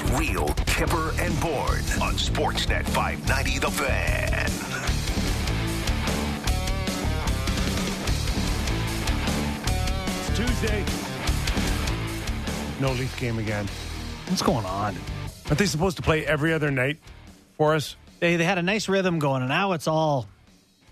[0.00, 4.44] It's Real Kyper and Bourne on Sportsnet 590 The Fan.
[10.20, 10.84] It's Tuesday.
[12.80, 13.66] No Leaf game again.
[14.28, 14.94] What's going on?
[15.46, 16.98] Aren't they supposed to play every other night
[17.56, 17.96] for us?
[18.20, 20.28] They they had a nice rhythm going, and now it's all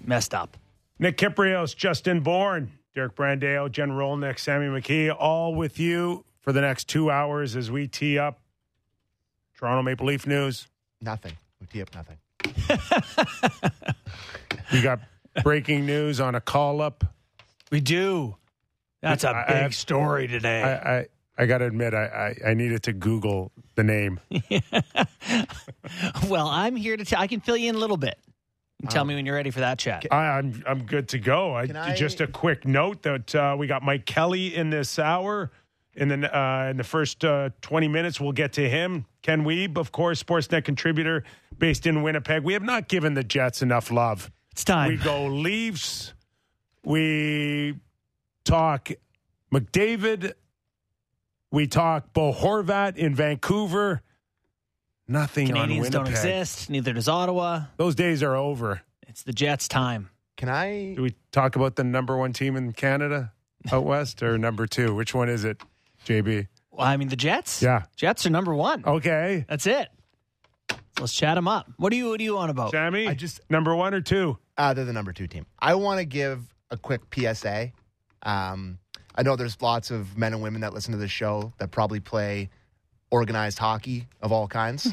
[0.04, 0.57] messed up.
[0.98, 6.61] Nick Kypreos, Justin Bourne, Derek Brandeo, Jen Rolnick, Sammy McKee, all with you for the
[6.61, 8.41] next two hours as we tee up
[9.59, 10.69] Toronto Maple Leaf news.
[11.01, 11.33] Nothing.
[11.60, 12.16] We tee up nothing.
[14.73, 14.98] We got
[15.45, 17.05] breaking news on a call up.
[17.70, 18.37] We do.
[19.00, 20.61] That's a big have- story today.
[20.62, 21.06] I, I,
[21.38, 24.19] I got to admit, I, I, I needed to Google the name.
[26.28, 27.20] well, I'm here to tell.
[27.20, 28.19] I can fill you in a little bit.
[28.83, 30.05] You tell me when you're ready for that chat.
[30.11, 31.55] I, I'm I'm good to go.
[31.55, 35.50] I, I- just a quick note that uh, we got Mike Kelly in this hour.
[35.96, 39.06] In the uh, in the first uh, 20 minutes, we'll get to him.
[39.23, 41.25] Ken Wiebe, of course, Sportsnet contributor
[41.56, 42.42] based in Winnipeg.
[42.42, 44.30] We have not given the Jets enough love.
[44.53, 44.88] It's time.
[44.91, 46.12] We go Leafs.
[46.84, 47.77] We
[48.44, 48.91] talk
[49.53, 50.34] McDavid.
[51.50, 54.03] We talk Bo Horvat in Vancouver.
[55.08, 55.92] Nothing on Canadians Winnipeg.
[55.92, 56.69] don't exist.
[56.69, 57.62] Neither does Ottawa.
[57.77, 58.83] Those days are over.
[59.08, 60.10] It's the Jets' time.
[60.36, 60.94] Can I?
[60.94, 63.33] Do we talk about the number one team in Canada
[63.72, 64.94] out west or number two?
[64.94, 65.62] Which one is it,
[66.07, 66.47] JB?
[66.71, 67.62] Well, I mean, the Jets.
[67.62, 67.85] Yeah.
[67.97, 68.85] Jets are number one.
[68.85, 69.45] Okay.
[69.49, 69.89] That's it.
[70.99, 71.71] Let's chat them up.
[71.77, 72.71] What do you What do you want about?
[72.71, 73.07] Sammy?
[73.07, 74.39] I just- number one or two?
[74.57, 75.45] Uh, they're the number two team.
[75.59, 77.73] I want to give a quick PSA.
[78.23, 78.79] Um,
[79.15, 82.01] I know there's lots of men and women that listen to this show that probably
[82.01, 82.49] play
[83.11, 84.91] organized hockey of all kinds.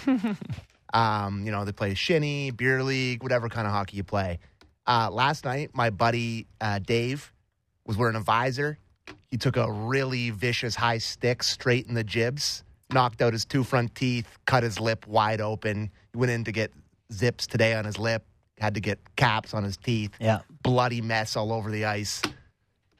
[0.93, 4.39] um, you know, they play shinny, beer league, whatever kind of hockey you play.
[4.85, 7.31] Uh, last night, my buddy uh, Dave
[7.85, 8.77] was wearing a visor.
[9.31, 13.63] He took a really vicious high stick straight in the jibs, knocked out his two
[13.63, 15.89] front teeth, cut his lip wide open.
[16.11, 16.71] He went in to get
[17.11, 18.25] zips today on his lip,
[18.59, 20.11] had to get caps on his teeth.
[20.19, 20.39] Yeah.
[20.61, 22.21] Bloody mess all over the ice.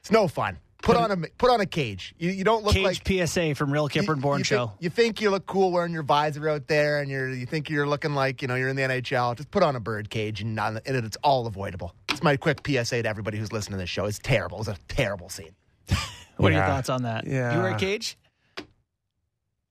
[0.00, 0.58] It's no fun.
[0.84, 2.14] Put on a put on a cage.
[2.18, 4.66] You, you don't look Cage like PSA from Real Kyper and Bourne you Show.
[4.66, 7.70] Think, you think you look cool wearing your visor out there, and you're you think
[7.70, 9.34] you're looking like you know you're in the NHL.
[9.34, 11.94] Just put on a bird cage, and, and it's all avoidable.
[12.10, 14.04] It's my quick PSA to everybody who's listening to this show.
[14.04, 14.58] It's terrible.
[14.58, 15.54] It's a terrible scene.
[16.36, 17.26] What are your thoughts on that?
[17.26, 17.54] Yeah.
[17.54, 18.18] You wear a cage?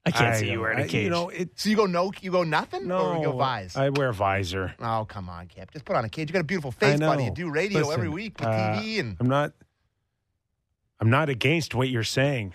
[0.05, 1.03] I can't I see you don't- wearing a I- cage.
[1.03, 2.97] You know, it, So you go no, you go nothing, no.
[3.11, 3.75] or you go vise.
[3.75, 4.73] I wear a visor.
[4.79, 6.29] oh come on, Cap, Just put on a cage.
[6.29, 7.25] You got a beautiful face, buddy.
[7.25, 9.53] You do radio Listen, every week with uh, TV, and I'm not.
[10.99, 12.53] I'm not against what you're saying.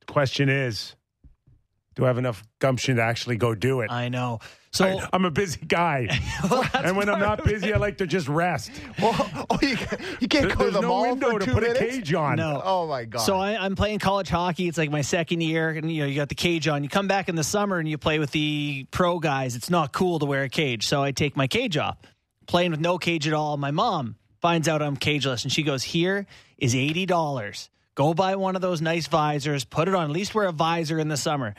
[0.00, 0.96] The question is,
[1.94, 3.90] do I have enough gumption to actually go do it?
[3.90, 4.40] I know.
[4.72, 6.08] So I, am a busy guy,
[6.50, 8.70] Well, and when I'm not busy, I like to just rest.
[8.98, 9.14] well,
[9.50, 9.76] oh, you,
[10.18, 11.80] you can't There- go to the no mall window for to put minutes.
[11.80, 12.36] a cage on.
[12.36, 12.62] No.
[12.64, 13.18] Oh my god.
[13.18, 14.68] So I, I'm playing college hockey.
[14.68, 16.82] It's like my second year, and you know you got the cage on.
[16.82, 19.56] You come back in the summer and you play with the pro guys.
[19.56, 21.98] It's not cool to wear a cage, so I take my cage off.
[22.46, 23.58] Playing with no cage at all.
[23.58, 27.68] My mom finds out I'm cageless, and she goes, "Here is eighty dollars.
[27.94, 29.66] Go buy one of those nice visors.
[29.66, 30.04] Put it on.
[30.04, 31.54] At least wear a visor in the summer."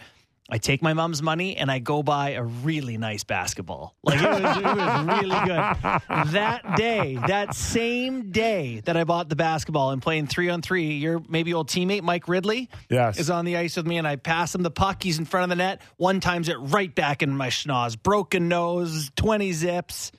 [0.49, 3.95] I take my mom's money and I go buy a really nice basketball.
[4.03, 6.01] Like it was, it was really good.
[6.33, 10.95] That day, that same day that I bought the basketball and playing three on three,
[10.95, 13.17] your maybe old teammate Mike Ridley Yes.
[13.19, 15.01] is on the ice with me, and I pass him the puck.
[15.01, 15.81] He's in front of the net.
[15.97, 18.01] One times it right back in my schnoz.
[18.01, 20.11] Broken nose, twenty zips.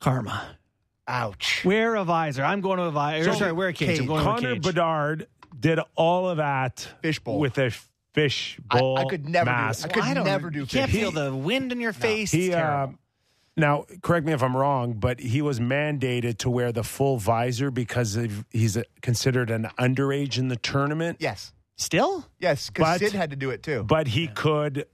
[0.00, 0.56] Karma.
[1.08, 1.64] ouch.
[1.64, 2.44] Wear a visor.
[2.44, 3.32] I'm going to a visor.
[3.32, 3.90] So- sorry, wear a cage.
[3.90, 4.06] I'm cage.
[4.08, 4.62] going to a Connor cage.
[4.62, 5.26] Bedard
[5.58, 7.38] did all of that Fishbowl.
[7.38, 7.72] with a
[8.14, 9.54] fish I- bowl I could never do it.
[9.54, 9.84] mask.
[9.86, 11.00] I could I don't- never do You can't fish.
[11.00, 12.30] feel the wind in your face.
[12.30, 12.88] He it's uh,
[13.56, 17.70] now correct me if I'm wrong, but he was mandated to wear the full visor
[17.70, 21.18] because of, he's a, considered an underage in the tournament.
[21.20, 21.52] Yes.
[21.76, 22.26] Still?
[22.38, 23.82] Yes, because But- Sid had to do it too.
[23.84, 24.86] But he could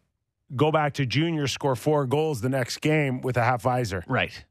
[0.56, 4.02] go back to junior, score four goals the next game with a half visor.
[4.08, 4.44] Right.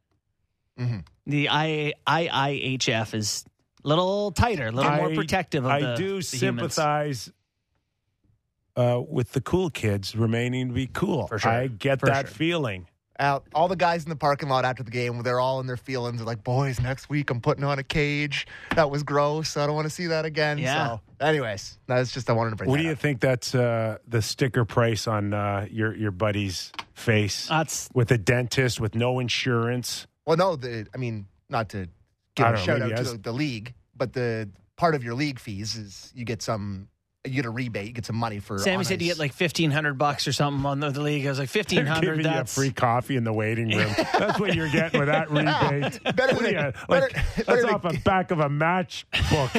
[0.79, 1.05] Mhm.
[1.25, 3.43] The I, IIHF is
[3.83, 6.77] a little tighter, a little more protective of I the do the humans.
[8.77, 11.27] Sympathize uh, with the cool kids remaining to be cool.
[11.27, 11.51] For sure.
[11.51, 12.35] I get For that sure.
[12.35, 12.87] feeling.
[13.19, 15.75] Out, all the guys in the parking lot after the game, they're all in their
[15.75, 16.17] feelings.
[16.17, 18.45] They're like, "Boys, next week I'm putting on a cage.
[18.75, 19.57] That was gross.
[19.57, 20.99] I don't want to see that again." Yeah.
[21.19, 22.69] So, anyways, that's just I wanted to bring.
[22.69, 22.99] What that do you up.
[22.99, 28.19] think that's uh, the sticker price on uh, your your buddy's face That's with a
[28.19, 30.05] dentist with no insurance?
[30.27, 31.87] Well, no, the, I mean, not to
[32.35, 35.03] give a don't know, shout maybe out to the, the league, but the part of
[35.03, 36.87] your league fees is you get some
[37.29, 38.57] you get a rebate, you get some money for.
[38.59, 41.25] Sammy on said you get like fifteen hundred bucks or something on the, the league.
[41.25, 42.17] I was like fifteen They're hundred.
[42.17, 43.91] giving you a That's free coffee in the waiting room.
[44.17, 46.03] That's what you're getting with that rebate.
[46.15, 48.39] Better than are a- you, better- like, better that's than off a- the back of
[48.39, 49.51] a match book.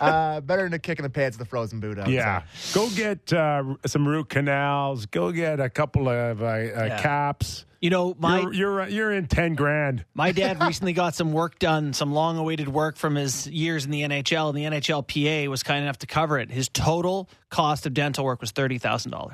[0.00, 2.04] uh, better than a kick in the pants of the frozen Buddha.
[2.06, 2.74] I Yeah, say.
[2.80, 5.06] go get uh, some root canals.
[5.06, 7.64] Go get a couple of uh, uh, caps.
[7.82, 10.04] You know my you're, you're uh, you're in ten grand.
[10.14, 13.90] My dad recently got some work done, some long awaited work from his years in
[13.90, 16.50] the NHL, and the NHLPA was kind enough to cover it.
[16.50, 19.32] His total cost of dental work was $30,000.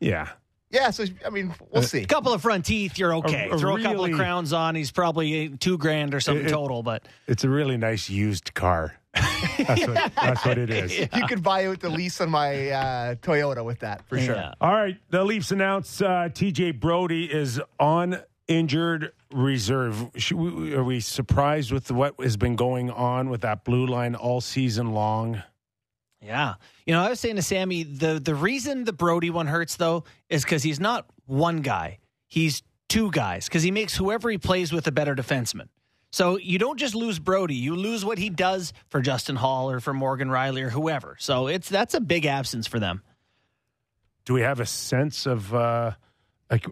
[0.00, 0.28] Yeah,
[0.70, 2.02] Yeah, so I mean, we'll uh, see.
[2.02, 3.48] A couple of front teeth, you're okay.
[3.50, 6.48] A- a Throw a couple of crowns on, he's probably two grand or something It-
[6.48, 8.96] it- total, but it's a really nice used car.
[9.14, 10.98] That's what that's what it is.
[11.14, 14.36] You could buy out the lease on my uh, Toyota with that for sure.
[14.36, 14.54] Yeah.
[14.60, 20.10] All right, the Leafs announced uh, TJ Brodie is on injured reserve.
[20.32, 24.40] We, are we surprised with what has been going on with that blue line all
[24.40, 25.42] season long?
[26.20, 26.54] Yeah.
[26.86, 30.04] You know, I was saying to Sammy, the the reason the Brodie one hurts though
[30.28, 31.98] is because he's not one guy.
[32.28, 35.68] He's two guys because he makes whoever he plays with a better defenseman.
[36.12, 39.80] So you don't just lose Brodie, you lose what he does for Justin Holl or
[39.80, 41.16] for Morgan Rielly or whoever.
[41.18, 43.02] So it's that's a big absence for them.
[44.26, 45.92] Do we have a sense of uh,
[46.50, 46.66] like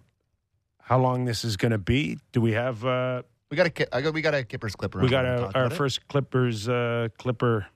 [0.78, 2.19] how long this is going to be?
[2.32, 2.84] Do we have?
[2.84, 5.00] Uh, We got a got we got a Kippers Clipper.
[5.00, 5.76] we got a, our about it?
[5.76, 7.66] first Clippers uh, Clipper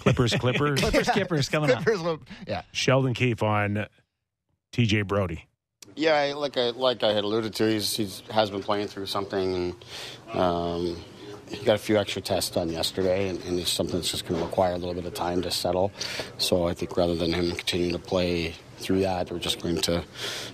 [0.00, 1.70] Clippers Clipper Clippers Kippers coming.
[1.70, 2.00] Clippers.
[2.00, 3.86] will- Yeah, Sheldon Keefe on
[4.72, 5.46] TJ Brodie.
[5.94, 9.54] Yeah, like I like I had alluded to, he's he's has been playing through something,
[9.54, 9.74] and
[10.34, 10.96] um,
[11.48, 14.40] he got a few extra tests done yesterday, and, and it's something that's just going
[14.40, 15.92] to require a little bit of time to settle.
[16.38, 20.02] So I think rather than him continuing to play through that, we're just going to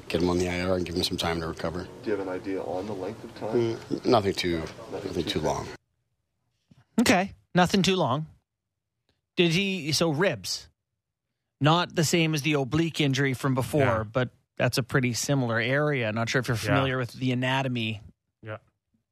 [0.09, 1.87] get him on the IR and give him some time to recover.
[2.03, 3.77] Do you have an idea on the length of time?
[3.77, 5.67] Mm, Nothing too nothing too long.
[7.01, 7.33] Okay.
[7.55, 8.27] Nothing too long.
[9.37, 10.69] Did he so ribs?
[11.61, 14.03] Not the same as the oblique injury from before, Yeah.
[14.05, 16.13] but that's a pretty similar area.
[16.13, 16.63] Not sure if you're Yeah.
[16.75, 18.07] familiar with the anatomy Yeah.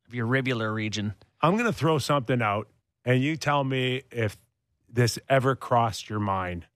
[0.06, 1.14] Of your ribular region.
[1.40, 2.68] I'm going to throw something out,
[3.04, 4.36] and you tell me if
[4.88, 6.66] this ever crossed your mind.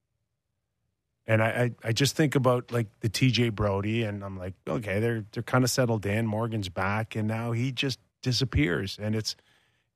[1.27, 4.99] And I, I, I just think about like the TJ Brodie, and I'm like, okay,
[4.99, 6.27] they're they're kind of settled in.
[6.27, 9.37] Morgan's back, and now he just disappears, and it's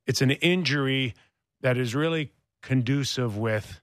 [0.06, 1.14] it's an injury
[1.60, 2.30] that is really
[2.62, 3.80] conducive with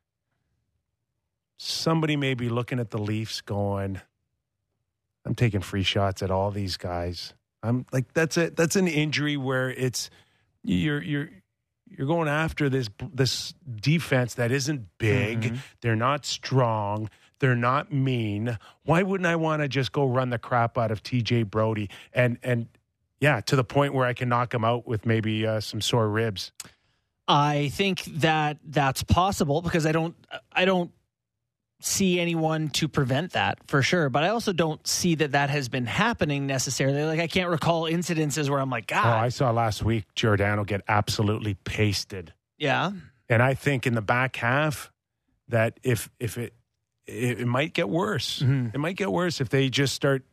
[1.57, 4.01] somebody maybe looking at the Leafs going,
[5.25, 7.33] I'm taking free shots at all these guys.
[7.63, 10.09] I'm like that's a that's an injury where it's
[10.63, 11.29] you're you're
[11.87, 15.55] you're going after this this defense that isn't big.
[15.81, 17.09] They're not strong.
[17.39, 18.57] They're not mean.
[18.83, 22.37] Why wouldn't I want to just go run the crap out of TJ Brodie and
[22.43, 22.67] and
[23.19, 26.09] yeah, to the point where I can knock him out with maybe uh, some sore
[26.09, 26.51] ribs.
[27.27, 30.15] I think that that's possible because I don't
[30.51, 30.91] I don't
[31.85, 34.09] see anyone to prevent that for sure.
[34.09, 37.03] But I also don't see that that has been happening necessarily.
[37.03, 40.63] Like I can't recall incidences where I'm like, God, Oh, I saw last week Giordano
[40.63, 42.33] get absolutely pasted.
[42.57, 42.91] yeah,
[43.29, 44.91] And I think in the back half
[45.47, 46.53] that if if it
[47.07, 48.39] it, it might get worse.
[48.41, 48.73] Mhm.
[48.73, 50.23] It might get worse if they just start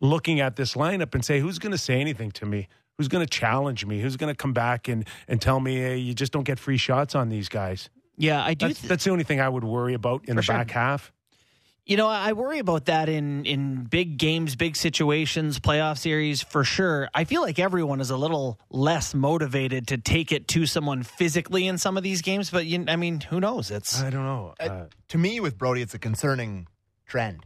[0.00, 2.68] looking at this lineup and say, "Who's going to say anything to me?
[2.98, 4.00] Who's going to challenge me?
[4.00, 6.76] Who's going to come back and and tell me hey, you just don't get free
[6.76, 7.88] shots on these guys?"
[8.20, 8.42] Yeah.
[8.44, 8.68] I do.
[8.68, 10.54] That's, th- that's the only thing I would worry about in For the sure.
[10.56, 11.12] back half.
[11.86, 16.62] You know, I worry about that in in big games, big situations, playoff series for
[16.62, 17.08] sure.
[17.14, 21.66] I feel like everyone is a little less motivated to take it to someone physically
[21.66, 22.50] in some of these games.
[22.50, 23.72] But you, I mean, who knows?
[23.72, 24.54] It's I don't know.
[24.60, 26.68] Uh, Uh, to me with Brodie, it's a concerning
[27.06, 27.40] trend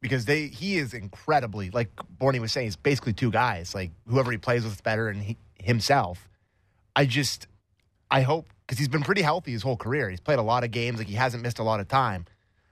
[0.00, 2.66] because they he is incredibly like Borney was saying.
[2.68, 3.74] He's basically two guys.
[3.76, 6.28] Like whoever he plays with is better, and he, himself.
[6.96, 7.46] I just
[8.10, 10.10] I hope because he's been pretty healthy his whole career.
[10.10, 10.98] He's played a lot of games.
[10.98, 12.24] Like he hasn't missed a lot of time.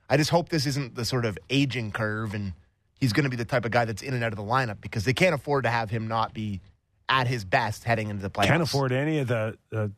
[0.09, 2.53] I just hope this isn't the sort of aging curve, and
[2.99, 4.81] he's going to be the type of guy that's in and out of the lineup
[4.81, 6.61] because they can't afford to have him not be
[7.09, 8.47] at his best heading into the playoffs.
[8.47, 9.91] can't afford any of the, the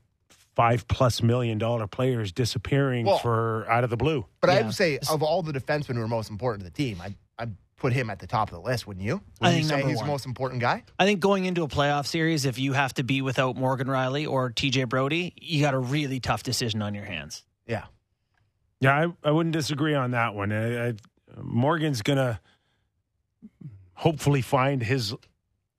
[0.56, 4.26] five plus million dollar players disappearing Well- for out of the blue.
[4.42, 7.02] But I would say of all the defensemen who are most important to the team,
[7.02, 9.22] I I put him at the top of the list, wouldn't you?
[9.42, 10.06] Would I you think say he's one.
[10.08, 10.84] the most important guy?
[11.00, 14.28] I think going into a playoff series, if you have to be without Morgan Rielly
[14.28, 17.44] or TJ Brodie, you got a really tough decision on your hands.
[17.68, 17.86] Yeah.
[18.80, 20.52] Yeah, I, I wouldn't disagree on that one.
[20.52, 20.94] I, I,
[21.42, 22.40] Morgan's going to
[23.94, 25.14] hopefully find his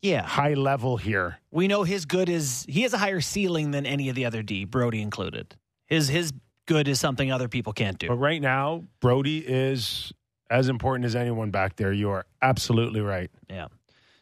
[0.02, 0.22] Yeah.
[0.22, 1.38] high level here.
[1.50, 4.42] We know his good is he has a higher ceiling than any of the other
[4.42, 5.56] D, Brodie included.
[5.86, 6.32] His his
[6.66, 8.08] good is something other people can't do.
[8.08, 8.20] But do.
[8.20, 10.12] right now, Brodie is
[10.50, 11.92] as important as anyone back there.
[11.92, 13.30] You are absolutely right.
[13.50, 13.68] Yeah.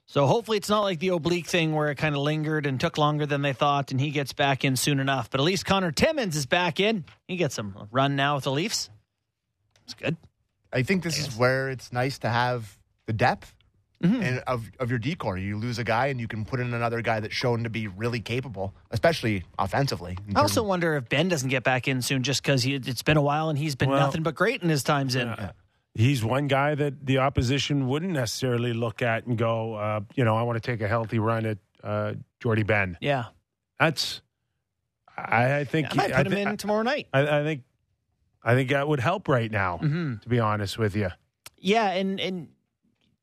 [0.07, 2.97] So hopefully it's not like the oblique thing where it kind of lingered and took
[2.97, 5.31] longer than they thought and he gets back in soon enough.
[5.31, 7.05] But at least Connor Timmins is back in.
[7.27, 8.89] He gets some run now with the Leafs.
[9.85, 10.17] It's good.
[10.73, 13.53] I think this is where it's nice to have the depth
[14.05, 14.23] Mm-hmm.
[14.23, 15.39] and of, of your D corps.
[15.39, 17.89] You lose a guy and you can put in another guy that's shown to be
[17.89, 20.19] really capable, especially offensively.
[20.35, 23.23] I also wonder if Benn doesn't get back in soon just because it's been a
[23.23, 25.35] while and he's been Well, nothing but great in his times in.
[25.97, 30.37] He's one guy that the opposition wouldn't necessarily look at and go, uh, you know,
[30.37, 32.99] I want to take a healthy run at uh, Jordie Benn.
[33.01, 33.25] Yeah.
[33.81, 34.21] That's,
[35.17, 37.09] I, I think, I might I put him in tomorrow night.
[37.15, 37.63] I, I think,
[38.45, 39.79] I think that would help right now.
[39.83, 40.19] Mm-hmm.
[40.19, 41.09] To be honest with you,
[41.59, 42.49] Yeah, and and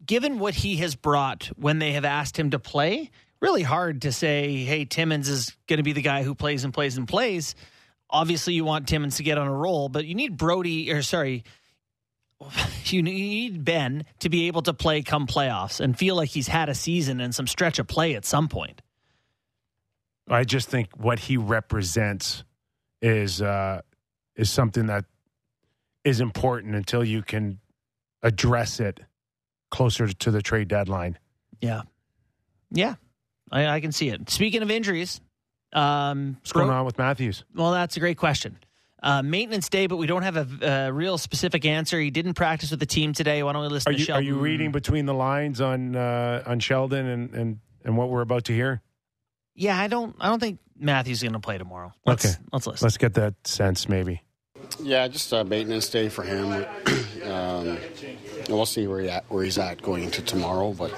[0.06, 4.12] given what he has brought when they have asked him to play, really hard to
[4.12, 7.56] say, hey, Timmins is going to be the guy who plays and plays and plays.
[8.10, 11.44] Obviously, you want Timmins to get on a roll, but you need Brodie, or sorry,
[12.86, 16.70] you need Benn to be able to play come playoffs and feel like he's had
[16.70, 18.82] a season and some stretch of play at some point.
[20.30, 22.44] I just think what he represents
[23.02, 23.82] is uh,
[24.36, 25.06] is something that
[26.04, 27.60] is important until you can
[28.22, 29.02] address it
[29.70, 31.18] closer to the trade deadline.
[31.60, 31.82] Yeah,
[32.72, 32.96] yeah,
[33.52, 34.30] I, I can see it.
[34.30, 35.20] Speaking of injuries,
[35.74, 37.44] um, What's going on with Matthews?
[37.54, 38.58] Well, that's a great question.
[39.03, 42.00] Uh, maintenance day, but we don't have a, a real specific answer.
[42.00, 43.43] He didn't practice with the team today.
[43.43, 46.41] Why don't we listen Are to you are you reading between the lines on uh,
[46.45, 48.81] on Sheldon and, and and what we're about to hear?
[49.55, 50.15] Yeah, I don't.
[50.22, 51.91] I don't think Matthews going to play tomorrow.
[52.05, 52.36] Let's, Okay.
[52.53, 52.86] let's listen.
[52.86, 54.24] Let's get that sense, maybe.
[54.81, 56.51] Yeah, just a maintenance day for him.
[57.29, 57.77] um,
[58.50, 60.91] we'll see where, he at, where he's at going into tomorrow, but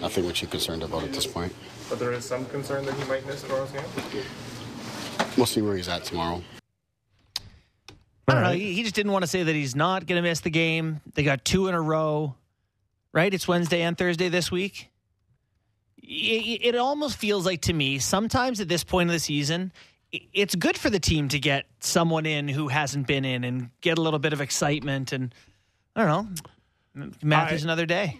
[0.00, 1.54] nothing we're too concerned about at this point.
[1.88, 3.84] But there is some concern that he might miss tomorrow's game.
[5.36, 6.42] We'll see where he's at tomorrow.
[8.28, 8.52] I don't know.
[8.52, 11.00] He, he just didn't want to say that he's not going to miss the game.
[11.14, 12.34] They got two in a row,
[13.12, 13.32] right?
[13.32, 14.90] It's Wednesday and Thursday this week.
[16.02, 19.72] It, it almost feels like to me, sometimes at this point of the season,
[20.10, 23.98] it's good for the team to get someone in who hasn't been in and get
[23.98, 25.12] a little bit of excitement.
[25.12, 25.34] And
[25.94, 26.08] I don't
[26.94, 27.08] know.
[27.22, 28.18] Matthews I- another day.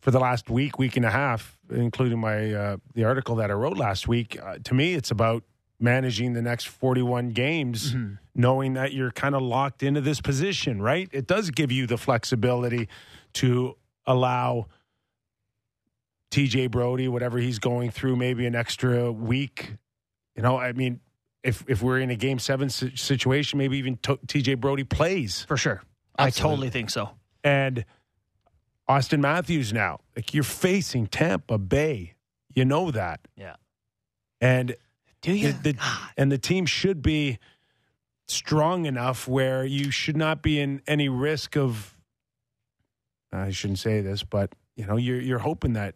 [0.00, 3.54] For the last week, week and a half, including my uh, the article that I
[3.54, 5.42] wrote last week, uh, to me, it's about
[5.80, 8.14] managing the next 41 games, mm-hmm.
[8.34, 11.08] knowing that you're kind of locked into this position, right?
[11.12, 12.88] It does give you the flexibility
[13.34, 14.66] to allow
[16.30, 19.76] TJ Brodie, whatever he's going through, maybe an extra week.
[20.36, 21.00] You know, I mean,
[21.42, 25.56] if if we're in a game seven situation, maybe even to- TJ Brodie plays For
[25.56, 25.82] sure.
[26.18, 27.10] I totally think so.
[27.44, 27.84] and
[28.88, 30.00] Auston Matthews now.
[30.16, 32.14] Like you're facing Tampa Bay,
[32.54, 33.56] you know that, Yeah.
[34.40, 34.74] and
[35.22, 35.52] Do you?
[35.52, 36.12] the, the, ah.
[36.16, 37.38] and the team should be
[38.26, 41.96] strong enough where you should not be in any risk of.
[43.32, 45.94] I shouldn't say this, but you know you're you're hoping that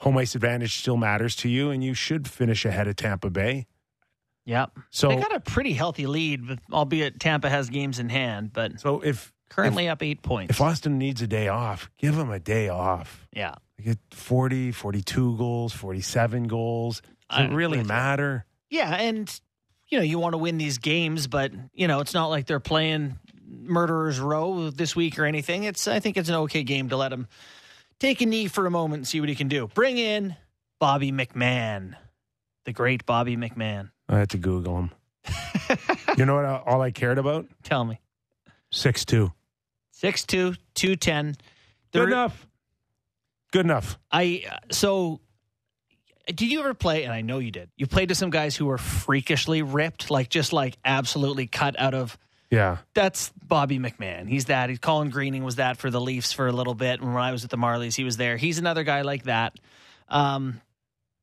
[0.00, 3.66] home ice advantage still matters to you, and you should finish ahead of Tampa Bay.
[4.44, 4.78] Yep.
[4.90, 9.00] So they got a pretty healthy lead, albeit Tampa has games in hand, but so
[9.00, 10.50] if currently up eight points.
[10.50, 13.28] if Auston needs a day off, give him a day off.
[13.32, 13.56] yeah.
[13.82, 17.02] get 40, 42 goals, 47 goals.
[17.30, 18.44] It really matter?
[18.70, 19.40] Yeah, and
[19.88, 22.60] you know, you want to win these games, but you know, it's not like they're
[22.60, 25.64] playing murderers row this week or anything.
[25.64, 27.26] It's I think it's an okay game to let him
[27.98, 29.68] take a knee for a moment and see what he can do.
[29.68, 30.36] Bring in
[30.78, 31.94] Bobby McMahon.
[32.64, 33.90] The great Bobby McMahon.
[34.08, 34.90] I had to Google him.
[36.18, 36.44] you know what?
[36.44, 37.46] I- All I cared about?
[37.62, 38.00] Tell me.
[38.72, 39.32] 6'2.
[40.02, 41.36] 6'2, 210.
[41.92, 42.46] The Good enough.
[43.52, 43.98] Good enough.
[44.12, 45.20] I uh, so
[46.34, 47.70] did you ever play and I know you did.
[47.76, 51.94] You played to some guys who were freakishly ripped, like just like absolutely cut out
[51.94, 52.16] of
[52.50, 52.78] Yeah.
[52.94, 54.28] that's Bobby McMahon.
[54.28, 54.68] He's that.
[54.70, 57.00] He's Colin Greening was that for the Leafs for a little bit.
[57.00, 58.36] And when I was with the Marlies, he was there.
[58.36, 59.58] He's another guy like that.
[60.08, 60.60] Um,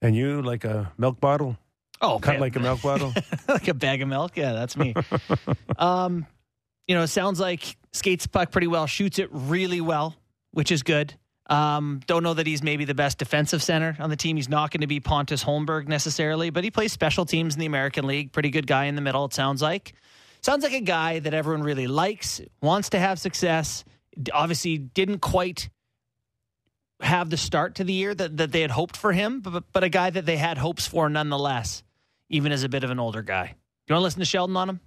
[0.02, 1.58] And you like a milk bottle?
[2.02, 2.42] oh, Cut man.
[2.42, 3.14] like a milk bottle?
[3.48, 4.36] like a bag of milk.
[4.36, 4.94] Yeah, that's me.
[5.78, 6.26] um,
[6.88, 10.16] you know, it sounds like skates puck pretty well, shoots it really well,
[10.52, 11.14] which is good.
[11.48, 14.36] Um, don't know that he's maybe the best defensive center on the team.
[14.36, 17.68] He's not going to be Pontus Holmberg necessarily, but he plays special teams in the
[17.68, 18.32] American League.
[18.32, 19.94] Pretty good guy in the middle, it sounds like.
[20.42, 23.84] Sounds like a guy that everyone really likes, wants to have success.
[24.34, 25.70] Obviously, didn't quite
[27.02, 29.84] have the start to the year that, that they had hoped for him, but, but
[29.84, 31.84] a guy that they had hopes for nonetheless,
[32.30, 33.56] even as a bit of an older guy.
[33.88, 34.80] You want to listen to Sheldon on him?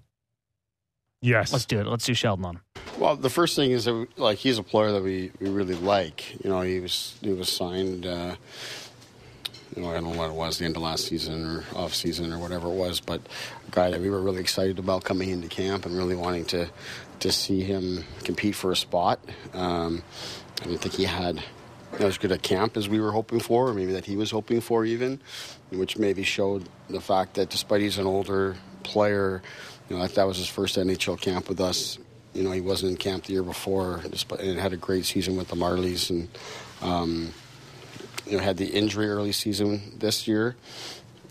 [1.20, 1.52] yes.
[1.52, 1.86] Let's do it.
[1.86, 2.62] Let's do Sheldon on him.
[2.98, 5.76] Well, the first thing is that we, like he's a player that we, we really
[5.76, 6.42] like.
[6.42, 8.04] You know, he was he was signed.
[8.04, 8.34] Uh,
[9.76, 11.94] you know, I don't know what it was, the end of last season or off
[11.94, 13.20] season or whatever it was, but
[13.68, 16.68] a guy that we were really excited about coming into camp and really wanting to
[17.20, 19.20] to see him compete for a spot.
[19.54, 20.02] Um,
[20.62, 21.40] I don't think he had
[22.00, 24.60] as good a camp as we were hoping for, or maybe that he was hoping
[24.60, 25.20] for even,
[25.70, 29.40] which maybe showed the fact that despite he's an older player,
[29.88, 31.98] You know, that, that was his first NHL camp with us.
[32.34, 34.02] You know, he wasn't in camp the year before,
[34.38, 36.28] and had a great season with the Marlies, and
[36.82, 37.32] um,
[38.26, 40.56] you know, had the injury early season this year,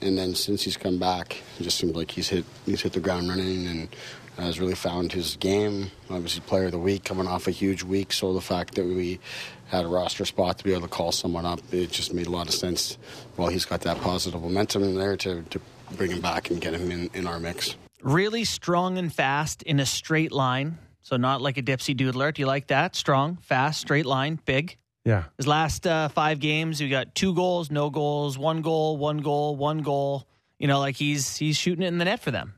[0.02, 3.00] and then since he's come back, it just seems like he's hit he's hit the
[3.00, 3.90] ground running and
[4.38, 5.92] has really found his game.
[6.10, 9.20] Obviously, player of the week coming off a huge week, so the fact that we
[9.68, 12.32] had a roster spot to be able to call someone up, it just made a
[12.32, 12.98] lot of sense.
[13.36, 15.60] Well, he's got that positive momentum in there to, to
[15.96, 17.76] bring him back and get him in, in our mix.
[18.02, 20.78] Really strong and fast in a straight line.
[21.08, 22.34] So not like a dipsy doodler.
[22.34, 22.94] Do you like that?
[22.94, 24.76] Strong, fast, straight line, big.
[25.06, 25.24] Yeah.
[25.38, 29.56] His last uh, five games, we got two goals, no goals, one goal, one goal,
[29.56, 30.28] one goal.
[30.60, 32.56] You know, like he's he's shooting it in the net for them.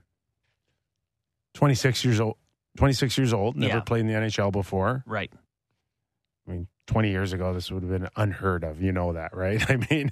[1.53, 2.38] 26 years old.
[2.77, 3.79] 26 years old, never Yeah.
[3.82, 5.03] played in the NHL before.
[5.06, 5.32] Right.
[6.48, 8.82] I mean, 20 years ago, this would have been unheard of.
[8.82, 9.63] You know that, right?
[9.70, 10.12] I mean,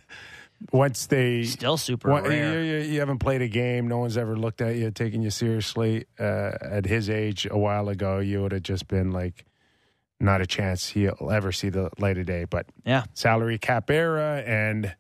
[0.72, 1.44] once they.
[1.44, 2.64] Still super you, rare.
[2.64, 3.88] you- you haven't played a game.
[3.88, 6.06] No one's ever looked at you, taken you seriously.
[6.20, 9.46] Uh, at his age, a while ago, you would have just been like,
[10.20, 12.44] not a chance he'll ever see the light of day.
[12.46, 13.04] But Yeah.
[13.14, 14.96] salary cap era and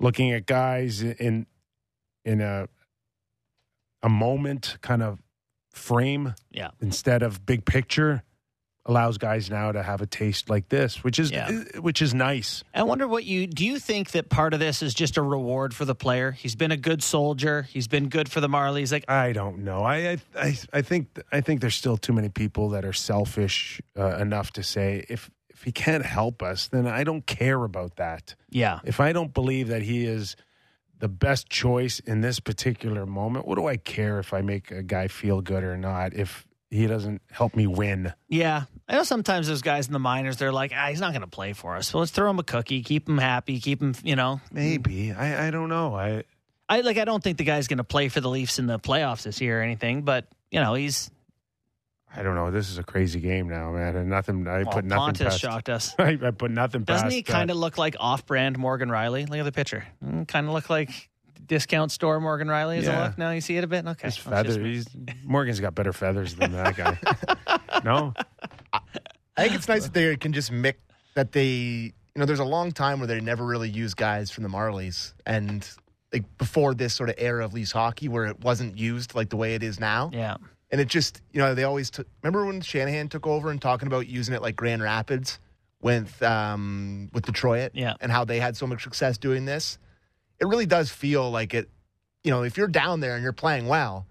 [0.00, 1.46] looking at guys in
[2.24, 2.68] in a
[4.02, 5.18] a moment kind of
[5.72, 6.70] frame Yeah.
[6.80, 8.22] instead of big picture
[8.88, 11.50] allows guys now to have a taste like this, which is Yeah.
[11.78, 12.64] which is nice.
[12.74, 13.64] I wonder what you do.
[13.64, 16.32] You think that part of this is just a reward for the player?
[16.32, 17.62] He's been a good soldier.
[17.62, 18.90] He's been good for the Marlies.
[18.90, 19.82] Like, I don't know.
[19.82, 23.80] I I I, I think I think there's still too many people that are selfish
[23.96, 27.96] uh, enough to say if if he can't help us, then I don't care about
[27.96, 28.36] that.
[28.48, 30.36] yeah, If I don't believe that he is
[31.00, 34.82] the best choice in this particular moment, what do I care if I make a
[34.84, 38.12] guy feel good or not if he doesn't help me win?
[38.28, 38.64] yeah.
[38.88, 41.26] I know sometimes those guys in the minors, they're like, ah, he's not going to
[41.26, 41.88] play for us.
[41.88, 44.40] So let's throw him a cookie, keep him happy, keep him, you know.
[44.50, 45.12] Maybe.
[45.12, 45.94] I, I don't know.
[45.94, 46.24] I
[46.68, 46.98] I like.
[46.98, 49.40] I don't think the guy's going to play for the Leafs in the playoffs this
[49.40, 50.02] year or anything.
[50.02, 51.10] But you know, he's
[52.14, 52.50] I don't know.
[52.50, 53.96] This is a crazy game now, man.
[53.96, 55.94] And nothing I well, put nothing Pontus past shocked us.
[55.98, 59.28] I, I put nothing Doesn't he kind of look like off-brand Morgan Rielly?
[59.28, 59.86] Look at the picture.
[60.26, 60.90] kind of look like
[61.48, 62.78] discount store Morgan Rielly.
[62.78, 63.00] is Yeah.
[63.00, 63.18] it look?
[63.18, 63.86] Now you see it a bit.
[63.86, 64.62] Okay, His Well, it's feather.
[64.64, 64.90] just.
[64.90, 66.98] He's, Morgan's got better feathers than that guy.
[67.84, 68.14] no,
[68.72, 70.78] I think it's nice that they can just mix
[71.14, 74.42] that they you know there's a long time where they never really use guys from
[74.44, 75.68] the Marlies and
[76.12, 79.36] like before this sort of era of Leafs hockey where it wasn't used like the
[79.36, 80.10] way it is now.
[80.12, 80.36] Yeah.
[80.70, 83.86] And it just you know they always took remember when Shanahan took over and talking
[83.86, 85.38] about using it like Grand Rapids
[85.80, 87.94] with um with Detroit Yeah.
[88.00, 89.78] and how they had so much success doing this.
[90.40, 91.68] It really does feel like it
[92.24, 94.06] you know if you're down there and you're playing well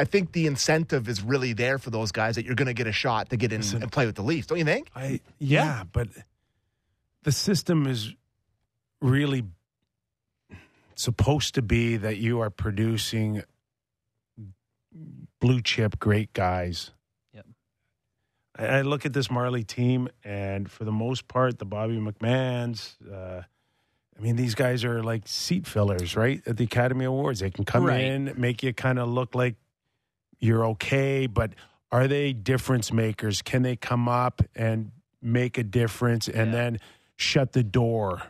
[0.00, 2.86] I think the incentive is really there for those guys that you're going to get
[2.86, 3.82] a shot to get in Listen.
[3.82, 4.90] and play with the Leafs, don't you think?
[4.96, 6.08] I yeah, but
[7.22, 8.14] the system is
[9.02, 9.44] really
[10.94, 13.42] supposed to be that you are producing
[15.38, 16.92] blue chip great guys.
[17.34, 17.46] Yep.
[18.58, 22.94] I, I look at this Marley team, and for the most part, the Bobby McMahons.
[23.06, 23.42] Uh,
[24.20, 26.42] I mean, these guys are like seat fillers, right?
[26.46, 28.02] At the Academy Awards, they can come Right.
[28.02, 29.54] in, make you kind of look like
[30.38, 31.54] you're okay, but
[31.90, 33.40] are they difference makers?
[33.40, 34.90] Can they come up and
[35.22, 36.58] make a difference and Yeah.
[36.58, 36.78] then
[37.16, 38.22] shut the door?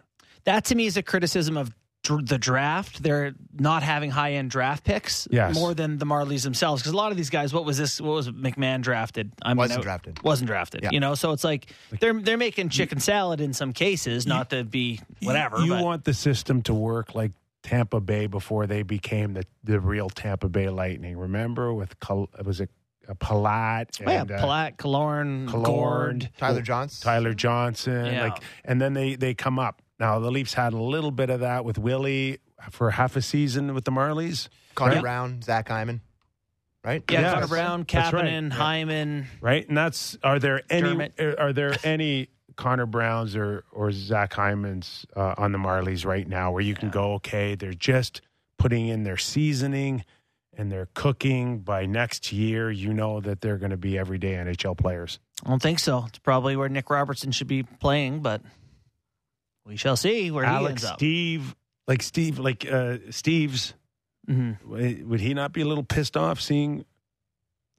[0.44, 3.02] That to me is a criticism of the draft.
[3.02, 5.54] They're not having high end draft picks Yes.
[5.54, 6.82] more than the Marlies themselves.
[6.82, 8.00] Because a lot of these guys, what was this?
[8.00, 9.32] What was McMahon drafted?
[9.42, 10.22] I mean, Wasn't drafted.
[10.22, 10.82] Wasn't drafted.
[10.82, 10.90] Yeah.
[10.92, 14.64] You know, so it's like they're they're making chicken salad in some cases, not to
[14.64, 15.58] be whatever.
[15.60, 17.32] You, but want the system to work like
[17.62, 21.16] Tampa Bay before they became the, the real Tampa Bay Lightning.
[21.18, 22.70] Remember with Col- was it
[23.08, 26.30] uh, Palat oh yeah, and uh, Palat, Killorn, Killorn, Gord.
[26.38, 27.04] Tyler Johnson.
[27.04, 28.24] Tyler Johnson, Yeah.
[28.24, 29.82] like, and then they they come up.
[30.00, 32.38] Now the Leafs had a little bit of that with Willie
[32.70, 35.00] for half a season with the Marlies, Connor Yeah.
[35.02, 36.00] Brown, Zach Hyman,
[36.84, 37.02] right?
[37.10, 37.34] Yeah, Yes.
[37.34, 38.24] Connor Brown, That's right.
[38.24, 39.26] Kapanen, Hyman.
[39.40, 39.68] right?
[39.68, 41.20] And that's are there any Dermott.
[41.38, 46.50] are there any Connor Browns or or Zach Hyman's uh, on the Marlies right now
[46.52, 48.20] where you can go okay they're just
[48.58, 50.04] putting in their seasoning
[50.58, 54.76] and they're cooking by next year you know that they're going to be everyday NHL
[54.76, 55.18] players.
[55.44, 56.04] I don't think so.
[56.08, 58.42] It's probably where Nick Robertson should be playing, but
[59.70, 60.98] we shall see where he Alex ends up.
[60.98, 61.54] Steve
[61.88, 63.72] like Steve like uh Steeves
[64.28, 65.04] Mhm.
[65.06, 66.84] would he not be a little pissed off seeing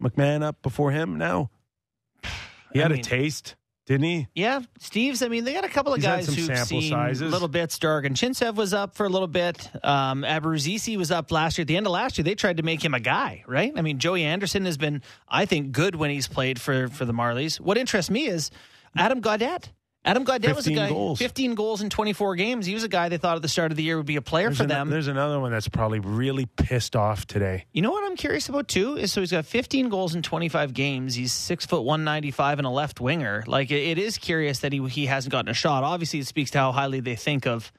[0.01, 1.49] McMahon up before him now?
[2.73, 4.27] He I had mean- a taste, didn't he?
[4.34, 5.23] Yeah, Steeves.
[5.23, 7.32] I mean, they got a couple of He's guys who've seen sizes.
[7.32, 7.77] little bits.
[7.80, 9.69] Der-Arguchintsev was up for a little bit.
[9.86, 11.63] Um, was up last year.
[11.63, 13.71] At the end of last year, they tried to make him a guy, right?
[13.75, 17.13] I mean, Joey Anderson has been, I think, good when he's played for for the
[17.13, 17.60] Marlies.
[17.60, 18.51] What interests me is
[18.95, 19.69] Adam Gaudette.
[20.03, 21.19] Adam Gaudette was a guy, goals.
[21.19, 22.65] 15 goals in 24 games.
[22.65, 24.21] He was a guy they thought at the start of the year would be a
[24.21, 24.89] player There's for an- them.
[24.89, 27.65] there's another one that's probably really pissed off today.
[27.71, 30.73] You know what I'm curious about too is so he's got 15 goals in 25
[30.73, 31.13] games.
[31.13, 33.43] He's six foot 195 and a left winger.
[33.45, 35.83] Like it, it is curious that he he hasn't gotten a shot.
[35.83, 37.71] Obviously, it speaks to how highly they think of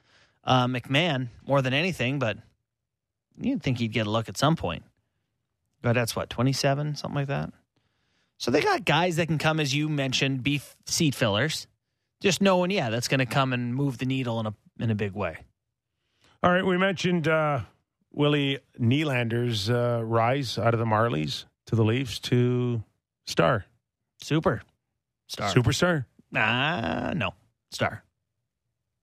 [0.45, 2.19] uh, McMahon more than anything.
[2.19, 2.37] But
[3.37, 4.83] you'd think he'd get a look at some point.
[5.81, 7.51] But that's what 27, something like that.
[8.37, 11.67] So they got guys that can come, as you mentioned, be f- seat fillers.
[12.23, 14.95] Just knowing, yeah, that's going to come and move the needle in a in a
[14.95, 15.37] big way.
[16.41, 17.59] All right, we mentioned uh,
[18.13, 22.81] Willie Nylander's uh, rise out of the Marlies to the Leafs to
[23.27, 23.65] star,
[24.21, 24.61] Super
[25.27, 25.49] star.
[25.53, 26.05] superstar.
[26.35, 27.31] Ah, no
[27.71, 28.03] star.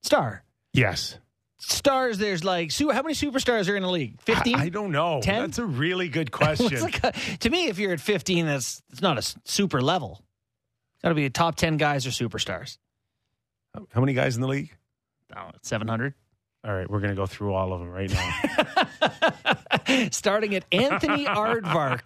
[0.02, 0.42] Star.
[0.72, 1.18] Yes,
[1.58, 5.20] stars there's like how many superstars are in the league 15 I, I don't know.
[5.22, 5.42] 10?
[5.42, 6.80] That's a really good question.
[6.80, 10.22] like a- to me if you're at 15 that's it's not a super level
[11.02, 12.78] got to be a top 10 guys or superstars
[13.92, 14.70] How many guys in the league?
[15.36, 16.14] oh, 700
[16.64, 20.08] All right, we're going to go through all of them right now.
[20.10, 22.00] starting at anthony aardvark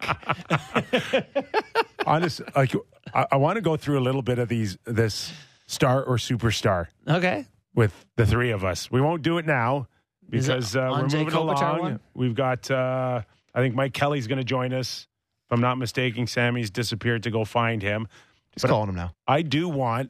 [2.07, 2.73] Honest, like
[3.13, 5.31] I, I want to go through a little bit of these this
[5.67, 8.89] star or superstar okay with the three of us.
[8.89, 9.87] We won't do it now
[10.31, 11.79] Is it because uh, we're Anze moving Kopitar along.
[11.81, 11.99] one?
[12.13, 13.21] We've got, uh,
[13.53, 15.07] I think Mike Kelly's going to join us.
[15.47, 18.07] If I'm not mistaken, Sammy's disappeared to go find him.
[18.53, 19.13] Just But- calling him now.
[19.27, 20.09] I do want,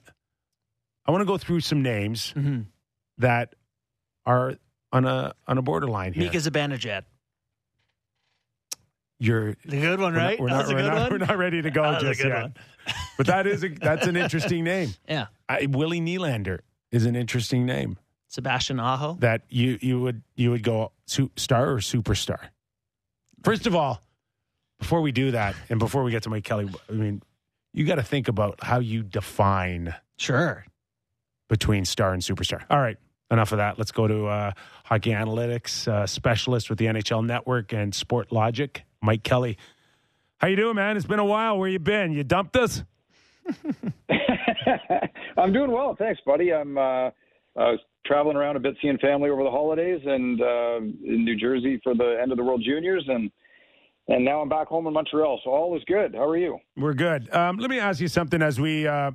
[1.06, 2.62] I want to go through some names mm-hmm.
[3.20, 3.56] that
[4.26, 4.56] are
[4.92, 6.24] on a on a borderline here.
[6.24, 7.04] mika zibanejad
[9.20, 11.38] You're the good one we're not- right We're not, was a we're not, we're not
[11.38, 12.52] ready to go just yet.
[13.18, 14.94] But that is a, that's an interesting name.
[15.08, 16.60] yeah I, Willie Nylander
[16.92, 21.72] is an interesting name sebastian aho that you you would you would go su- star
[21.72, 22.50] or superstar.
[23.44, 24.02] First of all,
[24.80, 27.22] before we do that, and before we get to Mike Kelly, I mean,
[27.74, 30.66] you got to think about how you define sure
[31.48, 32.64] between star and superstar.
[32.70, 32.98] All right,
[33.32, 33.78] enough of that.
[33.78, 34.52] Let's go to uh,
[34.86, 39.58] hockey analytics uh, specialist with the NHL Network and Sportlogiq, Mike Kelly.
[40.38, 40.98] How you doing, man?
[40.98, 41.58] It's been a while.
[41.58, 42.12] Where you been?
[42.12, 42.84] You dumped us?
[45.38, 46.52] I'm doing well, thanks, buddy.
[46.54, 47.10] I'm uh,
[47.58, 51.36] I was traveling around a bit, seeing family over the holidays, and uh, in New
[51.36, 53.32] Jersey for the end of the World Juniors, and
[54.08, 55.42] and now I'm back home in Montreal.
[55.44, 56.14] So all is good.
[56.14, 56.60] How are you?
[56.78, 57.34] We're good.
[57.34, 59.12] Um, let me ask you something as we uh,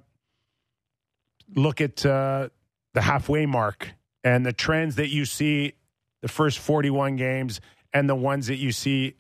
[1.55, 2.49] look at uh,
[2.95, 3.93] the halfway mark
[4.25, 5.75] and the trends that you see
[6.23, 7.61] the first 41 games
[7.93, 9.15] and the ones that you see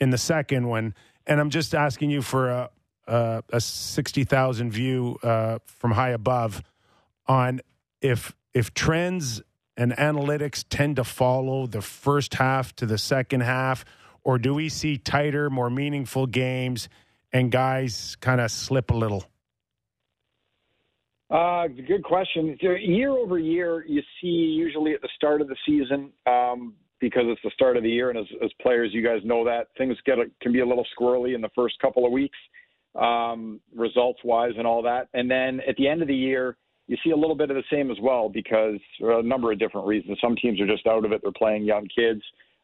[0.00, 0.94] in the second one.
[1.26, 2.70] And I'm just asking you for a,
[3.06, 6.62] a, a 60,000 view uh, from high above
[7.26, 7.60] on
[8.00, 9.42] if if trends
[9.76, 13.84] and analytics tend to follow the first half to the second half,
[14.22, 16.88] or do we see tighter, more meaningful games
[17.32, 19.24] and guys kind of slip a little?
[21.34, 22.56] Uh, good question.
[22.60, 27.40] Year over year, you see usually at the start of the season, um, because it's
[27.42, 30.18] the start of the year, and as, as players, you guys know that things get
[30.40, 32.38] can be a little squirrely in the first couple of weeks,
[32.94, 35.08] um, results wise, and all that.
[35.12, 37.64] And then at the end of the year, you see a little bit of the
[37.68, 40.16] same as well because a number of different reasons.
[40.20, 42.22] Some teams are just out of it; they're playing young kids.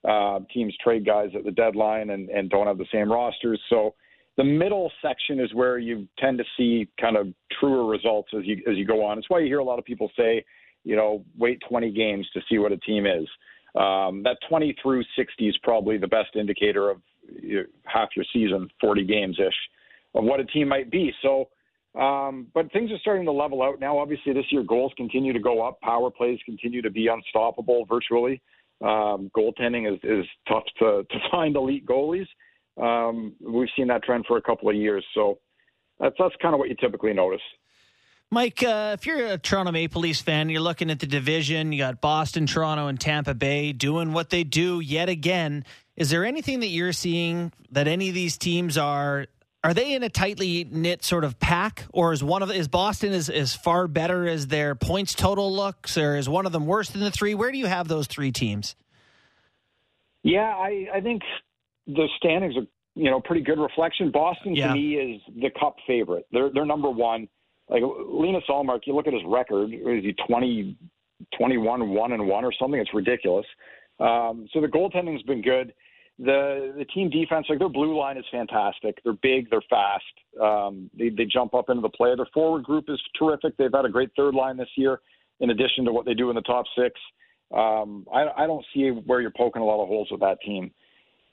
[0.09, 3.95] Uh, teams trade guys at the deadline and, and don't have the same rosters, so
[4.41, 7.27] the middle section is where you tend to see kind of
[7.61, 9.19] truer results as you as you go on.
[9.19, 10.43] It's why you hear a lot of people say,
[10.83, 13.29] you know, wait 20 games to see what a team is.
[13.75, 17.03] Um, that 20 through 60 is probably the best indicator of
[17.43, 19.55] you know, half your season, 40 games ish,
[20.15, 21.13] of what a team might be.
[21.21, 21.51] So,
[22.01, 23.99] um, but things are starting to level out now.
[23.99, 28.41] Obviously, this year goals continue to go up, power plays continue to be unstoppable virtually.
[28.81, 32.27] Um, goaltending is, is tough to, to find elite goalies.
[32.77, 35.39] Um, we've seen that trend for a couple of years, so
[35.99, 37.43] that's that's kind of what you typically notice.
[38.33, 41.73] Mike, uh, if you're a Toronto Maple Leafs fan, you're looking at the division.
[41.73, 45.65] You got Boston, Toronto, and Tampa Bay doing what they do yet again.
[45.97, 49.27] Is there anything that you're seeing that any of these teams are?
[49.65, 53.13] Are they in a tightly knit sort of pack, or is one of is Boston
[53.13, 56.89] is as far better as their points total looks, or is one of them worse
[56.89, 57.35] than the three?
[57.35, 58.77] Where do you have those three teams?
[60.23, 61.23] Yeah, I, I think
[61.95, 64.11] the standings are you know pretty good reflection.
[64.11, 64.69] Boston Yeah.
[64.69, 66.27] to me is the Cup favorite.
[66.33, 67.29] They're they're number one.
[67.69, 69.73] Like Linus Ullmark, you look at his record.
[69.73, 70.77] Is he 20,
[71.39, 72.81] 21, one and one or something?
[72.81, 73.47] It's ridiculous.
[74.01, 75.73] Um, so the goaltending's been good.
[76.19, 78.99] The the team defense, like their blue line is fantastic.
[79.05, 80.05] They're big, they're fast.
[80.41, 82.15] Um, they they jump up into the play.
[82.17, 83.57] Their forward group is terrific.
[83.57, 85.01] They've had a great third line this year,
[85.39, 86.99] in addition to what they do in the top six.
[87.53, 90.71] Um, I, I don't see where you're poking a lot of holes with that team.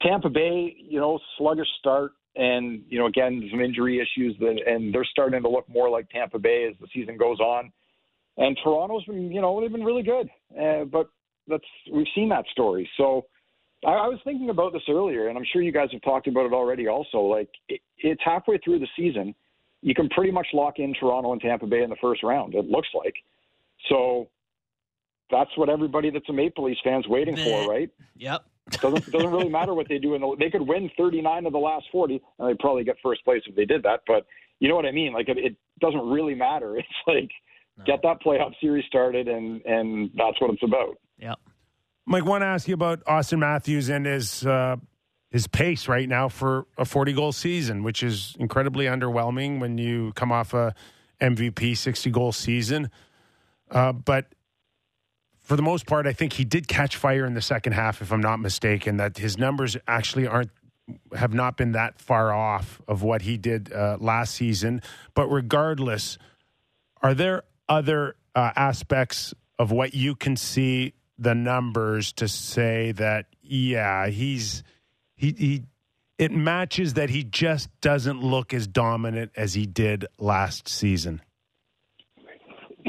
[0.02, 4.94] Tampa Bay, you know, sluggish start, and you know, again, some injury issues, that, and
[4.94, 7.72] they're starting to look more like Tampa Bay as the season goes on.
[8.38, 10.30] And Toronto's been, you know, they've been really good,
[10.60, 11.10] uh, but
[11.48, 12.88] that's we've seen that story.
[12.98, 13.26] So
[13.86, 16.46] I, I was thinking about this earlier, and I'm sure you guys have talked about
[16.46, 16.88] it already.
[16.88, 19.34] Also, like it, it's halfway through the season,
[19.82, 22.54] you can pretty much lock in Toronto and Tampa Bay in the first round.
[22.54, 23.16] It looks like.
[23.90, 24.28] So
[25.30, 27.90] that's what everybody that's a Maple Leafs fans waiting for, right?
[28.18, 28.44] Yep.
[28.82, 31.60] doesn't doesn't really matter what they do in the they could win 39 of the
[31.60, 34.26] last 40 and they'd probably get first place if they did that but
[34.60, 37.30] you know what I mean like it, it doesn't really matter it's like
[37.78, 37.86] no.
[37.86, 41.40] get that playoff series started and and that's what it's about yep
[42.06, 44.76] Mike want to ask you about Auston Matthews and his uh,
[45.30, 50.12] his pace right now for a 40 goal season which is incredibly underwhelming when you
[50.14, 50.76] come off a
[51.22, 52.90] MVP 60 goal season
[53.72, 54.26] uh, but
[55.48, 58.12] for the most part, I think he did catch fire in the second half, if
[58.12, 58.98] I'm not mistaken.
[58.98, 60.52] That his numbers actually aren't
[61.16, 64.82] have not been that far off of what he did uh, last season.
[65.14, 66.18] But regardless,
[67.02, 73.28] are there other uh, aspects of what you can see the numbers to say that
[73.42, 74.64] yeah, he's
[75.16, 75.64] he he
[76.18, 81.22] it matches that he just doesn't look as dominant as he did last season.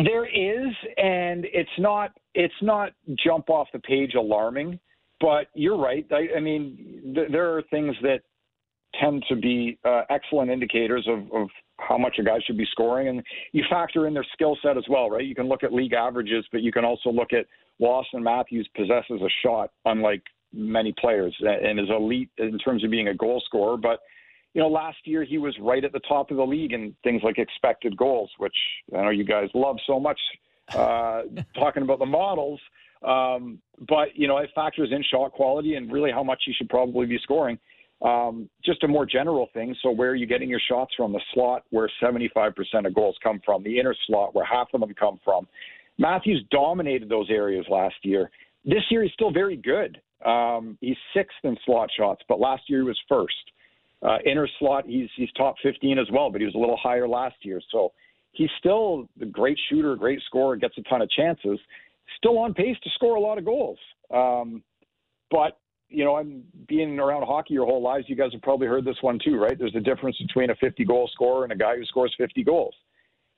[0.04, 2.92] There is, and it's not it's not
[3.24, 4.78] jump off the page alarming,
[5.20, 6.06] but you're right.
[6.12, 8.20] I, I mean, th- there are things that
[9.00, 13.08] tend to be uh, excellent indicators of, of how much a guy should be scoring,
[13.08, 15.24] and you factor in their skill set as well, right?
[15.24, 17.46] You can look at league averages, but you can also look at
[17.80, 22.90] well, Auston Matthews possesses a shot, unlike many players, and is elite in terms of
[22.90, 24.00] being a goal scorer, but
[24.58, 27.22] you know, last year he was right at the top of the league in things
[27.22, 28.56] like expected goals, which
[28.92, 30.18] I know you guys love so much
[30.74, 31.22] uh,
[31.54, 32.58] talking about the models.
[33.06, 36.68] Um, but, you know, it factors in shot quality and really how much he should
[36.68, 37.56] probably be scoring.
[38.02, 39.76] Um, just a more general thing.
[39.80, 41.12] So, where are you getting your shots from?
[41.12, 42.52] The slot, where 75%
[42.84, 45.46] of goals come from, the inner slot, where half of them come from.
[45.98, 48.28] Matthews dominated those areas last year.
[48.64, 50.00] This year, he's still very good.
[50.24, 53.34] Um, he's sixth in slot shots, but last year he was first.
[54.00, 57.08] Uh, inner slot, he's he's top 15 as well, but he was a little higher
[57.08, 57.60] last year.
[57.72, 57.92] So
[58.32, 61.58] he's still a great shooter, great scorer, gets a ton of chances.
[62.16, 63.78] Still on pace to score a lot of goals.
[64.14, 64.62] Um,
[65.30, 65.58] but
[65.88, 68.04] you know, I'm being around hockey your whole lives.
[68.08, 69.58] You guys have probably heard this one too, right?
[69.58, 72.74] There's a difference between a 50 goal scorer and a guy who scores 50 goals.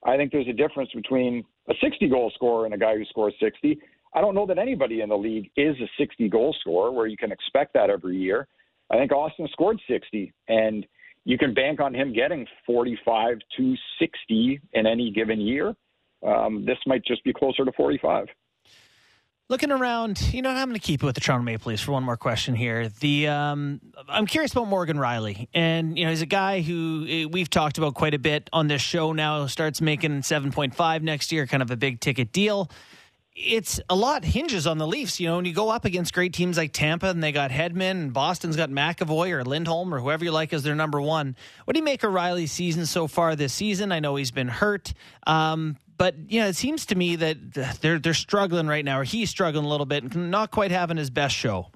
[0.04, 3.34] I think there's a difference between a 60 goal scorer and a guy who scores
[3.40, 3.78] 60.
[4.14, 7.16] I don't know that anybody in the league is a 60 goal scorer where you
[7.16, 8.48] can expect that every year.
[8.90, 10.86] I think Auston scored 60, and
[11.24, 15.74] you can bank on him getting 45 to 60 in any given year.
[16.26, 18.26] Um, this might just be closer to 45.
[19.48, 21.90] Looking around, you know, I'm going to keep it with the Toronto Maple Leafs for
[21.90, 22.88] one more question here.
[22.88, 27.24] The um, I'm curious about Morgan Rielly, and you know, he's a guy who eh,
[27.24, 29.12] we've talked about quite a bit on this show.
[29.12, 32.70] Now starts making 7.5 next year, kind of a big ticket deal
[33.42, 35.18] it's a lot hinges on the Leafs.
[35.18, 37.90] You know, when you go up against great teams like Tampa and they got Hedman
[37.92, 41.36] and Boston's got McAvoy or Lindholm or whoever you like as their number one.
[41.64, 43.92] What do you make of Rielly's season so far this season?
[43.92, 44.92] I know he's been hurt.
[45.26, 49.04] Um, but you know, it seems to me that they're they're struggling right now, or
[49.04, 51.68] he's struggling a little bit and not quite having his best show.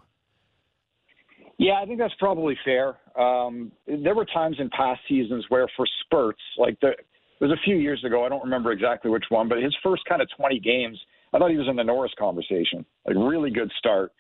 [1.59, 2.96] Yeah, I think that's probably fair.
[3.16, 7.05] Um, there were times in past seasons where, for spurts, like the, it
[7.40, 10.20] was a few years ago, I don't remember exactly which one, but his first kind
[10.20, 10.98] of 20 games,
[11.35, 12.87] I thought he was in the Norris conversation.
[13.07, 14.12] Like really good start.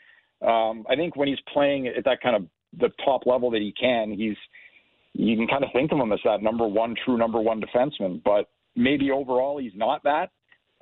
[0.42, 2.46] Um, I think when he's playing at that kind of
[2.78, 4.36] the top level that he can, he's
[5.12, 8.20] you can kind of think of him as that number one, true number one defenseman.
[8.24, 10.30] But maybe overall he's not that.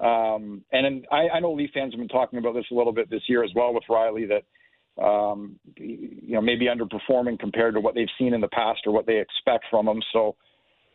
[0.03, 3.11] Um, and I, I know Leaf fans have been talking about this a little bit
[3.11, 7.95] this year as well with Rielly that um, you know maybe underperforming compared to what
[7.95, 10.03] they've seen in the past or what they expect from him.
[10.13, 10.35] So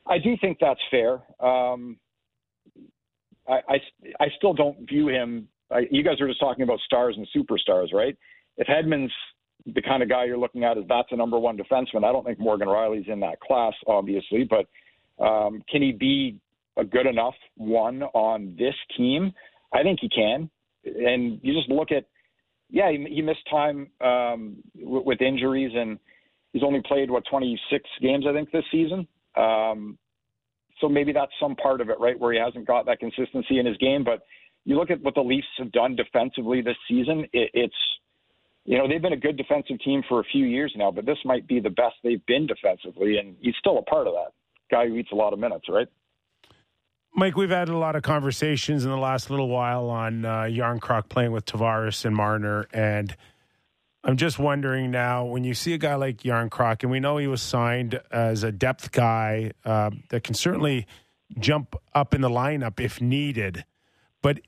[0.08, 1.22] I do think that's fair.
[1.40, 1.98] Um,
[3.48, 3.76] I, I,
[4.20, 5.48] I still don't view him.
[5.72, 8.18] I, you guys are just talking about stars and superstars, right?
[8.58, 9.12] If Hedman's
[9.66, 12.26] the kind of guy you're looking at as that's a number one defenseman, I don't
[12.26, 14.68] think Morgan Rielly's in that class, obviously, but
[15.24, 16.40] um, can he be
[16.78, 19.34] a good enough one on this team?
[19.74, 20.50] I think he can.
[20.86, 22.06] And you just look at,
[22.70, 26.00] yeah, he, he missed time um, w- with injuries, and
[26.54, 29.08] he's only played what 26 games, I think, this season.
[29.36, 29.98] Um,
[30.80, 33.66] so maybe that's some part of it, right, where he hasn't got that consistency in
[33.66, 34.04] his game.
[34.04, 34.22] But
[34.66, 37.76] you look at what the Leafs have done defensively this season, it, it's
[38.66, 41.18] you know they've been a good defensive team for a few years now, but this
[41.26, 44.32] might be the best they've been defensively, and he's still a part of that
[44.70, 45.88] guy who eats a lot of minutes, right?
[47.16, 51.10] Mike, we've had a lot of conversations in the last little while on uh, Järnkrok
[51.10, 53.16] playing with Tavares and Marner, and
[54.04, 57.28] I'm just wondering now when you see a guy like Järnkrok, and we know he
[57.28, 60.88] was signed as a depth guy uh, that can certainly
[61.40, 63.66] jump up in the lineup if needed.
[64.22, 64.40] but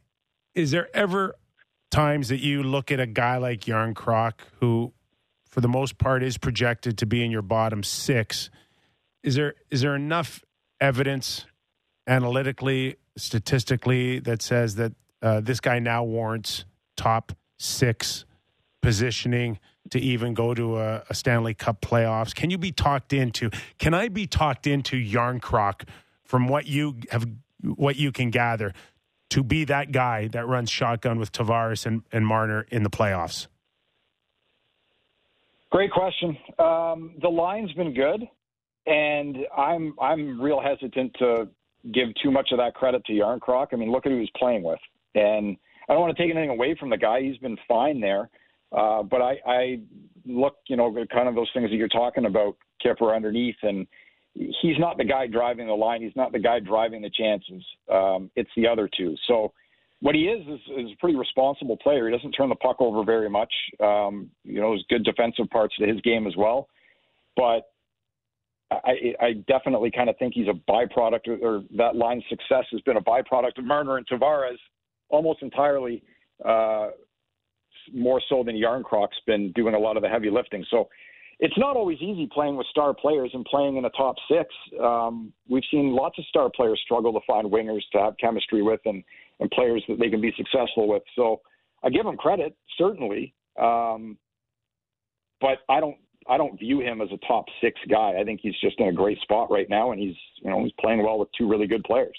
[0.56, 1.36] is there ever
[1.92, 4.94] times that you look at a guy like Järnkrok, who
[5.50, 8.50] for the most part is projected to be in your bottom six?
[9.24, 10.44] Is there is there enough
[10.82, 11.46] evidence
[12.08, 18.26] analytically, statistically, that says that uh, this guy now warrants top six
[18.82, 22.34] positioning to even go to a, a, Stanley Cup playoffs?
[22.34, 23.50] Can you be talked into?
[23.78, 25.88] Can I be talked into Järnkrok
[26.24, 27.26] from what you have,
[27.64, 28.74] what you can gather,
[29.32, 33.48] to be that guy that runs shotgun with Tavares and, and Marner in the playoffs?
[35.72, 36.38] Great question.
[36.58, 38.28] Um, the line's been good,
[38.88, 41.48] and I'm I'm real hesitant to
[41.94, 43.68] give too much of that credit to Järnkrok.
[43.72, 44.80] I mean, look at who he's playing with,
[45.14, 45.56] and
[45.88, 47.22] I don't want to take anything away from the guy.
[47.22, 48.30] He's been fine there,
[48.72, 49.80] uh, but I, I
[50.26, 52.56] look, you know, kind of those things that you're talking about,
[52.86, 53.88] Kyper underneath, and
[54.34, 56.02] he's not the guy driving the line.
[56.02, 57.64] He's not the guy driving the chances.
[57.92, 59.16] Um, it's the other two.
[59.28, 59.52] So
[60.02, 62.08] what he is, is is a pretty responsible player.
[62.08, 63.52] He doesn't turn the puck over very much.
[63.80, 66.68] Um, you know, there's good defensive parts to his game as well.
[67.36, 67.64] But
[68.72, 72.82] I, I definitely kind of think he's a byproduct, or, or that line's success has
[72.82, 74.58] been a byproduct of Marner and Tavares
[75.10, 76.04] almost entirely.
[76.46, 76.90] Uh,
[77.94, 80.66] more so than Järnkrok's been doing a lot of the heavy lifting.
[80.70, 80.90] So
[81.40, 84.54] it's not always easy playing with star players and playing in the top six.
[84.82, 88.82] Um, we've seen lots of star players struggle to find wingers to have chemistry with
[88.86, 89.04] and,
[89.40, 91.04] and players that they can be successful with.
[91.16, 91.42] So
[91.84, 93.34] I give him credit, certainly.
[93.60, 94.18] Um,
[95.42, 95.98] but I don't
[96.28, 98.14] I don't view him as a top six guy.
[98.20, 100.74] I think he's just in a great spot right now, and he's you know he's
[100.80, 102.18] playing well with two really good players.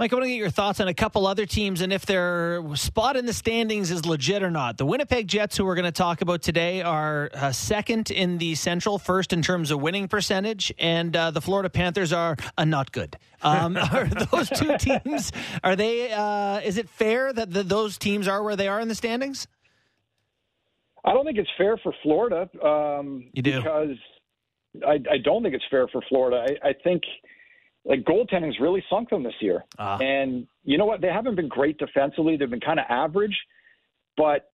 [0.00, 2.62] Mike, I want to get your thoughts on a couple other teams and if their
[2.76, 4.78] spot in the standings is legit or not.
[4.78, 8.54] The Winnipeg Jets, who we're going to talk about today, are uh, second in the
[8.54, 12.92] Central, first in terms of winning percentage, and uh, the Florida Panthers are uh, not
[12.92, 13.16] good.
[13.42, 15.32] Um, are those two teams?
[15.64, 16.12] Are they?
[16.12, 19.48] Uh, is it fair that the, those teams are where they are in the standings?
[21.04, 22.48] I don't think it's fair for Florida.
[22.64, 23.96] Um, you do because
[24.86, 26.46] I, I, don't think it's fair for Florida.
[26.62, 27.02] I, I think
[27.84, 29.64] like goaltending's really sunk them this year.
[29.78, 29.98] Uh.
[30.00, 31.00] And you know what?
[31.00, 32.36] They haven't been great defensively.
[32.36, 33.36] They've been kind of average,
[34.16, 34.50] but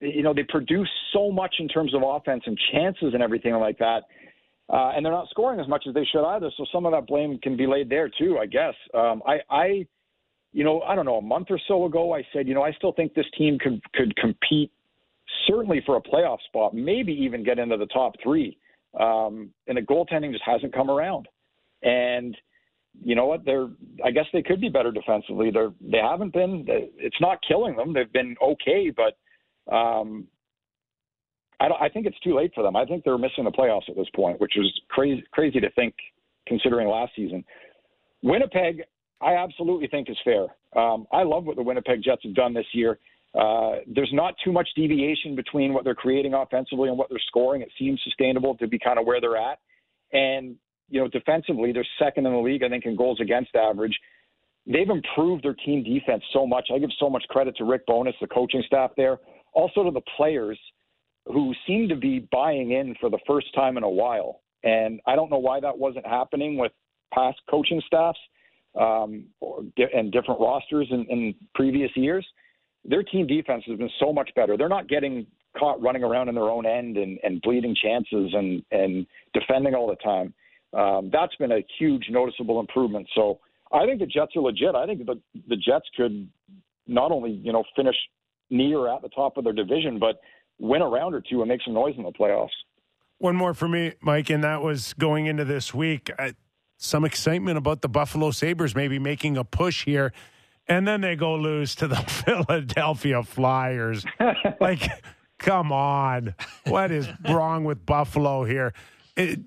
[0.00, 3.78] you know they produce so much in terms of offense and chances and everything like
[3.78, 4.02] that.
[4.68, 6.50] Uh, and they're not scoring as much as they should either.
[6.56, 8.74] So some of that blame can be laid there too, I guess.
[8.94, 9.86] Um, I, I,
[10.52, 12.72] you know, I don't know, a month or so ago, I said, you know, I
[12.72, 14.72] still think this team could could compete
[15.46, 18.56] certainly for a playoff spot, maybe even get into the top three.
[18.98, 21.28] Um, and the goaltending just hasn't come around.
[21.82, 22.36] And
[23.02, 23.44] you know what?
[23.44, 23.68] They're
[24.04, 25.50] I guess they could be better defensively.
[25.50, 26.64] They're they haven't been.
[26.68, 27.92] It's not killing them.
[27.92, 30.26] They've been okay, but um,
[31.60, 31.80] I don't.
[31.80, 32.76] I think it's too late for them.
[32.76, 35.94] I think they're missing the playoffs at this point, which is crazy crazy to think
[36.46, 37.44] considering last season.
[38.22, 38.82] Winnipeg,
[39.20, 40.46] I absolutely think is fair.
[40.76, 42.98] Um, I love what the Winnipeg Jets have done this year.
[43.34, 47.62] Uh, there's not too much deviation between what they're creating offensively and what they're scoring.
[47.62, 49.58] It seems sustainable to be kind of where they're at.
[50.12, 50.56] And
[50.88, 53.98] you know, defensively, they're second in the league, I think, in goals against average.
[54.66, 56.68] They've improved their team defense so much.
[56.74, 59.18] I give so much credit to Rick Bowness, the coaching staff there,
[59.52, 60.58] also to the players
[61.26, 64.40] who seem to be buying in for the first time in a while.
[64.62, 66.72] And I don't know why that wasn't happening with
[67.12, 68.18] past coaching staffs
[68.78, 69.24] um,
[69.92, 72.26] and different rosters in, in previous years.
[72.84, 74.56] Their team defense has been so much better.
[74.56, 75.26] They're not getting
[75.58, 79.86] caught running around in their own end and, and bleeding chances and, and defending all
[79.86, 80.34] the time.
[80.74, 83.08] Um, that's been a huge noticeable improvement.
[83.14, 83.40] So
[83.72, 84.74] I think the Jets are legit.
[84.74, 86.28] I think the the Jets could
[86.86, 87.96] not only you know finish
[88.50, 90.20] near at the top of their division, but
[90.58, 92.48] win a round or two and make some noise in the playoffs.
[93.18, 96.10] One more for me, Mike, and that was going into this week.
[96.18, 96.34] I,
[96.76, 100.12] some excitement about the Buffalo Sabres maybe making a push here.
[100.66, 104.04] And then they go lose to the Philadelphia Flyers.
[104.60, 104.88] like,
[105.38, 106.34] come on.
[106.66, 108.72] What is wrong with Buffalo here?
[109.16, 109.40] It,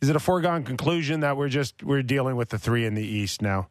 [0.00, 3.06] is it a foregone conclusion that we're just we're dealing with the three in the
[3.06, 3.68] East now?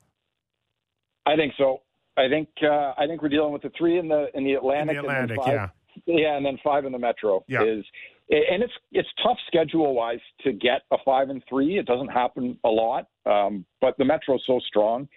[1.25, 1.81] I think so.
[2.17, 4.97] I think uh, I think we're dealing with the three in the in the Atlantic,
[4.97, 5.69] in the Atlantic, five, yeah,
[6.05, 7.43] yeah, and then five in the Metro.
[7.47, 7.63] Yeah.
[7.63, 7.85] Is
[8.29, 11.77] and it's it's tough schedule wise to get a five and three.
[11.77, 15.07] It doesn't happen a lot, um, but the Metro is so strong.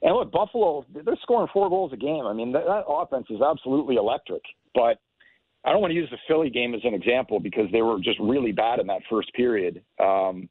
[0.00, 2.24] And look, Buffalo, they're scoring four goals a game.
[2.24, 4.42] I mean, that, that offense is absolutely electric.
[4.72, 4.98] But
[5.64, 8.18] I don't want to use the Philly game as an example because they were just
[8.20, 9.82] really bad in that first period.
[10.02, 10.48] Um,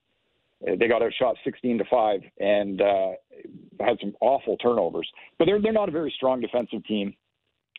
[0.62, 3.12] they got outshot 16 to five and uh,
[3.80, 5.10] had some awful turnovers.
[5.38, 7.14] But they're they're not a very strong defensive team,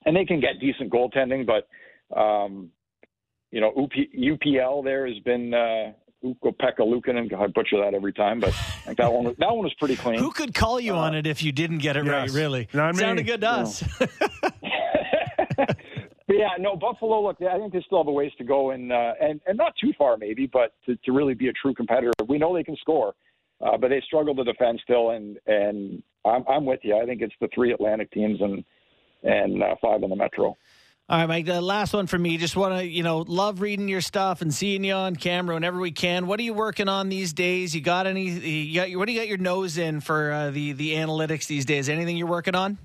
[0.06, 1.46] and they can get decent goaltending.
[1.46, 1.68] But
[2.18, 2.70] um,
[3.50, 5.92] you know, UP, UPL there has been uh,
[6.28, 7.32] Ukko Pekka Luukkonen.
[7.32, 8.54] I butcher that every time, but
[8.96, 10.18] that one was, that one was pretty clean.
[10.18, 12.30] Who could call you on it if you didn't get it right?
[12.30, 13.00] Really, Not me.
[13.00, 13.84] sounded good to us.
[13.98, 14.10] But
[16.38, 17.20] yeah, no, Buffalo.
[17.20, 19.72] Look, I think they still have a ways to go, and uh, and and not
[19.80, 22.12] too far maybe, but to, to really be a true competitor.
[22.28, 23.14] We know they can score,
[23.60, 25.10] uh, but they struggle to defend still.
[25.10, 26.96] And and I'm I'm with you.
[26.96, 28.64] I think it's the three Atlantic teams and
[29.24, 30.56] and uh, five in the Metro.
[31.10, 31.46] All right, Mike.
[31.46, 32.36] The last one for me.
[32.36, 35.80] Just want to, you know, love reading your stuff and seeing you on camera whenever
[35.80, 36.28] we can.
[36.28, 37.74] What are you working on these days?
[37.74, 38.28] You got any?
[38.28, 41.64] You got, what do you got your nose in for uh, the the analytics these
[41.64, 41.88] days?
[41.88, 42.78] Anything you're working on?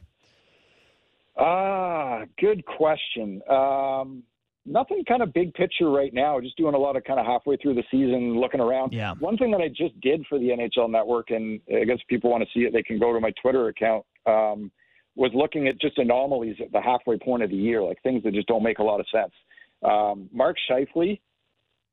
[1.37, 3.41] Ah, good question.
[3.49, 4.23] Um,
[4.65, 6.39] nothing kind of big picture right now.
[6.39, 8.93] Just doing a lot of kind of halfway through the season, looking around.
[8.93, 9.13] Yeah.
[9.19, 12.29] One thing that I just did for the NHL Network, and I guess if people
[12.29, 14.05] want to see it, they can go to my Twitter account.
[14.25, 14.71] Um,
[15.15, 18.33] was looking at just anomalies at the halfway point of the year, like things that
[18.33, 19.31] just don't make a lot of sense.
[19.83, 21.19] Um, Mark Scheifele,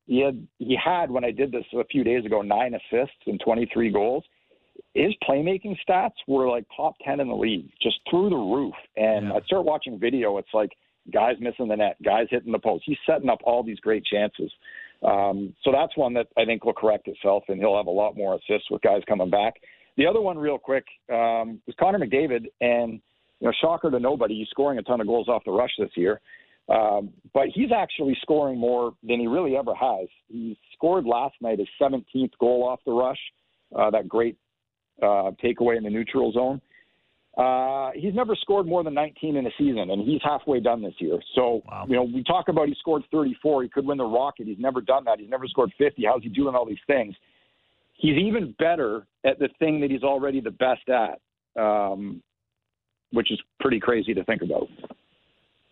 [0.07, 3.39] he had he had when I did this a few days ago nine assists and
[3.39, 4.23] 23 goals.
[4.93, 8.75] His playmaking stats were like top 10 in the league, just through the roof.
[8.97, 9.35] And Yeah.
[9.35, 10.71] I start watching video, it's like
[11.11, 12.83] guys missing the net, guys hitting the post.
[12.85, 14.51] He's setting up all these great chances.
[15.01, 18.15] Um, so that's one that I think will correct itself, and he'll have a lot
[18.15, 19.55] more assists with guys coming back.
[19.97, 23.01] The other one, real quick, um, was Connor McDavid, and
[23.39, 25.89] you know, shocker to nobody, he's scoring a ton of goals off the rush this
[25.95, 26.21] year.
[26.69, 30.07] Um, but he's actually scoring more than he really ever has.
[30.27, 33.17] He scored last night his 17th goal off the rush,
[33.75, 34.37] uh, that great
[35.01, 36.61] uh, takeaway in the neutral zone.
[37.37, 40.93] Uh, he's never scored more than 19 in a season, and he's halfway done this
[40.99, 41.17] year.
[41.33, 41.85] So, Wow.
[41.87, 43.63] you know, we talk about he scored 34.
[43.63, 44.47] He could win the Rocket.
[44.47, 45.19] He's never done that.
[45.19, 46.03] He's never scored 50.
[46.05, 47.15] How's he doing all these things?
[47.93, 51.21] He's even better at the thing that he's already the best at,
[51.61, 52.21] um,
[53.11, 54.67] which is pretty crazy to think about.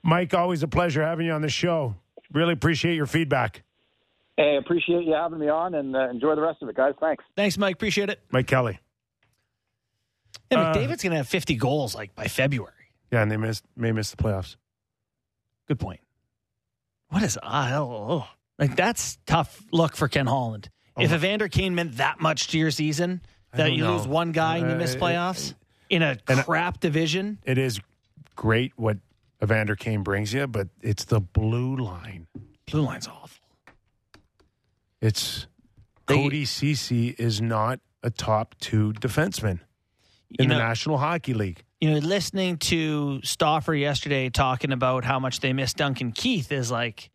[0.01, 1.93] Mike, always a pleasure having you on the show.
[2.31, 3.63] Really appreciate your feedback.
[4.37, 6.93] Hey, appreciate you having me on, and uh, enjoy the rest of it, guys.
[7.01, 7.23] Thanks.
[7.35, 7.73] Thanks, Mike.
[7.73, 8.21] Appreciate it.
[8.31, 8.79] Mike Kelly.
[10.51, 12.73] Yeah, Uh, McDavid's going to have 50 goals like by February.
[13.11, 14.55] Yeah, and they missed, may miss the playoffs.
[15.67, 15.99] Good point.
[17.09, 18.27] What is ah, oh, oh.
[18.59, 20.69] like that's tough look for Ken Holland.
[20.97, 21.15] If Oh.
[21.15, 23.21] Evander Kane meant that much to your season,
[23.53, 23.97] that you know.
[23.97, 25.53] lose one guy and you miss Uh, playoffs
[25.89, 27.39] in a I- crap division.
[27.45, 27.79] It is
[28.35, 28.97] great what
[29.41, 32.27] Evander Kane brings you, but it's the blue line.
[32.69, 33.43] Blue line's awful.
[35.01, 35.47] It's
[36.07, 39.59] They- Cody Cece is not a top two defenseman
[40.37, 41.63] in know- the National Hockey League.
[41.81, 46.69] You know, listening to Stauffer yesterday talking about how much they miss Duncan Keith is
[46.69, 47.09] like,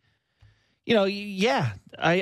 [0.87, 2.13] you know, yeah, I,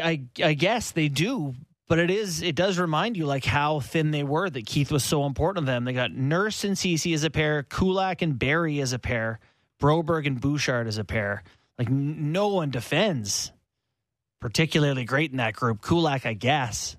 [0.41, 1.55] I I guess they do,
[1.87, 5.05] but it is it does remind you like how thin they were that Keith was
[5.05, 5.85] so important to them.
[5.85, 9.39] They got Nurse and Cece as a pair, Kulak and Barrie as a pair,
[9.81, 11.43] Broberg and Bouchard as a pair.
[11.79, 13.53] Like n- no one defends
[14.41, 15.81] particularly great in that group.
[15.81, 16.97] Kulak, I guess.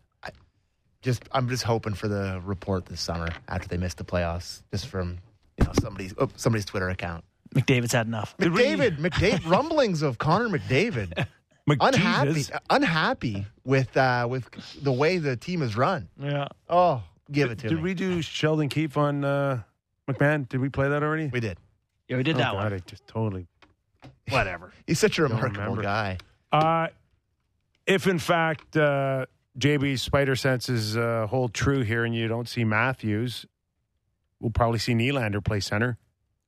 [1.05, 4.86] Just I'm just hoping for the report this summer after they missed the playoffs, just
[4.86, 5.18] from
[5.59, 7.24] you know somebody's oh, somebody's Twitter account.
[7.55, 8.34] McDavid's had enough.
[8.38, 11.26] McDavid, McDavid, rumblings of Connor McDavid,
[11.80, 14.48] unhappy, unhappy with uh, with
[14.82, 16.09] the way the team is run.
[16.18, 16.48] Yeah.
[16.70, 17.68] Oh, give it to him.
[17.68, 17.82] Did me.
[17.82, 19.61] we do Sheldon Keefe on uh,
[20.09, 20.48] McMann?
[20.48, 21.26] Did we play that already?
[21.26, 21.59] We did.
[22.09, 22.72] Yeah, we did Oh, that God, one.
[22.72, 23.46] I just totally.
[24.30, 24.72] Whatever.
[24.86, 26.16] He's such a remarkable guy.
[26.50, 26.88] Uh,
[27.86, 29.26] if in fact uh,
[29.59, 33.46] JB's spider senses uh, hold true here, and you don't see Matthews,
[34.40, 35.96] we'll probably see Nylander play center.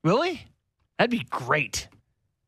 [0.03, 0.45] Really?
[0.99, 1.89] That'd be great.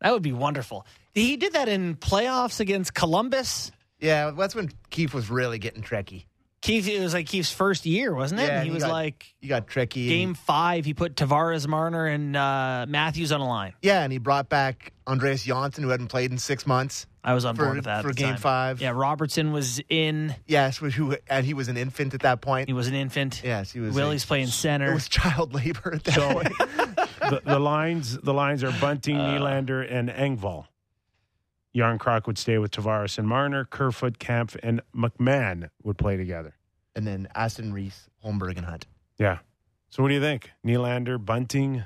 [0.00, 0.86] That would be wonderful.
[1.14, 3.70] He did that in playoffs against Columbus.
[4.00, 6.26] Yeah, that's when Keefe was really getting tricky.
[6.60, 8.44] Keith, it was like Keith's first year, wasn't it?
[8.48, 10.08] Yeah, And he he was got- like You got tricky.
[10.08, 10.84] game five.
[10.84, 13.74] He put Tavares, Marner, and uh, Matthews on a line.
[13.82, 17.06] yeah, and he brought back Andreas Johnsson, who hadn't played in six months.
[17.28, 18.36] I was on For- board with that for at game time.
[18.38, 18.80] five.
[18.80, 20.34] Yeah, Robertson was in.
[20.46, 22.68] Yes, who and he was an infant at that point.
[22.68, 23.42] He was an infant.
[23.44, 23.94] Yes, he was.
[23.94, 24.94] Willie's a- playing It center.
[24.94, 26.48] was child labor at that So point.
[26.58, 29.38] the, the lines, the lines are Bunting, Uh.
[29.38, 30.66] Nylander, and Engvall.
[31.76, 33.64] Järnkrok would stay with Tavares and Marner.
[33.64, 36.54] Kerfoot, Kampf, and McMann would play together.
[36.96, 38.86] and then Aston Reese, Holmberg, and Hunt.
[39.18, 39.38] Yeah.
[39.90, 40.50] So what do you think?
[40.66, 41.84] Nylander, Bunting,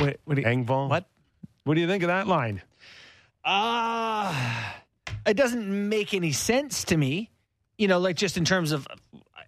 [0.00, 0.34] Wait, what?
[0.36, 0.88] do you- Engvall.
[0.88, 1.08] What?
[1.64, 2.62] What do you think of that line?
[3.50, 4.76] Ah,
[5.26, 7.30] it doesn't make any sense to me.
[7.78, 8.86] You know, like just in terms of,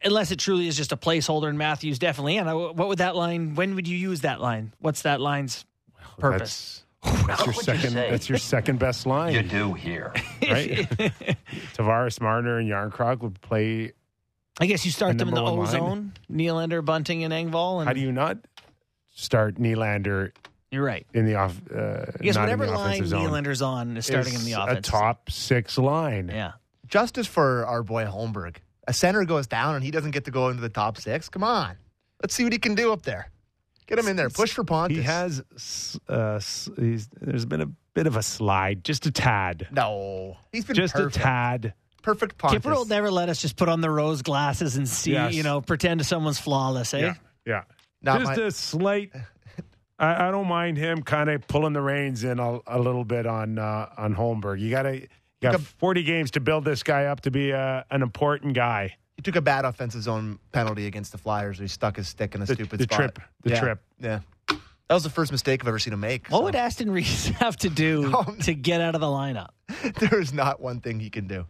[0.02, 2.38] unless it truly is just a placeholder, and Matthews definitely.
[2.38, 3.54] And I- what would that line?
[3.56, 4.72] When would you use that line?
[4.78, 5.64] What's that line's
[6.18, 6.84] purpose?
[7.02, 7.94] That's, that's your second.
[7.94, 9.34] That's your second best line.
[9.34, 10.12] You do here.
[10.48, 10.88] right?
[11.74, 13.92] Tavares, Marner, and Järnkrok would play.
[14.60, 15.80] I guess you start them in the number O one line.
[15.80, 16.12] zone.
[16.32, 17.80] Nylander, Bunting, and Engvall.
[17.80, 18.38] And How do you not
[19.14, 20.32] start Nylander
[20.70, 21.06] You're right.
[21.14, 21.60] in the off?
[21.74, 24.88] Uh, I guess not whatever in the line Nylander's on is starting in the offense.
[24.88, 26.28] A top six line.
[26.32, 26.52] Yeah.
[26.86, 28.56] justice for our boy Holmberg.
[28.86, 31.28] A center goes down and he doesn't get to go into the top six.
[31.28, 31.76] Come on,
[32.22, 33.30] let's see what he can do up there.
[33.86, 34.30] Get him in there.
[34.30, 34.96] Push for Pontus.
[34.96, 35.42] He has.
[36.08, 36.38] Uh,
[36.80, 40.36] he's, there's been a bit of a slide, just a tad, no.
[40.52, 41.16] He's been just perfect.
[41.16, 41.74] a tad.
[42.02, 42.62] Perfect Pontus.
[42.62, 45.34] Kyper will never let us just put on the rose glasses and see, Yes.
[45.34, 47.00] you know, pretend someone's flawless, eh?
[47.00, 47.14] Yeah,
[47.44, 47.62] yeah.
[48.00, 49.12] Not just my- a slight.
[50.00, 53.26] I, I don't mind him kind of pulling the reins in a, a little bit
[53.26, 54.58] on uh, on Holmberg.
[54.60, 55.06] You got to.
[55.42, 58.52] Got Look up- 40 games to build this guy up to be uh, an important
[58.54, 58.94] guy.
[59.16, 61.58] He took a bad offensive zone penalty against the Flyers.
[61.58, 62.96] He stuck his stick in a The- stupid the spot.
[62.98, 63.18] trip.
[63.44, 63.60] The Yeah.
[63.60, 63.82] trip.
[63.98, 64.20] Yeah.
[64.48, 66.28] That was the first mistake I've ever seen him make.
[66.28, 68.22] What so would Aston Reese have to do No.
[68.42, 69.48] to get out of the lineup?
[70.00, 71.46] there is not one thing he can do.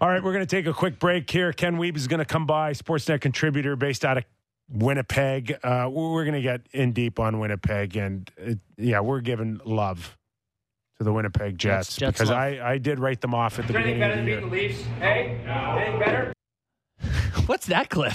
[0.00, 1.52] All right, we're going to take a quick break here.
[1.52, 4.24] Ken Wiebe is going to come by, Sportsnet contributor based out of
[4.72, 5.58] Winnipeg.
[5.62, 10.16] Uh, we're going to get in deep on Winnipeg, and it, yeah, we're giving love
[10.98, 12.38] to the Winnipeg Jets, Jets- Jets because love.
[12.38, 14.40] I, I did write them off at the beginning better of the year.
[14.46, 14.82] Leafs?
[14.98, 16.32] Hey, anything better?
[17.46, 18.14] What's that clip?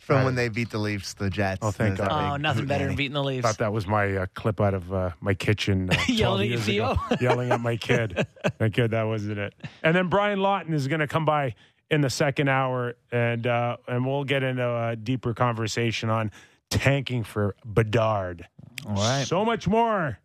[0.00, 0.24] From Right.
[0.24, 1.60] when they beat the Leafs, the Jets.
[1.62, 2.08] Oh, thank God.
[2.10, 3.46] Oh, big nothing better than beating the Leafs.
[3.46, 5.90] thought that was my uh, clip out of uh, my kitchen.
[5.90, 6.90] Uh, Yelling at years Theo?
[6.92, 7.00] ago.
[7.20, 8.26] yelling at my kid.
[8.58, 9.54] Thank God that wasn't it.
[9.84, 11.54] And then Brian Lawton is going to come by
[11.92, 16.32] in the second hour, and uh, and we'll get into a deeper conversation on
[16.70, 18.48] tanking for Bedard.
[18.86, 19.26] All right.
[19.26, 20.18] So much more.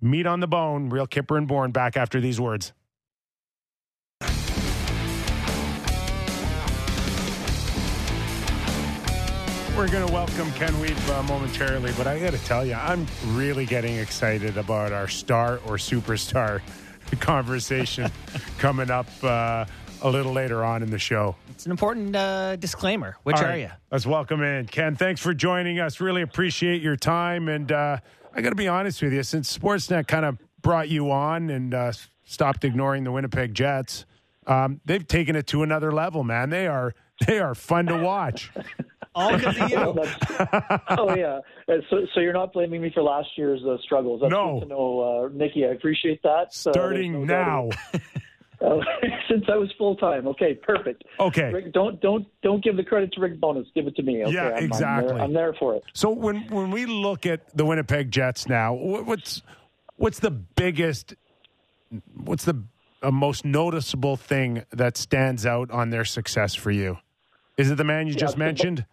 [0.00, 0.88] Meat on the bone.
[0.88, 2.72] Real Kyper and Bourne back after these words.
[9.76, 13.06] We're going to welcome Ken Wiebe uh, momentarily, but I got to tell you, I'm
[13.28, 16.60] really getting excited about our star or superstar
[17.20, 18.10] conversation
[18.58, 19.64] coming up uh,
[20.02, 21.36] a little later on in the show.
[21.50, 23.16] It's an important uh, disclaimer.
[23.22, 23.70] Which All are you?
[23.90, 24.96] Let's welcome in Ken.
[24.96, 26.00] Thanks for joining us.
[26.00, 27.48] Really appreciate your time.
[27.48, 27.98] And uh,
[28.34, 31.74] I got to be honest with you, since Sportsnet kind of brought you on and
[31.74, 31.92] uh,
[32.24, 34.06] stopped ignoring the Winnipeg Jets,
[34.46, 36.50] um, they've taken it to another level, man.
[36.50, 36.94] They are
[37.26, 38.50] they are fun to watch.
[39.14, 40.04] All because of Oh, you.
[40.90, 41.40] oh yeah.
[41.68, 44.20] Uh, So, so you're not blaming me for last year's uh, struggles.
[44.22, 44.60] That's No.
[44.60, 45.64] good to know, uh, Nikki.
[45.66, 46.28] I appreciate that.
[46.28, 47.68] Uh, Starting no now.
[48.66, 48.78] Uh,
[49.30, 50.28] since I was full time.
[50.28, 51.04] Okay, perfect.
[51.18, 51.50] Okay.
[51.50, 53.66] Rick, don't don't don't give the credit to Rick Bowness.
[53.74, 54.22] Give it to me.
[54.22, 54.34] Okay?
[54.34, 55.14] Yeah, I'm- I'm, exactly.
[55.14, 55.82] there, I'm there for it.
[55.94, 59.40] So when when we look at the Winnipeg Jets now, what's
[59.96, 61.14] what's the biggest,
[62.14, 62.62] what's the
[63.02, 66.98] uh, most noticeable thing that stands out on their success for you?
[67.56, 68.84] Is it the man you just the- mentioned?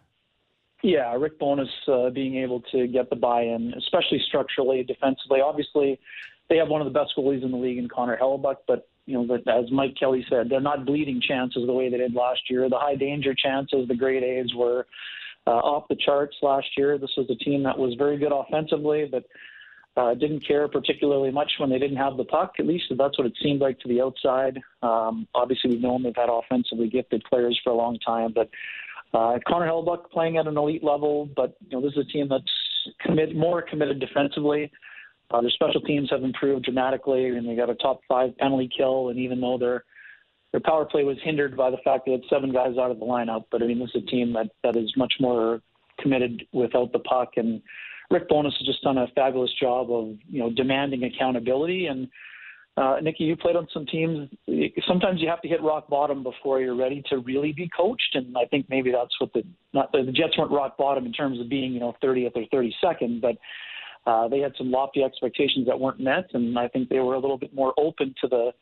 [0.82, 5.40] Yeah, Rick Bowness uh, being able to get the buy-in, especially structurally, defensively.
[5.42, 5.98] Obviously,
[6.48, 9.14] they have one of the best goalies in the league in Connor Hellebuyck, but you
[9.14, 12.40] know, but as Mike Kelly said, they're not bleeding chances the way they did last
[12.50, 12.68] year.
[12.68, 14.86] The high danger chances, the grade A's were
[15.46, 16.98] uh, off the charts last year.
[16.98, 19.24] This was a team that was very good offensively, but
[19.96, 22.52] uh, didn't care particularly much when they didn't have the puck.
[22.58, 24.60] At least that's what it seemed like to the outside.
[24.82, 28.50] Um, obviously, we've known they've had offensively gifted players for a long time, but
[29.14, 32.28] uh, Connor Hellebuyck playing at an elite level, but you know this is a team
[32.28, 32.44] that's
[33.00, 34.70] commit, more committed defensively.
[35.30, 39.10] Uh, their special teams have improved dramatically, and they got a top five penalty kill.
[39.10, 39.84] And even though their
[40.52, 43.04] their power play was hindered by the fact they had seven guys out of the
[43.04, 45.60] lineup, but I mean this is a team that that is much more
[46.00, 47.32] committed without the puck.
[47.36, 47.60] And
[48.10, 52.08] Rick Bowness has just done a fabulous job of you know demanding accountability and
[52.78, 54.28] uh, Nikki, you played on some teams.
[54.86, 58.36] Sometimes you have to hit rock bottom before you're ready to really be coached, and
[58.38, 61.40] I think maybe that's what the not the, the Jets weren't rock bottom in terms
[61.40, 63.36] of being you know 30th or 32nd, but
[64.08, 67.18] uh, they had some lofty expectations that weren't met, and I think they were a
[67.18, 68.52] little bit more open to the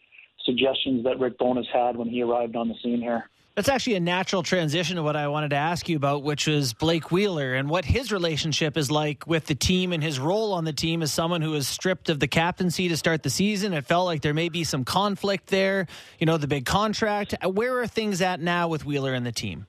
[0.45, 3.31] suggestions that Rick Bowness had when he arrived on the scene here.
[3.55, 6.75] That's actually a natural transition to what I wanted to ask you about, which was
[6.75, 10.65] Blake Wheeler and what his relationship is like with the team and his role on
[10.65, 13.73] the team as someone who was stripped of the captaincy to start the season.
[13.73, 15.87] It felt like there may be some conflict there,
[16.19, 17.35] you know, the big contract.
[17.45, 19.67] Where are things at now with Wheeler and the team?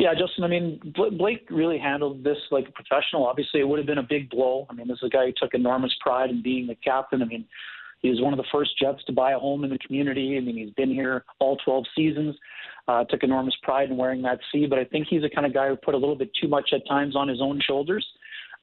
[0.00, 0.44] Yeah, Justin.
[0.44, 3.26] I mean, Blake really handled this like a professional.
[3.26, 4.66] Obviously, it would have been a big blow.
[4.70, 7.20] I mean, this is a guy who took enormous pride in being the captain.
[7.20, 7.44] I mean,
[8.00, 10.38] he was one of the first Jets to buy a home in the community.
[10.38, 12.34] I mean, he's been here all 12 seasons.
[12.88, 15.52] Uh, took enormous pride in wearing that C, but I think he's the kind of
[15.52, 18.06] guy who put a little bit too much at times on his own shoulders.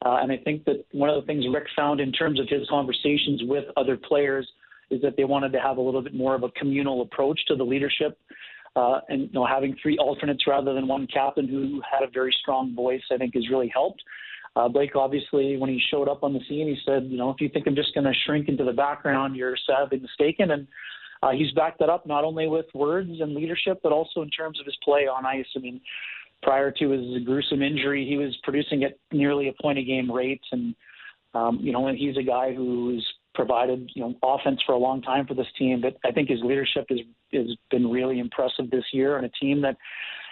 [0.04, 2.68] Uh, and I think that one of the things Rick found in terms of his
[2.68, 4.48] conversations with other players
[4.90, 7.56] is that they wanted to have a little bit more of a communal approach to
[7.56, 8.18] the leadership.
[8.78, 12.34] Uh, and you know, having three alternates rather than one captain who had a very
[12.42, 14.04] strong voice, I think, has really helped.
[14.56, 17.42] Uh, Blake, obviously, when he showed up on the scene, he said, you know, if
[17.42, 20.52] you think I'm just going to shrink into the background, you're sadly mistaken.
[20.52, 20.68] And
[21.24, 24.60] uh, he's backed that up not only with words and leadership, but also in terms
[24.60, 25.46] of his play on ice.
[25.56, 25.82] I mean,
[26.44, 30.42] prior to his gruesome injury, he was producing at nearly a point a game rate,
[30.52, 30.76] and
[31.34, 33.06] um, you know, and he's a guy who's
[33.38, 35.80] provided you know offense for a long time for this team.
[35.80, 37.00] But I think his leadership has
[37.34, 39.78] has been really impressive this year, and a team that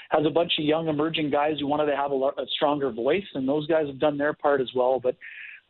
[0.09, 3.23] has a bunch of young emerging guys who wanted to have a, a stronger voice,
[3.35, 4.99] and those guys have done their part as well.
[4.99, 5.15] But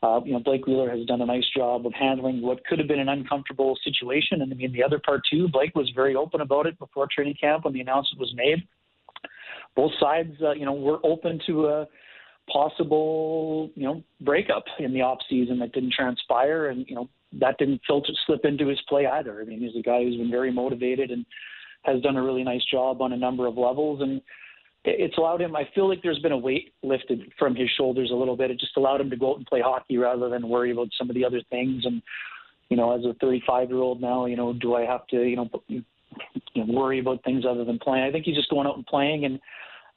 [0.01, 2.88] uh, you know, Blake Wheeler has done a nice job of handling what could have
[2.88, 4.41] been an uncomfortable situation.
[4.41, 7.36] And I mean, the other part too, Blake was very open about it before training
[7.39, 8.65] camp when the announcement was made.
[9.75, 11.88] Both sides, uh, you know, were open to a
[12.51, 17.09] possible, you know, breakup in the off season that didn't transpire, and you know
[17.39, 19.41] that didn't filter slip into his play either.
[19.41, 21.25] I mean, he's a guy who's been very motivated and
[21.83, 24.21] has done a really nice job on a number of levels, and
[24.83, 25.55] it's allowed him.
[25.55, 28.51] I feel like there's been a weight lifted from his shoulders a little bit.
[28.51, 31.09] It just allowed him to go out and play hockey rather than worry about some
[31.09, 31.86] of the other things.
[31.86, 32.01] And
[32.69, 35.36] you know, as a 35 year old now, you know, do I have to, you
[35.36, 35.83] know, you
[36.55, 38.05] know, worry about things other than playing?
[38.05, 39.39] I think he's just going out and playing and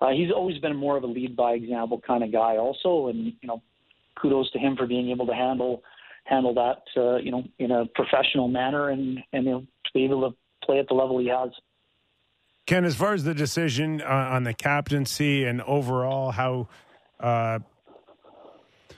[0.00, 3.32] uh, he's always been more of a lead by example kind of guy, also, and
[3.40, 3.62] you know,
[4.20, 5.82] kudos to him for being able to handle
[6.28, 10.04] handle that, uh, you know, in a professional manner and and you know, to be
[10.04, 11.50] able to play at the level he has.
[12.66, 16.68] Ken, as far as the decision uh, on the captaincy and overall how,
[17.18, 17.58] uh,
[18.90, 18.94] you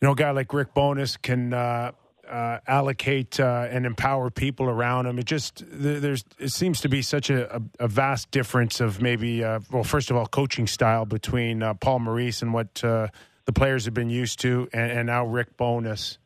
[0.00, 1.92] know, a guy like Rick Bowness can uh,
[2.28, 5.20] uh, allocate uh, and empower people around him.
[5.20, 9.60] It just there's it seems to be such a, a, vast difference of maybe uh,
[9.70, 14.10] well, first of all, coaching style between Paul Maurice and what the players have been
[14.10, 16.18] used to, and, and now Rick Bowness.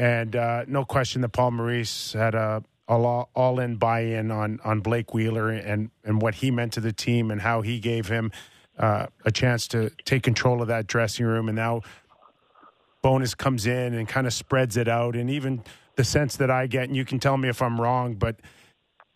[0.00, 4.58] And uh, no question that Paul Maurice had a all, all in buy in on
[4.64, 8.08] on Blake Wheeler and and what he meant to the team and how he gave
[8.08, 8.32] him
[8.80, 11.82] a chance to take control of that dressing room, and now
[13.02, 15.16] Bowness comes in and kind of spreads it out.
[15.16, 15.62] And even
[15.96, 18.36] the sense that I get, and you can tell me if I'm wrong, but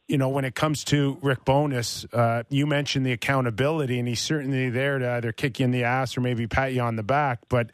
[0.07, 4.20] you know, when it comes to Rick Bowness, uh, you mentioned the accountability, and he's
[4.20, 7.03] certainly there to either kick you in the ass or maybe pat you on the
[7.03, 7.41] back.
[7.49, 7.70] But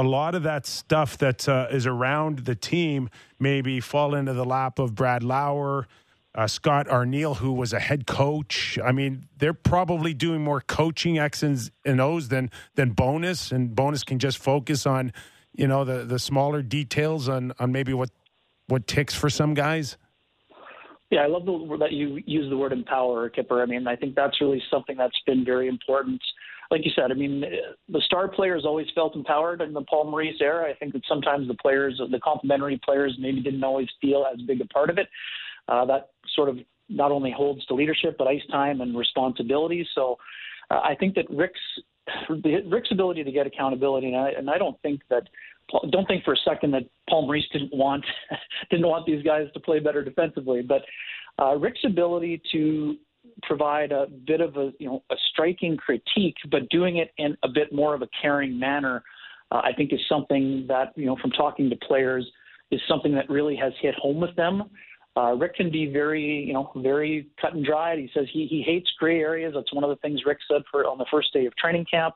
[0.00, 4.46] a lot of that stuff that uh, is around the team maybe fall into the
[4.46, 5.86] lap of Brad Lauer,
[6.34, 8.78] uh, Scott Arniel, who was a head coach.
[8.82, 14.02] I mean, they're probably doing more coaching X's and O's than than Bowness, and Bowness
[14.02, 15.12] can just focus on
[15.52, 18.08] you know the the smaller details on on maybe what
[18.68, 19.98] what ticks for some guys?
[21.10, 23.62] Yeah, I love the, that you use the word empower, Kyper.
[23.62, 26.22] I mean, I think that's really something that's been very important.
[26.70, 27.44] Like you said, I mean,
[27.88, 30.70] the star players always felt empowered in the Paul Maurice era.
[30.70, 34.60] I think that sometimes the players, the complementary players, maybe didn't always feel as big
[34.60, 35.08] a part of it.
[35.68, 36.58] Uh, that sort of
[36.88, 39.86] not only holds to leadership, but ice time and responsibility.
[39.94, 40.16] So
[40.70, 41.60] uh, I think that Rick's
[42.68, 45.28] Rick's ability to get accountability, and I, and I don't think that
[45.90, 48.04] don't think for a second that Paul Maurice didn't want
[48.70, 50.82] didn't want these guys to play better defensively, but
[51.40, 52.96] uh, Rick's ability to
[53.42, 57.48] provide a bit of a you know a striking critique, but doing it in a
[57.48, 59.02] bit more of a caring manner,
[59.50, 62.26] uh, I think is something that you know from talking to players
[62.70, 64.70] is something that really has hit home with them.
[65.16, 67.98] Uh, Rick can be very, you know, very cut and dried.
[67.98, 69.52] He says he he hates gray areas.
[69.54, 72.14] That's one of the things Rick said for on the first day of training camp.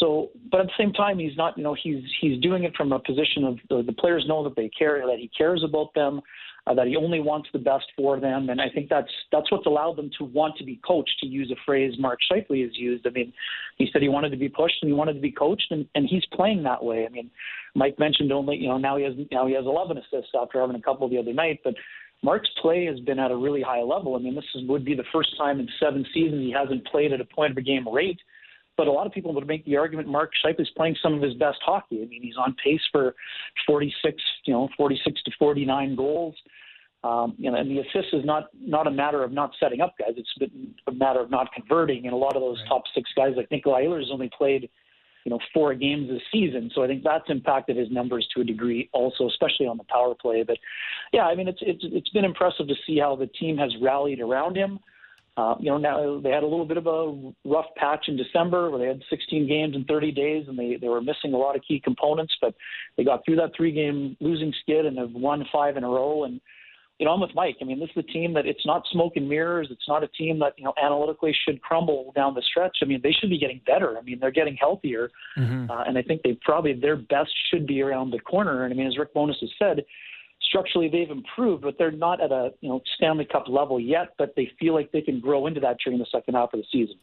[0.00, 2.92] So, but at the same time, he's not, you know, he's he's doing it from
[2.92, 6.20] a position of the, the players know that they care, that he cares about them,
[6.66, 9.66] uh, that he only wants the best for them, and I think that's that's what's
[9.66, 11.14] allowed them to want to be coached.
[11.20, 13.32] To use a phrase Mark Scheifele has used, I mean,
[13.78, 16.08] he said he wanted to be pushed and he wanted to be coached, and, and
[16.08, 17.06] he's playing that way.
[17.06, 17.30] I mean,
[17.74, 20.76] Mike mentioned only, you know, now he has now he has 11 assists after having
[20.76, 21.74] a couple the other night, but
[22.22, 24.16] Mark's play has been at a really high level.
[24.16, 27.12] I mean, this is, would be the first time in seven seasons he hasn't played
[27.12, 28.18] at a point a game rate.
[28.76, 31.22] But a lot of people would make the argument Mark Scheifele is playing some of
[31.22, 32.02] his best hockey.
[32.02, 33.14] I mean, he's on pace for
[33.66, 36.34] 46, you know, 46 to 49 goals.
[37.04, 39.94] Um, you know, and the assist is not not a matter of not setting up
[39.98, 40.14] guys.
[40.16, 42.04] It's been a matter of not converting.
[42.06, 42.68] And a lot of those right.
[42.68, 44.68] top six guys, like Nikolai Ehlers, only played
[45.24, 46.70] you know four games this season.
[46.74, 50.14] So I think that's impacted his numbers to a degree, also, especially on the power
[50.14, 50.42] play.
[50.42, 50.58] But
[51.12, 54.20] yeah, I mean, it's it's it's been impressive to see how the team has rallied
[54.20, 54.80] around him.
[55.36, 58.70] Uh, you know, now they had a little bit of a rough patch in December
[58.70, 61.54] where they had 16 games in 30 days and they, they were missing a lot
[61.54, 62.54] of key components, but
[62.96, 66.24] they got through that three game losing skid and have won five in a row.
[66.24, 66.40] And,
[66.98, 67.56] you know, I'm with Mike.
[67.60, 69.68] I mean, this is a team that it's not smoke and mirrors.
[69.70, 72.78] It's not a team that, you know, analytically should crumble down the stretch.
[72.82, 73.98] I mean, they should be getting better.
[73.98, 75.10] I mean, they're getting healthier.
[75.36, 75.70] Mm-hmm.
[75.70, 78.64] Uh, and I think they probably, their best should be around the corner.
[78.64, 79.84] And I mean, as Rick Bowness has said,
[80.46, 84.14] structurally they've improved, but they're not at a you know Stanley Cup level yet.
[84.18, 86.66] But they feel like they can grow into that during the second half of the
[86.70, 86.96] season.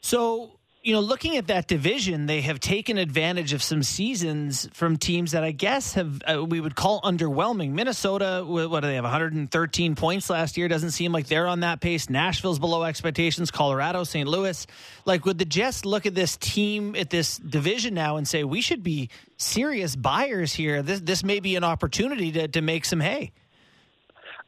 [0.00, 4.96] So you know, looking at that division, they have taken advantage of some seasons from
[4.96, 7.72] teams that I guess have uh, we would call underwhelming.
[7.72, 9.02] Minnesota, what do they have?
[9.02, 10.68] 113 points last year.
[10.68, 12.08] Doesn't seem like they're on that pace.
[12.08, 13.50] Nashville's below expectations.
[13.50, 14.28] Colorado, St.
[14.28, 14.64] Louis.
[15.04, 18.60] Like, would the Jets look at this team at this division now and say we
[18.60, 20.82] should be serious buyers here?
[20.82, 23.32] This this may be an opportunity to to make some hay.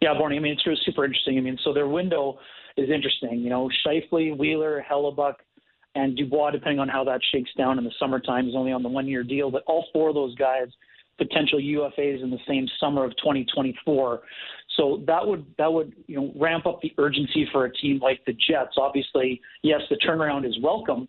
[0.01, 0.37] Yeah, Barney.
[0.37, 1.37] I mean, it's really super interesting.
[1.37, 2.39] I mean, so their window
[2.77, 3.41] is interesting.
[3.41, 5.35] You know, Scheifele, Wheeler, Hellebuyck,
[5.99, 8.89] and Dubois, depending on how that shakes down in the summertime, is only on the
[8.89, 9.51] one-year deal.
[9.51, 10.69] But all four of those guys
[11.19, 14.21] potential UFAs in the same summer of 2024.
[14.77, 18.25] So that would that would you know ramp up the urgency for a team like
[18.25, 18.77] the Jets.
[18.79, 21.09] Obviously, yes, the turnaround is welcome,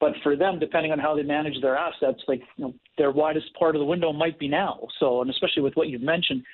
[0.00, 3.52] but for them, depending on how they manage their assets, like you know, their widest
[3.58, 4.86] part of the window might be now.
[5.00, 6.44] So, and especially with what you've mentioned,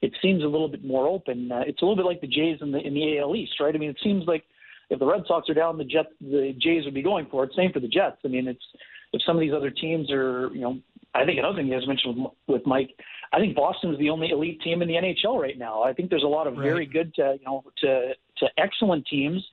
[0.00, 1.52] it seems a little bit more open.
[1.52, 3.74] Uh, it's a little bit like the Jays in the in the AL East, right?
[3.74, 4.44] I mean, it seems like
[4.90, 7.50] if the Red Sox are down, the Jets, the Jays would be going for it.
[7.56, 8.18] Same for the Jets.
[8.24, 8.64] I mean, it's
[9.12, 10.78] if some of these other teams are, you know,
[11.14, 12.90] I think another thing you guys mentioned with, with Mike,
[13.32, 15.82] I think Boston is the only elite team in the NHL right now.
[15.82, 16.62] I think there's a lot of right.
[16.62, 19.44] very good, to, you know, to to excellent teams,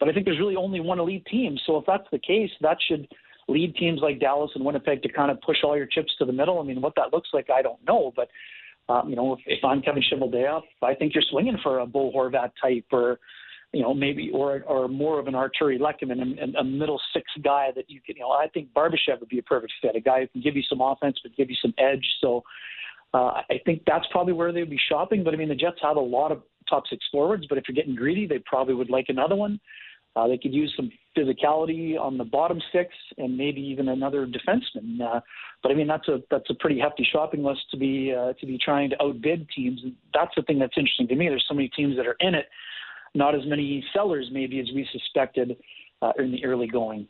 [0.00, 1.56] but I think there's really only one elite team.
[1.66, 3.06] So if that's the case, that should
[3.46, 6.32] lead teams like Dallas and Winnipeg to kind of push all your chips to the
[6.32, 6.58] middle.
[6.60, 8.28] I mean, what that looks like, I don't know, but
[8.88, 12.12] um, you know, if, if I'm Kevin Cheveldayoff, I think you're swinging for a Bo
[12.12, 13.18] Horvat type or
[13.74, 17.26] you know, maybe or or more of an Artturi Lehkonen and, and a middle six
[17.42, 20.00] guy that you can, you know, I think Barbashev would be a perfect fit, a
[20.00, 22.06] guy who can give you some offense but give you some edge.
[22.20, 22.42] So
[23.12, 25.24] uh, I think that's probably where they'd be shopping.
[25.24, 27.74] But I mean, the Jets have a lot of top six forwards, but if you're
[27.74, 29.60] getting greedy, they probably would like another one.
[30.16, 35.00] Uh, they could use some physicality on the bottom six and maybe even another defenseman.
[35.00, 35.20] Uh,
[35.62, 38.46] but I mean, that's a that's a pretty hefty shopping list to be uh, to
[38.46, 39.80] be trying to outbid teams.
[40.12, 41.28] That's the thing that's interesting to me.
[41.28, 42.46] There's so many teams that are in it
[43.14, 45.56] not as many sellers maybe as we suspected
[46.02, 47.08] uh, in the early going.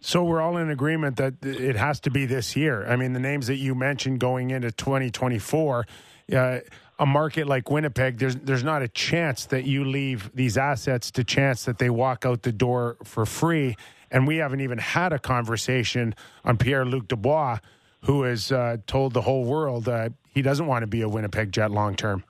[0.00, 2.86] So we're all in agreement that it has to be this year.
[2.86, 5.86] I mean, the names that you mentioned going into 2024,
[6.32, 6.58] uh,
[6.98, 11.24] a market like Winnipeg, there's there's not a chance that you leave these assets to
[11.24, 13.76] chance that they walk out the door for free.
[14.10, 17.58] And we haven't even had a conversation on Pierre Luc Dubois,
[18.02, 21.52] who has uh, told the whole world uh, he doesn't want to be a Winnipeg
[21.52, 22.22] Jet long term.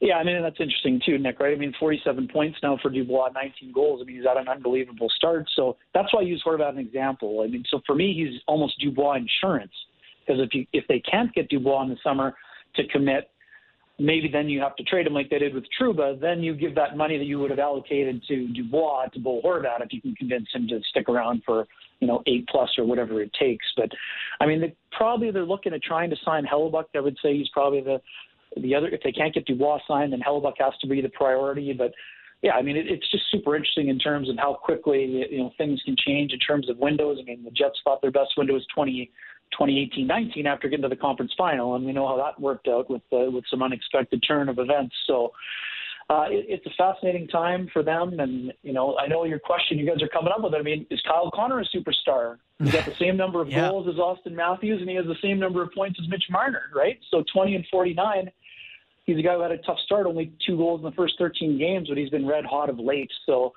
[0.00, 1.40] Yeah, I mean that's interesting too, Nick.
[1.40, 1.52] Right?
[1.52, 4.00] I mean, 47 points now for Dubois, 19 goals.
[4.00, 5.46] I mean, he's had an unbelievable start.
[5.56, 7.42] So that's why I use Horvat as an example.
[7.44, 9.72] I mean, so for me, he's almost Dubois insurance
[10.24, 12.34] because if you if they can't get Dubois in the summer
[12.76, 13.30] to commit,
[13.98, 16.20] maybe then you have to trade him like they did with Trouba.
[16.20, 19.80] Then you give that money that you would have allocated to Dubois to Bo Horvat
[19.80, 21.66] if you can convince him to stick around for
[22.00, 23.66] you know eight plus or whatever it takes.
[23.76, 23.90] But
[24.40, 26.84] I mean, they, probably they're looking at trying to sign Hellebuyck.
[26.94, 28.00] I would say he's probably the
[28.56, 31.72] the other, if they can't get Dubois signed, then Hellebuyck has to be the priority.
[31.72, 31.92] But
[32.42, 35.52] yeah, I mean, it, it's just super interesting in terms of how quickly you know
[35.58, 37.18] things can change in terms of windows.
[37.20, 39.10] I mean, the Jets thought their best window was 20,
[39.58, 43.02] 2018-19 after getting to the conference final, and we know how that worked out with
[43.12, 44.94] uh, with some unexpected turn of events.
[45.06, 45.32] So.
[46.10, 49.76] Uh, it, it's a fascinating time for them, and you know I know your question
[49.76, 50.54] you guys are coming up with.
[50.54, 50.56] It.
[50.56, 52.38] I mean, is Kyle Connor a superstar?
[52.58, 53.68] He's got the same number of yeah.
[53.68, 56.62] goals as Auston Matthews, and he has the same number of points as Mitch Marner,
[56.74, 56.98] right?
[57.10, 58.30] So 20 and 49
[59.08, 61.58] he's a guy who had a tough start, only two goals in the first 13
[61.58, 63.10] games, but he's been red hot of late.
[63.24, 63.54] So,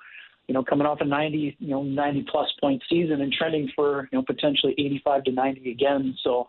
[0.48, 4.08] you know, coming off a 90, you know, 90 plus point season and trending for,
[4.10, 6.16] you know, potentially 85 to 90 again.
[6.24, 6.48] So,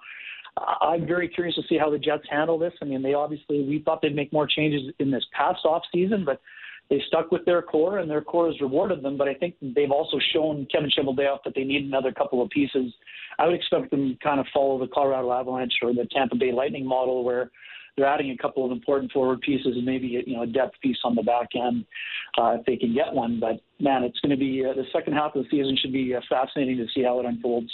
[0.82, 2.74] I'm very curious to see how the Jets handle this.
[2.80, 6.24] I mean, they obviously we thought they'd make more changes in this past off season,
[6.24, 6.42] but
[6.94, 9.18] they stuck with their core and their core has rewarded them.
[9.18, 12.94] But I think they've also shown Kevin Cheveldayoff that they need another couple of pieces.
[13.40, 16.52] I would expect them to kind of follow the Colorado Avalanche or the Tampa Bay
[16.52, 17.50] Lightning model where
[17.98, 20.98] they're adding a couple of important forward pieces and maybe you know a depth piece
[21.04, 21.84] on the back end
[22.38, 23.40] uh, if they can get one.
[23.40, 26.14] But man, it's going to be uh, the second half of the season should be
[26.14, 27.72] uh, fascinating to see how it unfolds.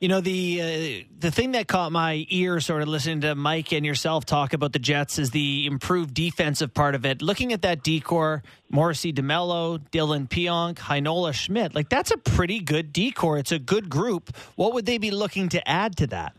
[0.00, 3.72] You know the uh, the thing that caught my ear, sort of listening to Mike
[3.72, 7.22] and yourself talk about the Jets, is the improved defensive part of it.
[7.22, 12.60] Looking at that D corps, Morrissey, DeMelo, Dylan Pionk, Heinola, Schmidt, like that's a pretty
[12.60, 13.38] good D corps.
[13.38, 14.36] It's a good group.
[14.56, 16.34] What would they be looking to add to that?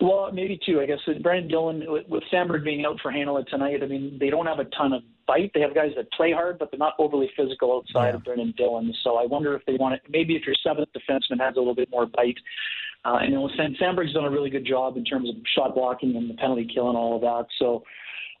[0.00, 0.80] Well, maybe two.
[0.80, 2.24] I guess with Brandon Dillon with, with
[2.64, 3.82] being out for Heinola tonight.
[3.82, 5.50] I mean, they don't have a ton of bite.
[5.54, 8.16] They have guys that play hard, but they're not overly physical outside yeah.
[8.16, 8.92] of Brandon Dillon.
[9.02, 10.10] So I wonder if they want to.
[10.10, 12.38] Maybe if your seventh defenseman has a little bit more bite.
[13.04, 13.48] Uh, and you know,
[13.80, 16.88] Samberg's done a really good job in terms of shot blocking and the penalty kill
[16.88, 17.46] and all of that.
[17.58, 17.84] So.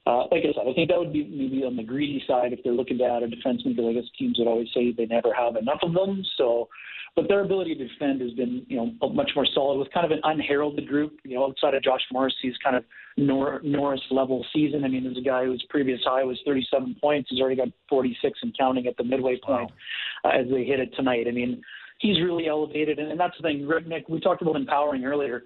[0.06, 2.62] Uh, like I said, I think that would be maybe on the greedy side if
[2.62, 5.34] they're looking to add a defenseman, because I guess teams would always say they never
[5.34, 6.22] have enough of them.
[6.36, 6.68] So
[7.16, 10.12] but their ability to defend has been, you know, much more solid with kind of
[10.12, 11.18] an unheralded group.
[11.24, 12.84] You know, outside of Josh Morrissey's kind of
[13.16, 14.84] Nor- Norris level season.
[14.84, 17.30] I mean, there's a guy whose previous high was 37 points.
[17.30, 19.70] He's already got 46 and counting at the midway point
[20.24, 20.30] wow.
[20.30, 21.24] uh, as they hit it tonight.
[21.26, 21.62] I mean,
[22.00, 23.66] he's really elevated, and, and that's the thing.
[23.86, 25.44] Nick, we talked about empowering earlier.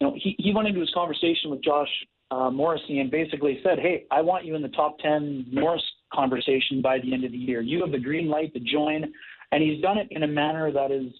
[0.00, 1.90] You know, he he went into his conversation with Josh
[2.30, 6.80] uh, Morrissey and basically said, "Hey, I want you in the top 10 Norris conversation
[6.82, 7.60] by the end of the year.
[7.60, 9.04] You have the green light to join.
[9.50, 11.12] And he's done it in a manner that is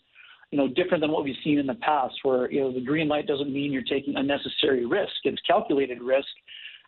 [0.50, 3.08] you know different than what we've seen in the past where you know the green
[3.08, 5.12] light doesn't mean you're taking unnecessary risk.
[5.24, 6.28] It's calculated risk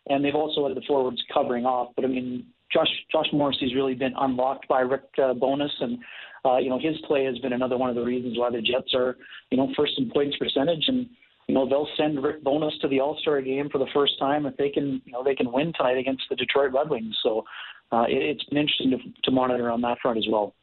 [0.07, 1.89] and they've also had the forwards covering off.
[1.95, 5.99] But i mean Josh Josh Morrissey's really been unlocked by Rick uh, Bowness, and
[6.45, 8.93] uh, you know his play has been another one of the reasons why the Jets
[8.95, 9.17] are
[9.49, 11.07] you know first in points percentage, and
[11.47, 14.45] you know they'll send Rick Bowness to the All Star game for the first time
[14.45, 17.17] if they can you know they can win tonight against the Detroit Red Wings.
[17.23, 17.43] So
[17.91, 20.53] uh, it, it's been interesting to, to monitor on that front as well.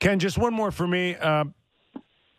[0.00, 1.16] Ken, just one more for me.
[1.16, 1.44] Uh,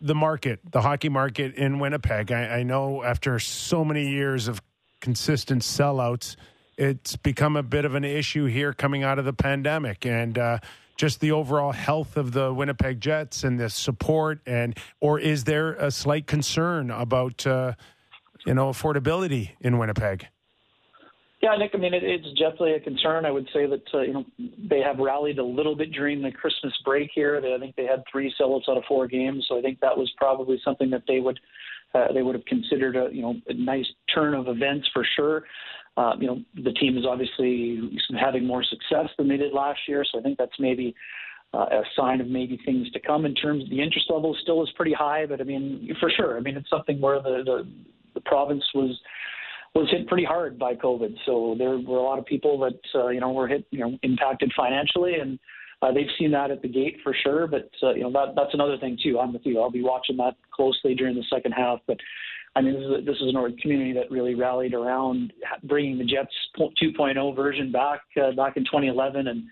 [0.01, 2.31] the market, the hockey market in Winnipeg.
[2.31, 4.61] I, I know after so many years of
[5.01, 6.35] consistent sellouts,
[6.77, 10.59] it's become a bit of an issue here coming out of the pandemic and uh,
[10.95, 15.73] just the overall health of the Winnipeg Jets and the support and or is there
[15.73, 17.73] a slight concern about uh,
[18.45, 20.27] you know affordability in Winnipeg?
[21.41, 21.71] Yeah, Nick.
[21.75, 23.23] I mean, it, it's definitely a concern.
[23.25, 24.25] I would say that uh, you know
[24.69, 27.39] they have rallied a little bit during the Christmas break here.
[27.39, 29.95] They, I think they had three sellouts out of four games, so I think that
[29.95, 31.39] was probably something that they would
[31.93, 35.43] uh, they would have considered a you know a nice turn of events for sure.
[35.97, 37.79] Uh, you know, the team is obviously
[38.19, 40.93] having more success than they did last year, so I think that's maybe
[41.53, 43.25] uh, a sign of maybe things to come.
[43.25, 46.37] In terms of the interest level, still is pretty high, but I mean, for sure,
[46.37, 47.67] I mean it's something where the the,
[48.13, 48.99] the province was
[49.73, 51.15] was hit pretty hard by COVID.
[51.25, 53.97] So there were a lot of people that uh, you know were hit, you know,
[54.03, 55.39] impacted financially, and
[55.81, 57.47] uh, they've seen that at the gate for sure.
[57.47, 59.19] But uh, you know that that's another thing too.
[59.19, 59.61] I'm with you.
[59.61, 61.79] I'll be watching that closely during the second half.
[61.87, 61.97] But
[62.55, 65.33] I mean, this is, a, this is an community that really rallied around
[65.63, 69.43] bringing the Jets 2.0 version back uh, back in 2011, and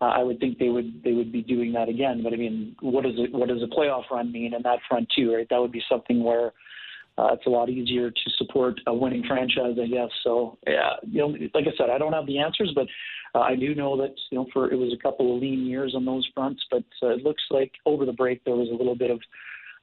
[0.00, 2.22] uh, I would think they would they would be doing that again.
[2.22, 5.08] But I mean, what does it what does a playoff run mean in that front
[5.14, 5.34] too?
[5.34, 6.52] Right, that would be something where
[7.18, 10.08] uh, it's a lot easier to support a winning franchise, I guess.
[10.22, 12.86] So, yeah, you know, like I said, I don't have the answers, but
[13.34, 15.94] uh, I do know that you know, for it was a couple of lean years
[15.96, 16.62] on those fronts.
[16.70, 19.20] But uh, it looks like over the break there was a little bit of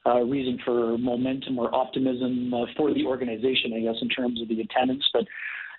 [0.05, 4.47] uh, reason for momentum or optimism uh, for the organization, I guess, in terms of
[4.47, 5.03] the attendance.
[5.13, 5.25] But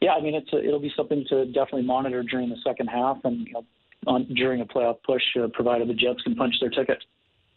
[0.00, 3.18] yeah, I mean, it's a, it'll be something to definitely monitor during the second half
[3.24, 3.64] and you know,
[4.06, 7.02] on, during a playoff push, uh, provided the Jets can punch their ticket.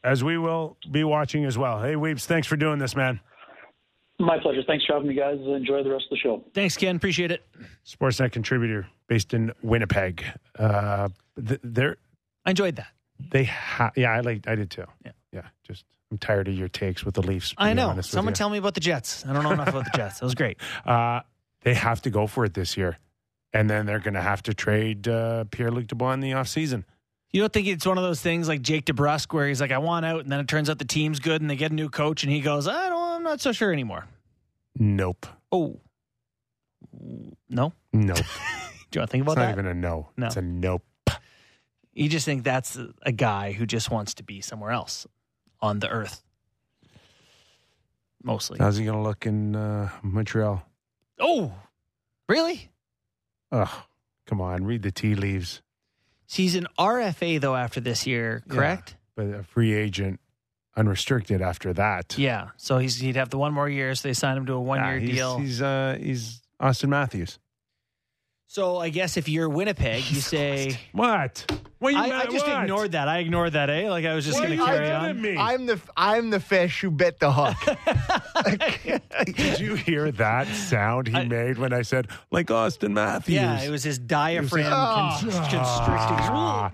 [0.03, 1.81] As we will be watching as well.
[1.81, 3.19] Hey, Weeps, thanks for doing this, man.
[4.21, 4.61] My pleasure.
[4.67, 5.37] Thanks for having me, guys.
[5.39, 6.43] Enjoy the rest of the show.
[6.53, 6.95] Thanks, Ken.
[6.97, 7.45] Appreciate it.
[7.85, 10.23] Sportsnet contributor based in Winnipeg.
[10.57, 11.09] Uh,
[11.45, 11.97] th- they're
[12.45, 12.87] I enjoyed that.
[13.31, 14.85] they ha- yeah, I like I did too.
[15.05, 15.11] Yeah.
[15.31, 15.41] yeah.
[15.65, 17.53] Just I'm tired of your takes with the Leafs.
[17.57, 17.99] I know.
[18.01, 19.25] Someone tell me about the Jets.
[19.27, 20.19] I don't know enough about the Jets.
[20.19, 20.57] That was great.
[20.85, 21.21] Uh,
[21.61, 22.97] they have to go for it this year,
[23.53, 26.85] and then they're going to have to trade uh, Pierre Luc Dubois in the offseason.
[27.31, 29.77] You don't think it's one of those things like Jake DeBrusk where he's like, I
[29.77, 31.89] want out, and then it turns out the team's good and they get a new
[31.89, 34.07] coach and he goes, I don't, I'm not so sure anymore.
[34.77, 35.27] Nope.
[35.51, 35.79] Oh,
[37.49, 37.73] no.
[37.93, 38.17] Nope.
[38.91, 39.51] Do you want to think about it's not that?
[39.51, 40.09] even a no.
[40.17, 40.27] No.
[40.27, 40.83] It's a nope.
[41.93, 45.05] you just think that's a guy who just wants to be somewhere else
[45.61, 46.21] on the earth.
[48.23, 48.57] Mostly.
[48.59, 50.63] How's he going to look in uh, Montreal?
[51.21, 51.53] oh,
[52.27, 52.69] really?
[53.51, 53.83] Oh,
[54.25, 54.65] come on.
[54.65, 55.61] Read the tea leaves.
[56.27, 58.53] He's an RFA though after this year, Yeah.
[58.55, 58.95] correct?
[59.15, 60.19] But a free agent,
[60.77, 62.17] unrestricted after that.
[62.17, 62.49] Yeah.
[62.57, 64.79] So he's he'd have the one more year, so they signed him to a one
[64.79, 65.39] Yeah, year deal.
[65.39, 67.39] He's uh, he's Auston Matthews.
[68.51, 71.45] So I guess if you're Winnipeg, you say What?
[71.77, 72.63] What you I, I just what?
[72.63, 73.07] ignored that.
[73.07, 73.87] I ignored that, eh?
[73.91, 75.21] Like I was just going to carry on.
[75.21, 75.37] me?
[75.37, 77.55] I'm the I'm the fish who bit the hook.
[79.35, 83.35] Did you hear that sound he I- made when I said like Auston Matthews?
[83.35, 85.17] Yeah, it was his diaphragm Oh.
[85.21, 85.55] con- constricting.
[85.61, 86.71] Ah.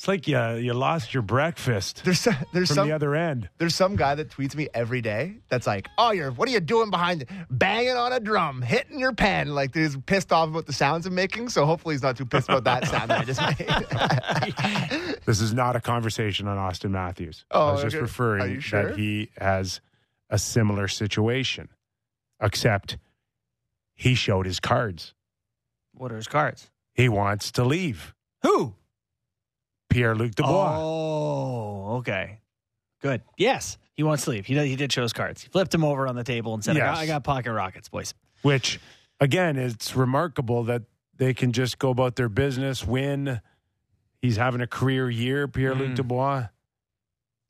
[0.00, 3.50] It's like you you lost your breakfast There's so- there's from some the other end.
[3.58, 6.60] there's some guy that tweets me every day that's like, "Oh, you're what are you
[6.60, 10.72] doing behind banging on a drum, hitting your pen?" Like he's pissed off about the
[10.72, 11.50] sounds I'm making.
[11.50, 13.42] So hopefully he's not too pissed about that sound that I just
[15.02, 15.18] made.
[15.26, 17.44] This is not a conversation on Auston Matthews.
[17.50, 17.98] Oh, I was just okay.
[17.98, 18.82] Are referring sure?
[18.92, 19.82] that he has
[20.30, 21.68] a similar situation,
[22.40, 22.96] except
[23.94, 25.12] he showed his cards.
[25.92, 26.70] What are his cards?
[26.94, 28.14] He wants to leave.
[28.42, 28.76] Who?
[29.90, 30.76] Pierre Luc Dubois.
[30.78, 32.38] Oh, okay.
[33.02, 33.22] Good.
[33.36, 34.46] Yes, he wants to leave.
[34.46, 35.42] He did, he did show his cards.
[35.42, 37.88] He flipped him over on the table and said, I, got, I got pocket rockets,
[37.88, 38.14] boys.
[38.42, 38.78] which
[39.20, 40.82] again it's remarkable that
[41.16, 43.40] they can just go about their business win
[44.22, 45.94] he's having a career year pierre luc Mm.
[45.96, 46.46] dubois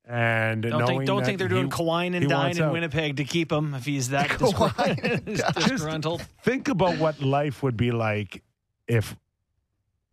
[0.05, 2.73] and Don't think, don't think they're he- doing Kawine and Dine in out.
[2.73, 5.69] Winnipeg to keep him if he's that Kawine and disgr- Dine.
[5.69, 6.23] disgruntled.
[6.43, 8.43] think about what life would be like
[8.89, 9.15] if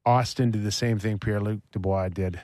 [0.08, 2.40] auston did the same thing pierre luc dubois did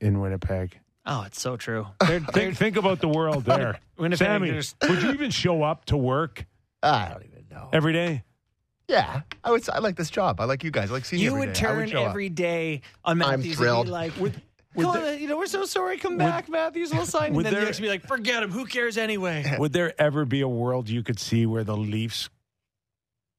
[0.00, 1.86] in winnipeg Oh, it's so true.
[2.06, 5.62] They're, they're, think, think about the world there Winnipeg, sammy there's- would you even show
[5.62, 6.44] up to work
[6.82, 7.68] I don't even know.
[7.72, 8.22] every day
[8.86, 9.68] Yeah, I would.
[9.70, 10.40] I like this job.
[10.40, 10.90] I like you guys.
[10.90, 11.60] I like seeing you every would day.
[11.60, 13.34] I turn show every day on I'm Matthews.
[13.34, 13.88] and be thrilled.
[13.88, 14.40] like, would
[14.76, 15.96] Come on, there- you know, we're so sorry.
[15.96, 16.92] Come back, Matthews.
[16.92, 17.34] We'll sign.
[17.34, 18.50] And then the there- next be like, forget him.
[18.52, 19.56] Who cares anyway?
[19.58, 22.28] would there ever be a world you could see where the leafs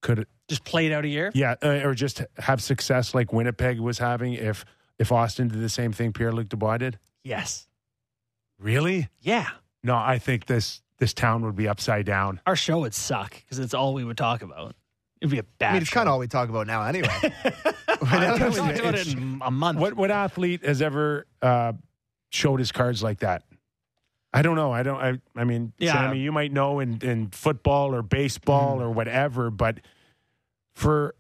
[0.02, 1.32] could Just play it out a year.
[1.34, 4.66] Yeah, uh, or just have success like Winnipeg was having if
[5.00, 7.00] if Auston did the same thing Pierre Luc Dubois did?
[7.24, 7.68] Yes.
[8.60, 9.08] Really?
[9.22, 9.48] Yeah.
[9.84, 12.42] No, I think this this town would be upside down.
[12.46, 14.76] Our show would suck because it's all we would talk about.
[15.22, 15.70] It'd be a bad.
[15.70, 17.34] I mean, it's kind of all we talk about now anyway.
[18.02, 19.78] We haven't talked about it in a month.
[19.78, 21.74] What what athlete has ever uh,
[22.30, 23.44] showed his cards like that?
[24.34, 24.72] I don't know.
[24.72, 25.00] I don't.
[25.00, 25.20] I.
[25.36, 25.94] I mean, Yeah.
[25.94, 29.82] Sammy, you might know in in football or baseball or whatever, but
[30.74, 31.16] for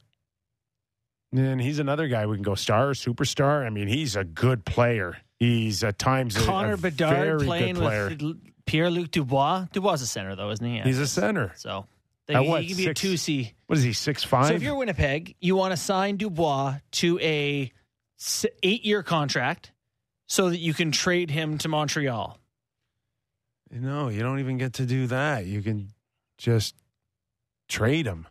[1.34, 3.66] and he's another guy we can go star, superstar.
[3.66, 5.18] I mean, he's a good player.
[5.40, 8.10] He's at times a, Connor a Bedard very playing good player.
[8.10, 9.68] with Pierre Luc Dubois.
[9.72, 10.78] Dubois is a center though, isn't he?
[10.78, 10.84] Yeah.
[10.84, 11.54] he's a center.
[11.56, 11.86] so
[12.28, 13.54] they, At he what, can be a six- two C.
[13.68, 13.94] What is he?
[13.94, 14.48] Six five.
[14.48, 17.72] So if you're Winnipeg, you want to sign Dubois to a
[18.62, 19.72] eight year contract
[20.28, 22.38] so that you can trade him to Montreal.
[23.72, 25.46] No, you don't even get to do that.
[25.46, 25.94] You can
[26.38, 26.76] just
[27.70, 28.28] trade him.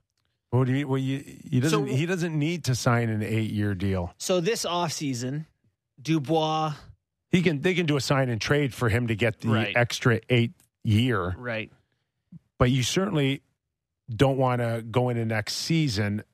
[0.50, 0.88] What do you?
[0.88, 1.86] Well, you, he doesn't.
[1.88, 4.12] So- he doesn't need to sign an eight-year deal.
[4.18, 5.46] So this offseason,
[6.00, 6.74] Dubois,
[7.30, 7.60] He can.
[7.60, 9.72] They can do a sign and trade for him to get the Right.
[9.76, 11.34] extra eight year.
[11.38, 11.70] right?
[12.58, 13.42] But you certainly
[14.14, 16.24] don't want to go into next season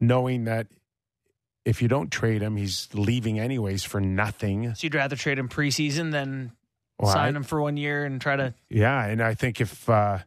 [0.00, 0.66] knowing that
[1.64, 4.74] if you don't trade him, he's leaving anyways for nothing.
[4.74, 6.52] So you'd rather trade him preseason than
[6.98, 8.54] Well, sign I- him for one year and try to.
[8.70, 10.18] Yeah, and I think if uh,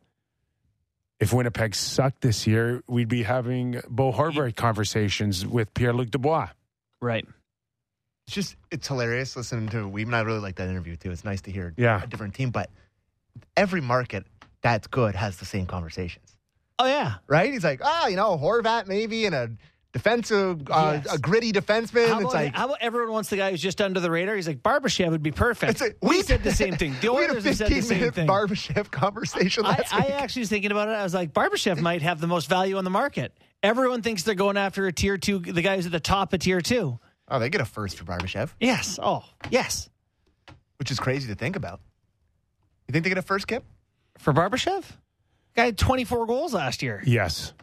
[1.22, 6.50] if Winnipeg sucked this year, we'd be having Bo Horvat conversations with Pierre Luc Dubois.
[7.02, 7.26] Right.
[8.28, 10.14] it's just it's hilarious listening to Weeman.
[10.14, 11.12] I really like that interview too.
[11.12, 12.04] It's nice to hear Yeah.
[12.04, 12.70] a different team, but
[13.56, 14.26] every market
[14.62, 16.36] that's good has the same conversations,
[16.78, 17.16] Oh yeah.
[17.28, 17.52] right?
[17.52, 19.50] He's like, ah, you know, Horvat maybe and a
[19.94, 21.16] defensive, uh, Yes.
[21.16, 22.08] a gritty defenseman.
[22.08, 24.36] How it's like how about everyone wants the guy who's just under the radar?
[24.36, 25.72] He's like Barbashev would be perfect.
[25.72, 26.96] it's a, we said the same thing.
[27.02, 28.28] The we Oilers have said the same thing.
[28.28, 30.10] Barbashev conversation I, last I week.
[30.12, 30.92] actually was thinking about it.
[30.94, 33.34] I was like, Barbashev might have the most value on the market.
[33.64, 36.40] Everyone thinks they're going after a tier two, the guy who's at the top of
[36.40, 37.00] tier two.
[37.28, 38.98] oh, they get a first for Barbashev, Yes.
[39.02, 39.90] Oh, yes.
[40.78, 41.80] which is crazy to think about.
[42.88, 43.64] You think they get a first, Kip?
[44.18, 44.84] For Barbashev?
[45.56, 47.04] Guy had 24 goals last year.
[47.06, 47.54] Yes,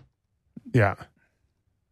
[0.72, 0.94] yeah.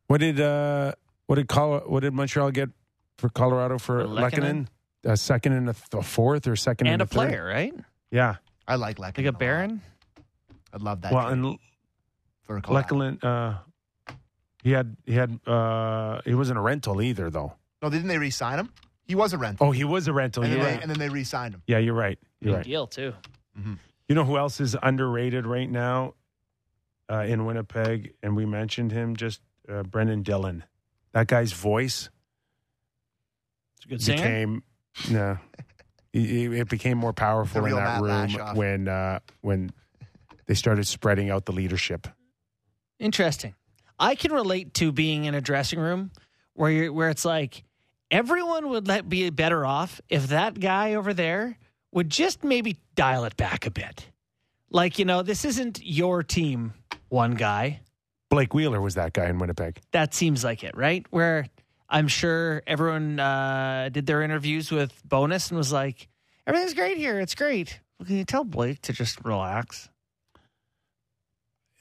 [0.09, 0.93] What did uh,
[1.27, 2.71] what did Col- what did Montreal get
[3.19, 4.67] for Colorado for For Lehkonen?
[5.05, 7.29] A second and a, th- a fourth, or second And and, a third?
[7.29, 7.73] player, right?
[8.11, 8.37] Yeah.
[8.67, 9.17] I like Lehkonen.
[9.19, 9.81] Like a Baron?
[10.73, 11.13] I'd love that.
[11.13, 11.59] Well, trade and
[12.43, 12.89] for Colorado.
[13.21, 13.59] Lehkonen, uh,
[14.65, 17.53] he had he had uh, he wasn't a rental either, though.
[17.83, 18.73] No, didn't they re-sign him?
[19.07, 20.43] He was a rental, Oh, he was a rental.
[20.43, 21.63] and, You're then they, and then they re-signed him.
[21.69, 22.19] Yeah, you're right.
[22.41, 22.65] You're Big right.
[22.67, 23.13] deal, too.
[24.09, 26.15] You know who else is underrated right now
[27.09, 28.15] uh, in Winnipeg?
[28.25, 30.65] And we mentioned him just uh, Brendan Dillon.
[31.13, 32.11] That guy's voice
[33.77, 34.23] It's a good singer.
[34.23, 34.63] became
[35.11, 35.39] no,
[36.13, 39.71] he- he- it became more powerful in that room when uh, when
[40.47, 42.07] they started spreading out the leadership.
[42.99, 43.55] Interesting.
[43.99, 46.11] I can relate to being in a dressing room
[46.55, 47.65] where you're, where it's like
[48.11, 51.59] everyone would let be better off if that guy over there
[51.93, 54.07] would just maybe dial it back a bit.
[54.71, 56.75] Like, you know, this isn't your team,
[57.09, 57.81] one guy.
[58.31, 59.81] Blake Wheeler was that guy in Winnipeg.
[59.93, 61.07] That seems like it, right?
[61.11, 61.47] Where
[61.89, 66.09] I'm sure everyone uh, did their interviews with Bowness and was like,
[66.47, 67.21] everything's great here.
[67.21, 67.81] It's great.
[67.99, 69.89] Well, can you tell Blake to just relax?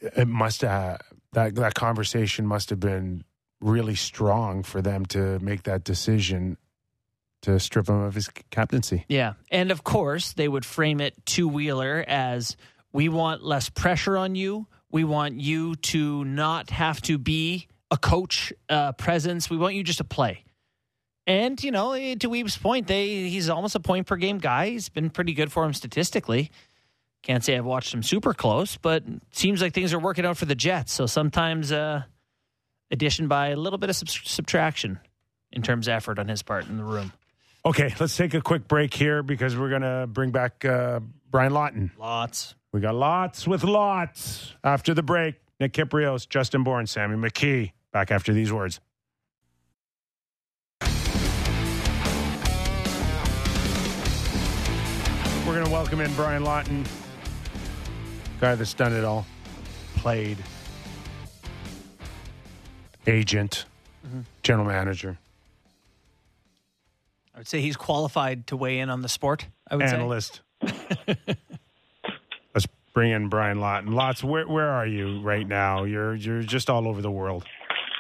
[0.01, 1.01] It must have
[1.33, 3.23] that that conversation must have been
[3.59, 6.57] really strong for them to make that decision
[7.41, 9.05] to strip him of his captaincy.
[9.07, 9.33] Yeah.
[9.51, 12.55] And of course, they would frame it to Wheeler as
[12.91, 14.67] we want less pressure on you.
[14.95, 19.49] We want you to not have to be a coach uh, presence.
[19.49, 20.45] We want you just to play.
[21.27, 24.69] And, you know, eh, to Weeb's point, they he's almost a point per game guy.
[24.69, 26.49] He's been pretty good for him statistically.
[27.23, 30.45] Can't say I've watched him super close, but seems like things are working out for
[30.45, 30.93] the Jets.
[30.93, 32.03] So sometimes uh,
[32.89, 35.01] addition by a little bit of sub- subtraction
[35.51, 37.11] in terms of effort on his part in the room.
[37.65, 41.51] Okay, let's take a quick break here because we're going to bring back uh, Brian
[41.51, 41.91] Lawton.
[41.99, 42.55] Lots.
[42.75, 45.35] We got lots with lots after the break.
[45.61, 47.71] Nick Kypreos, Justin Bourne, Sammy McKee.
[47.93, 48.81] Back after these words.
[55.47, 56.83] We're going to welcome in Brian Lawton,
[58.41, 59.25] guy that's done it all,
[59.95, 60.37] played,
[63.07, 63.63] agent,
[64.05, 64.19] mm-hmm.
[64.43, 65.17] general manager,
[67.33, 69.47] I would say he's qualified to weigh in on the sport.
[69.69, 69.95] I would say.
[69.95, 70.41] analyst.
[72.95, 73.91] Bring in Brian Lawton.
[73.91, 75.83] Lots, where where are you right now?
[75.83, 77.43] You're you're just all over the world.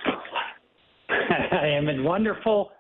[1.09, 2.71] I am in wonderful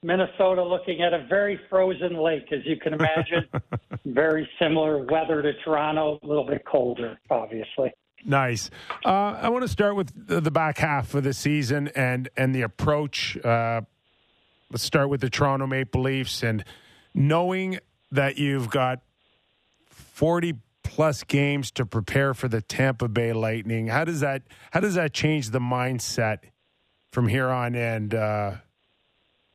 [0.00, 3.48] Minnesota looking at a very frozen lake, as you can imagine.
[4.04, 7.92] very similar weather to Toronto, a little bit colder, obviously.
[8.24, 8.70] Nice.
[9.04, 12.62] Uh, I want to start with the back half of the season and and the
[12.62, 13.36] approach.
[13.38, 13.80] Uh,
[14.70, 16.64] let's start with the Toronto Maple Leafs and
[17.14, 17.80] knowing
[18.12, 19.00] that you've got
[19.90, 20.54] forty
[20.84, 23.88] plus games to prepare for the Tampa Bay Lightning.
[23.88, 26.38] How does that how does that change the mindset
[27.10, 27.74] from here on?
[27.74, 28.52] And uh,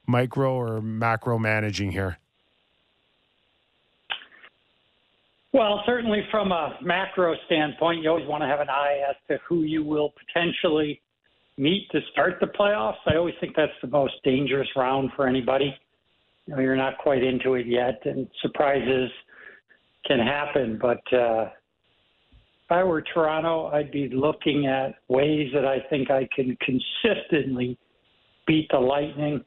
[0.05, 2.17] micro or macro managing here.
[5.51, 9.39] Well, certainly from a macro standpoint, you always want to have an eye as to
[9.47, 11.01] who you will potentially
[11.57, 12.97] meet to start the playoffs.
[13.07, 15.75] I always think that's the most dangerous round for anybody.
[16.45, 19.09] You know, you're not quite into it yet, and surprises
[20.05, 20.79] can happen.
[20.81, 21.49] But uh,
[22.65, 27.77] if I were Toronto, I'd be looking at ways that I think I can consistently
[28.45, 29.43] beat the Lightning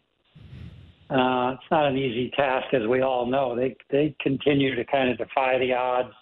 [1.12, 3.54] uh, it's not an easy task, as we all know.
[3.54, 6.14] They they continue to kind of defy the odds,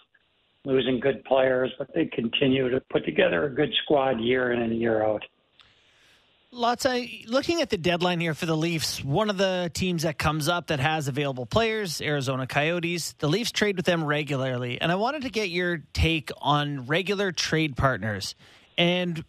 [0.65, 4.77] losing good players, but they continue to put together a good squad year in and
[4.77, 5.23] year out.
[6.53, 9.01] Lots of looking at the deadline here for the Leafs.
[9.01, 13.13] One of the teams that comes up that has available players, Arizona Coyotes.
[13.19, 17.31] The Leafs trade with them regularly, and I wanted to get your take on regular
[17.31, 18.35] trade partners
[18.77, 19.23] and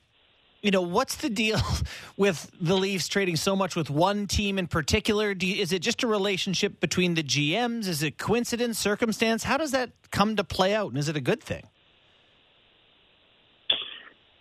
[0.63, 1.61] you know, what's the deal
[2.17, 5.33] with the Leafs trading so much with one team in particular?
[5.33, 7.89] You, is it just a relationship between the GMs?
[7.89, 9.43] Is it coincidence, circumstance?
[9.43, 11.65] How does that come to play out, and is it a good thing?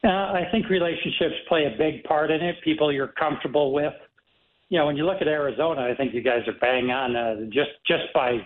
[0.03, 2.55] Uh, I think relationships play a big part in it.
[2.63, 3.93] People you're comfortable with.
[4.69, 7.15] You know, when you look at Arizona, I think you guys are bang on.
[7.15, 8.37] Uh, just just by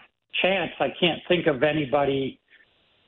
[0.42, 2.40] chance, I can't think of anybody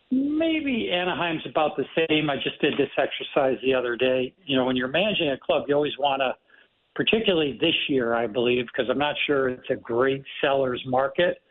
[0.10, 2.30] Maybe Anaheim's about the same.
[2.30, 4.34] I just did this exercise the other day.
[4.46, 6.34] You know, when you're managing a club, you always want to,
[6.96, 11.42] particularly this year, I believe, because I'm not sure it's a great seller's market.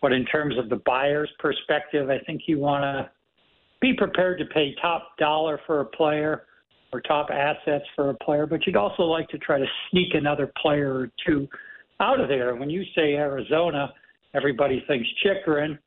[0.00, 3.10] But in terms of the buyer's perspective, I think you want to
[3.80, 6.44] be prepared to pay top dollar for a player
[6.92, 10.50] or top assets for a player, but you'd also like to try to sneak another
[10.60, 11.46] player or two
[12.00, 12.54] out of there.
[12.54, 13.92] When you say Arizona,
[14.34, 15.78] everybody thinks Chychrun.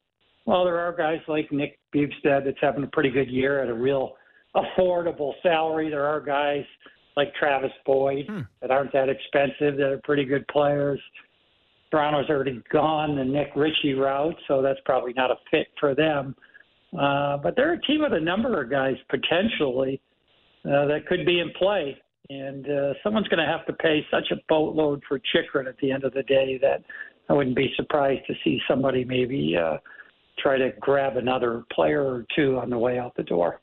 [0.46, 3.74] Well, there are guys like Nick Bjugstad that's having a pretty good year at a
[3.74, 4.14] real
[4.56, 5.90] affordable salary.
[5.90, 6.66] There are guys
[7.16, 8.42] like Travis Boyd hmm.
[8.62, 11.00] that aren't that expensive that are pretty good players.
[11.92, 16.36] Toronto's already gone the Nick Ritchie route, so that's probably not a fit for them.
[16.98, 20.02] Uh, but they're a team with a number of guys potentially
[20.66, 21.98] uh, that could be in play.
[22.30, 25.92] And uh, someone's going to have to pay such a boatload for Chychrun at the
[25.92, 26.84] end of the day that
[27.30, 29.78] I wouldn't be surprised to see somebody maybe uh,
[30.40, 33.60] try to grab another player or two on the way out the door.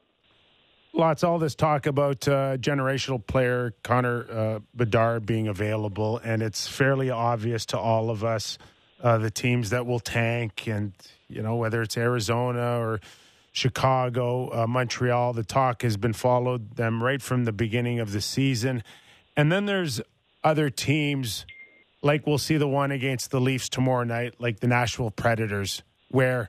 [0.95, 6.67] Lots all this talk about uh, generational player Connor uh, Bedard being available, and it's
[6.67, 8.59] fairly obvious to all of us
[9.03, 10.93] uh, the teams that will tank, and
[11.29, 13.01] you know whether it's Arizona or
[13.53, 15.33] Chicago, uh, Montreal.
[15.33, 18.83] The talk has been followed them right from the beginning of the season,
[19.37, 20.01] and then there's
[20.45, 21.45] other teams
[22.03, 26.49] like we'll see the one against the Leafs tomorrow night, like the Nashville Predators, where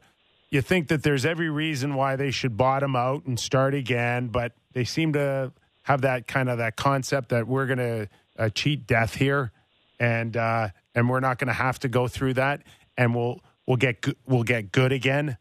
[0.50, 4.54] you think that there's every reason why they should bottom out and start again, but
[4.74, 5.52] they seem to
[5.84, 9.52] have that kind of that concept that we're going to uh, cheat death here,
[10.00, 12.62] and uh, and we're not going to have to go through that,
[12.98, 15.38] and we'll we'll get we'll get good again.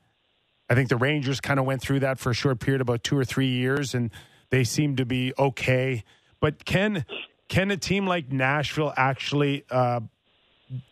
[0.71, 3.17] I think the Rangers kind of went through that for a short period, about two
[3.17, 4.11] or three years, and
[4.51, 6.05] they seem to be okay.
[6.39, 7.07] But can
[7.49, 10.01] can a team like Nashville actually uh,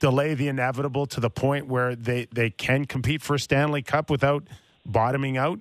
[0.00, 4.08] delay the inevitable to the point where they, they can compete for a Stanley Cup
[4.08, 4.44] without
[4.86, 5.60] bottoming out?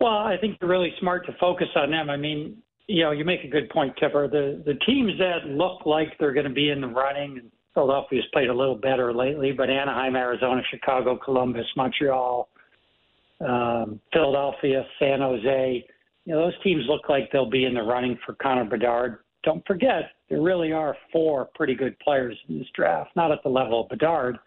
[0.00, 2.10] Well, I think they're really smart to focus on them.
[2.10, 2.56] I mean,
[2.88, 4.26] you know, you make a good point, Kipper.
[4.26, 8.24] The the teams that look like they're going to be in the running, and Philadelphia's
[8.32, 12.48] played a little better lately, but Anaheim, Arizona, Chicago, Columbus, Montreal,
[13.40, 15.84] um, Philadelphia, San Jose,
[16.24, 19.18] you know, those teams look like they'll be in the running for Connor Bedard.
[19.44, 23.48] Don't forget, there really are four pretty good players in this draft, not at the
[23.48, 24.38] level of Bedard,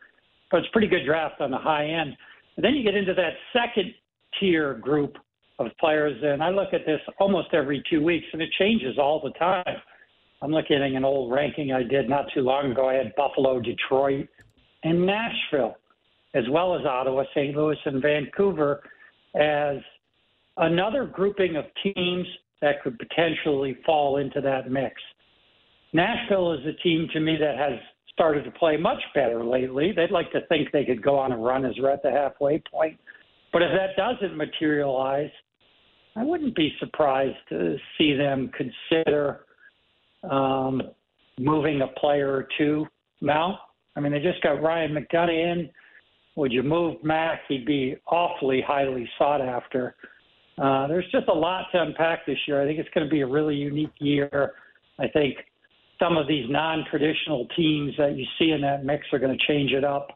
[0.52, 2.14] but it's a pretty good draft on the high end.
[2.58, 3.94] And then you get into that second
[4.42, 5.16] tier group
[5.58, 9.22] of players, and I look at this almost every two weeks, and it changes all
[9.24, 9.78] the time.
[10.42, 12.90] I'm looking at an old ranking I did not too long ago.
[12.90, 14.28] I had Buffalo, Detroit,
[14.84, 15.76] and Nashville,
[16.34, 17.56] as well as Ottawa, St.
[17.56, 18.82] Louis, and Vancouver,
[19.36, 19.78] as
[20.58, 22.28] another grouping of teams
[22.62, 24.96] that could potentially fall into that mix.
[25.94, 27.80] Nashville is a team to me that has
[28.14, 29.92] started to play much better lately.
[29.96, 32.62] They'd like to think they could go on a run as we're at the halfway
[32.72, 33.00] point.
[33.54, 35.32] But if that doesn't materialize,
[36.16, 39.42] I wouldn't be surprised to see them consider
[40.30, 40.82] um,
[41.40, 42.86] moving a player or two
[43.22, 43.60] now.
[43.96, 45.70] I mean, they just got Ryan McDonagh in.
[46.36, 47.42] Would you move Mac?
[47.48, 49.96] He'd be awfully highly sought after.
[50.58, 52.62] Uh, there's just a lot to unpack this year.
[52.62, 54.54] I think it's going to be a really unique year.
[55.00, 55.36] I think
[56.00, 59.72] some of these non-traditional teams that you see in that mix are going to change
[59.72, 60.08] it up.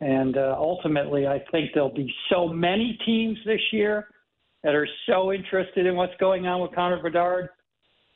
[0.00, 4.08] And uh, ultimately, I think there'll be so many teams this year
[4.62, 7.48] that are so interested in what's going on with Connor Bedard.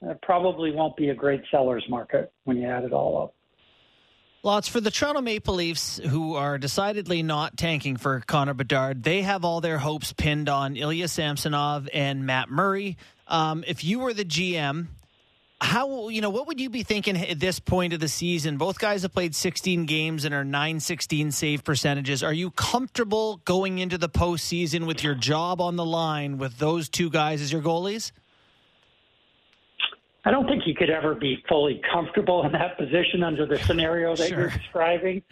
[0.03, 3.35] It probably won't be a great seller's market when you add it all up.
[4.43, 9.03] Lots for the Toronto Maple Leafs, who are decidedly not tanking for Connor Bedard.
[9.03, 12.97] They have all their hopes pinned on Ilya Samsonov and Matt Murray.
[13.29, 14.87] Um, if you were the GM,
[15.61, 18.57] how you know what would you be thinking at this point of the season?
[18.57, 22.23] Both guys have played 16 games and are 916 save percentages.
[22.23, 26.89] Are you comfortable going into the postseason with your job on the line with those
[26.89, 28.11] two guys as your goalies?
[30.25, 34.15] I don't think you could ever be fully comfortable in that position under the scenario
[34.17, 34.41] that sure.
[34.41, 35.23] you're describing.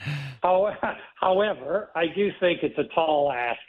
[0.43, 3.61] However, I do think it's a tall ask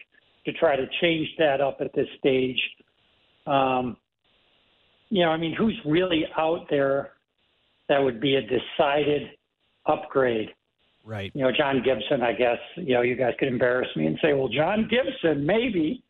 [0.46, 2.60] to try to change that up at this stage.
[3.46, 3.98] Um,
[5.10, 7.12] you know, I mean, who's really out there
[7.90, 9.32] that would be a decided
[9.86, 10.54] upgrade?
[11.04, 11.32] Right.
[11.34, 14.34] You know, John Gibson, I guess, you know, you guys could embarrass me and say,
[14.34, 16.04] well, John Gibson, maybe.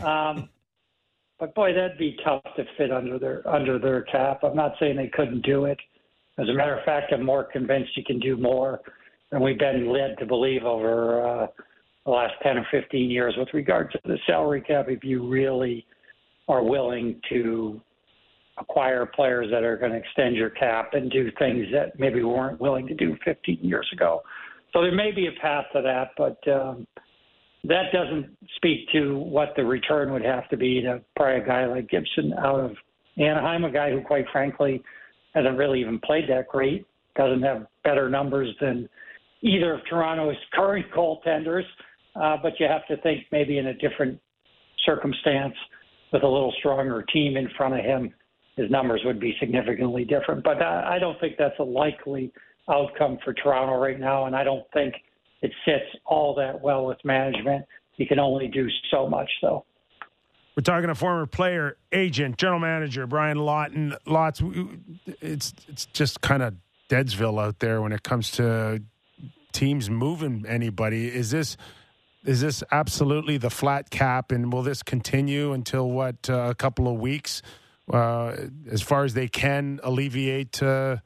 [0.00, 0.48] Um,
[1.38, 4.40] but boy, that'd be tough to fit under their under their cap.
[4.42, 5.78] I'm not saying they couldn't do it.
[6.38, 8.80] As a matter of fact, I'm more convinced you can do more
[9.30, 11.46] than we've been led to believe over uh,
[12.04, 14.86] the last 10 or 15 years with regard to the salary cap.
[14.88, 15.84] If you really
[16.48, 17.80] are willing to
[18.58, 22.24] acquire players that are going to extend your cap and do things that maybe we
[22.24, 24.22] weren't willing to do 15 years ago.
[24.72, 26.86] So there may be a path to that, but um,
[27.64, 31.66] that doesn't speak to what the return would have to be to pry a guy
[31.66, 32.72] like Gibson out of
[33.18, 34.82] Anaheim, a guy who, quite frankly,
[35.34, 36.86] hasn't really even played that great,
[37.16, 38.88] doesn't have better numbers than
[39.42, 41.64] either of Toronto's current goaltenders.
[42.14, 44.18] Uh, but you have to think maybe in a different
[44.84, 45.54] circumstance
[46.12, 48.12] with a little stronger team in front of him,
[48.56, 50.42] his numbers would be significantly different.
[50.42, 52.32] But I, I don't think that's a likely
[52.70, 54.94] outcome for Toronto right now, and I don't think
[55.42, 57.64] it fits all that well with management.
[57.96, 59.64] You can only do so much, though.
[60.56, 63.94] We're talking to former player, agent, general manager Brian Lawton.
[64.06, 64.42] Lots.
[65.20, 66.54] It's it's just kind of
[66.88, 68.82] Deadsville out there when it comes to
[69.52, 71.06] teams moving anybody.
[71.06, 71.56] Is this
[72.24, 76.88] is this absolutely the flat cap, and will this continue until what uh, a couple
[76.88, 77.42] of weeks?
[77.92, 78.36] uh,
[78.70, 80.96] as far as they can alleviate uh,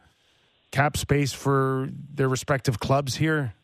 [0.70, 3.54] cap space for their respective clubs here?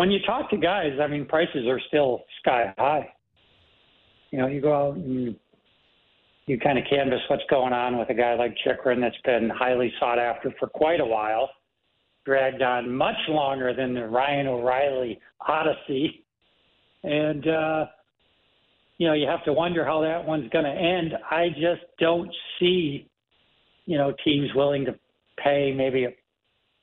[0.00, 3.12] When you talk to guys, I mean, prices are still sky high.
[4.30, 5.36] You know, you go out and
[6.46, 9.92] you kind of canvass what's going on with a guy like Chychrun that's been highly
[10.00, 11.50] sought after for quite a while,
[12.24, 16.24] dragged on much longer than the Ryan O'Reilly Odyssey.
[17.04, 17.84] And, uh,
[18.96, 21.12] you know, you have to wonder how that one's going to end.
[21.30, 23.06] I just don't see,
[23.84, 24.98] you know, teams willing to
[25.44, 26.10] pay maybe a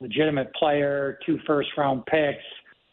[0.00, 2.44] legitimate player, two first round picks,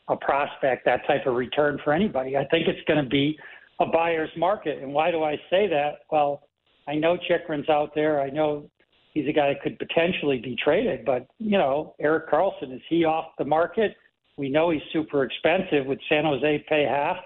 [0.08, 2.38] a prospect, that type of return for anybody.
[2.38, 3.38] I think it's going to be
[3.80, 4.82] a buyer's market.
[4.82, 6.00] And why do I say that?
[6.12, 6.44] Well,
[6.88, 8.22] I know Chychrun's out there.
[8.22, 8.70] I know
[9.14, 13.06] he's a guy that could potentially be traded, but, you know, Erik Karlsson is he
[13.06, 13.96] off the market?
[14.38, 15.86] We know he's super expensive.
[15.88, 17.18] Would San Jose pay half?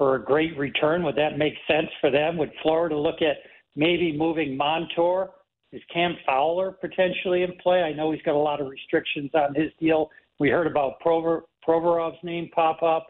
[0.00, 1.02] for a great return.
[1.02, 2.38] Would that make sense for them?
[2.38, 3.36] Would Florida look at
[3.76, 5.28] maybe moving Montour?
[5.72, 7.82] Is Cam Fowler potentially in play?
[7.82, 10.08] I know he's got a lot of restrictions on his deal.
[10.38, 13.08] We heard about Prover, Provorov's name pop up.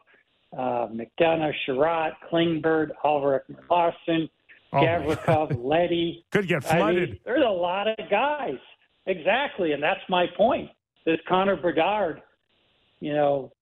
[0.53, 4.29] Uh, McDonagh, Chiarot, Klingberg, Oliver Larson,
[4.73, 6.25] oh Gavrikov, Letty.
[6.33, 6.83] Could get flooded.
[6.83, 8.59] I mean, there's a lot of guys.
[9.07, 10.71] Exactly, and that's my point.
[11.07, 12.21] This Connor Bedard,
[12.99, 13.53] you know,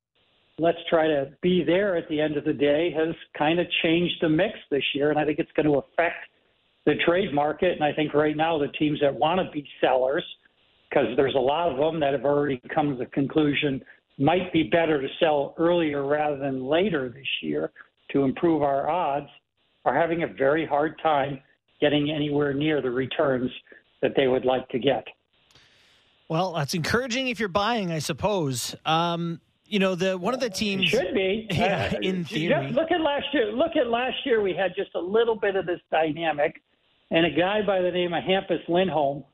[0.58, 4.16] let's try to be there at the end of the day has kind of changed
[4.20, 5.10] the mix this year.
[5.10, 6.16] And I think it's going to affect
[6.84, 7.72] the trade market.
[7.72, 10.24] And I think right now the teams that want to be sellers,
[10.88, 13.82] because there's a lot of them that have already come to the conclusion
[14.18, 17.72] might be better to sell earlier rather than later this year
[18.10, 19.28] to improve our odds,
[19.84, 21.40] are having a very hard time
[21.80, 23.50] getting anywhere near the returns
[24.02, 25.06] that they would like to get.
[26.28, 28.74] Well, that's encouraging if you're buying, I suppose.
[28.84, 32.70] Um, you know the one of the teams it should be yeah, uh, in theory.
[32.72, 33.52] look at last year.
[33.52, 34.40] Look at last year.
[34.40, 36.62] We had just a little bit of this dynamic,
[37.10, 39.24] and a guy by the name of Hampus Lindholm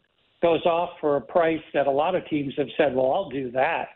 [0.43, 3.53] goes off for a price that a lot of teams have said, "Well, I'll do
[3.53, 3.91] that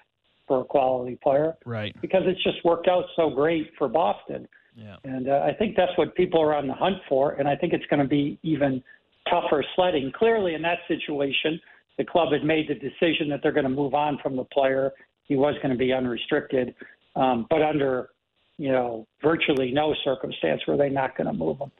[0.49, 1.95] for a quality player," right?
[2.01, 4.49] Because it's just worked out so great for Boston.
[4.75, 4.97] Yeah.
[5.05, 7.73] And uh, I think that's what people are on the hunt for, and I think
[7.73, 8.83] it's going to be even
[9.29, 10.12] tougher sledding.
[10.16, 11.61] Clearly, in that situation,
[11.99, 14.93] the club had made the decision that they're going to move on from the player
[15.25, 16.75] he was going to be unrestricted,
[17.15, 18.11] um, but under
[18.57, 21.70] you know virtually no circumstance were they not going to move him,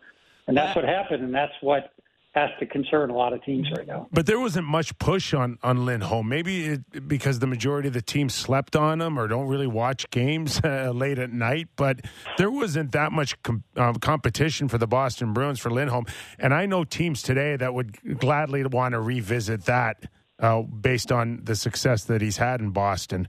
[0.47, 1.93] and that's what happened, and that's what
[2.35, 4.07] has to concern a lot of teams right now.
[4.13, 6.29] But there wasn't much push on on Lindholm.
[6.29, 10.09] Maybe it, because the majority of the team slept on him or don't really watch
[10.11, 11.69] games uh, late at night.
[11.77, 12.03] But
[12.37, 16.07] there wasn't that much com- um, competition for the Boston Bruins for Lindholm.
[16.39, 20.05] And I know teams today that would gladly want to revisit that
[20.39, 23.27] uh, based on the success that he's had in Boston.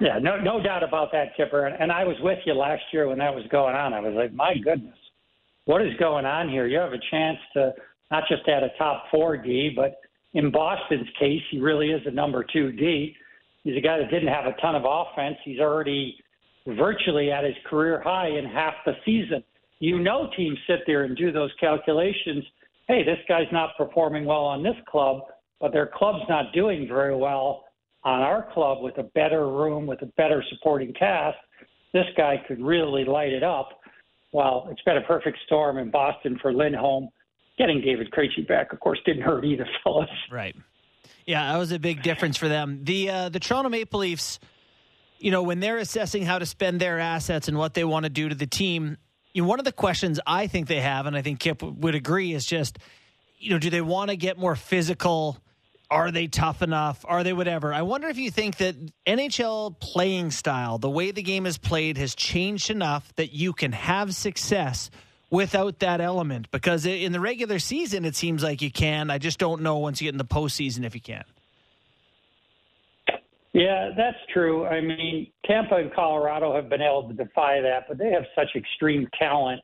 [0.00, 1.66] Yeah, no, no doubt about that, Kipper.
[1.66, 3.94] And, and I was with you last year when that was going on.
[3.94, 4.97] I was like, my goodness
[5.68, 6.66] what is going on here?
[6.66, 7.74] You have a chance to
[8.10, 9.96] not just add a top four D, but
[10.32, 13.14] in Boston's case, he really is a number two D.
[13.64, 15.36] He's a guy that didn't have a ton of offense.
[15.44, 16.16] He's already
[16.66, 19.44] virtually at his career high in half the season.
[19.78, 22.44] You know, teams sit there and do those calculations.
[22.86, 25.20] Hey, this guy's not performing well on this club,
[25.60, 27.64] but their club's not doing very well
[28.04, 31.36] on our club with a better room, with a better supporting cast.
[31.92, 33.77] This guy could really light it up
[34.32, 37.08] well, it's been a perfect storm in Boston for Lindholm.
[37.56, 40.08] Getting David Krejci back, of course, didn't hurt either, fellas.
[40.30, 40.54] Right.
[41.26, 42.80] Yeah, that was a big difference for them.
[42.84, 44.38] The uh, the Toronto Maple Leafs,
[45.18, 48.10] you know, when they're assessing how to spend their assets and what they want to
[48.10, 48.96] do to the team,
[49.32, 51.94] you know, one of the questions I think they have, and I think Kip would
[51.94, 52.78] agree, is just,
[53.38, 55.38] you know, do they want to get more physical?
[55.90, 57.04] Are they tough enough?
[57.08, 57.72] Are they whatever?
[57.72, 61.96] I wonder if you think that NHL playing style, the way the game is played,
[61.96, 64.90] has changed enough that you can have success
[65.30, 66.50] without that element.
[66.50, 69.10] Because in the regular season, it seems like you can.
[69.10, 71.24] I just don't know once you get in the postseason if you can.
[73.54, 74.66] Yeah, that's true.
[74.66, 78.48] I mean, Tampa and Colorado have been able to defy that, but they have such
[78.54, 79.62] extreme talent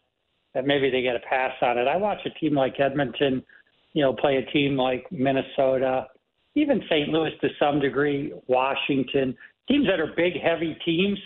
[0.55, 1.87] that maybe they get a pass on it.
[1.87, 3.45] I watch a team like Edmonton,
[3.93, 6.07] you know, play a team like Minnesota
[6.55, 7.09] even St.
[7.09, 9.37] Louis to some degree, Washington,
[9.69, 11.19] teams that are big, heavy teams,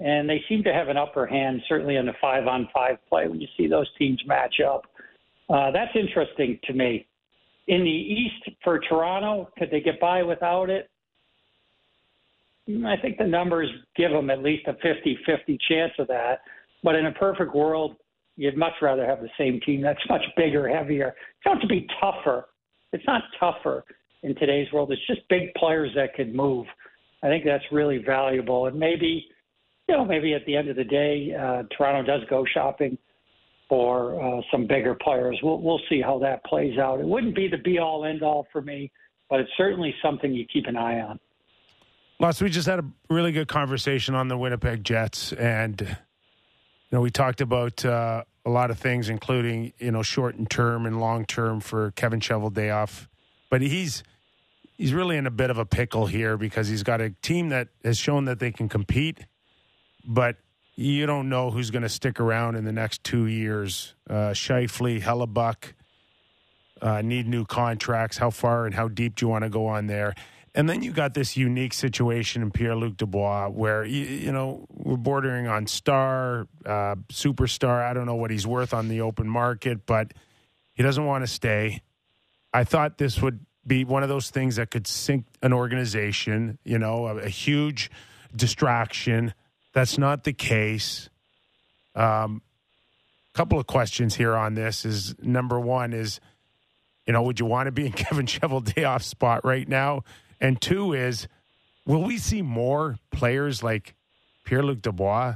[0.00, 3.26] and they seem to have an upper hand, certainly in the five on five play
[3.28, 4.84] when you see those teams match up.
[5.48, 7.06] Uh, that's interesting to me.
[7.68, 10.90] In the East for Toronto, could they get by without it?
[12.68, 16.40] I think the numbers give them at least a 50 50 chance of that.
[16.82, 17.96] But in a perfect world,
[18.36, 21.08] you'd much rather have the same team that's much bigger, heavier.
[21.08, 22.46] It's not to be tougher.
[22.92, 23.84] It's not tougher
[24.24, 24.90] in today's world.
[24.90, 26.66] It's just big players that could move.
[27.22, 28.66] I think that's really valuable.
[28.66, 29.26] And maybe,
[29.88, 32.98] you know, maybe at the end of the day, uh, Toronto does go shopping
[33.68, 35.38] for uh, some bigger players.
[35.42, 37.00] We'll we'll see how that plays out.
[37.00, 38.90] It wouldn't be the be all end all for me,
[39.30, 41.20] but it's certainly something you keep an eye on.
[42.20, 42.40] Lots.
[42.40, 45.96] We just had a really good conversation on the Winnipeg Jets, and you
[46.92, 50.86] know we talked about uh, a lot of things, including you know short and term
[50.86, 53.08] and long term for Kevin Cheveldayoff.
[53.50, 54.02] But he's
[54.76, 57.68] he's really in a bit of a pickle here because he's got a team that
[57.84, 59.18] has shown that they can compete,
[60.04, 60.36] but
[60.76, 63.94] you don't know who's going to stick around in the next two years.
[64.08, 65.72] Uh, Scheifele, Hellebuyck
[66.82, 68.18] uh, need new contracts.
[68.18, 70.14] How far and how deep do you want to go on there?
[70.56, 74.66] And then you got this unique situation in Pierre Luc Dubois where, you, you, know,
[74.70, 77.82] we're bordering on star, uh, superstar.
[77.82, 80.12] I don't know what he's worth on the open market, but
[80.72, 81.82] he doesn't want to stay.
[82.52, 86.78] I thought this would be one of those things that could sink an organization, you
[86.78, 87.90] know, a, a huge
[88.34, 89.34] distraction.
[89.72, 91.08] That's not the case.
[91.94, 92.42] Um,
[93.34, 96.20] couple of questions here on this is number one is,
[97.06, 100.04] you know, would you want to be in Kevin Cheveldayoff's spot right now?
[100.40, 101.26] And two is,
[101.84, 103.94] will we see more players like
[104.44, 105.34] Pierre Luc Dubois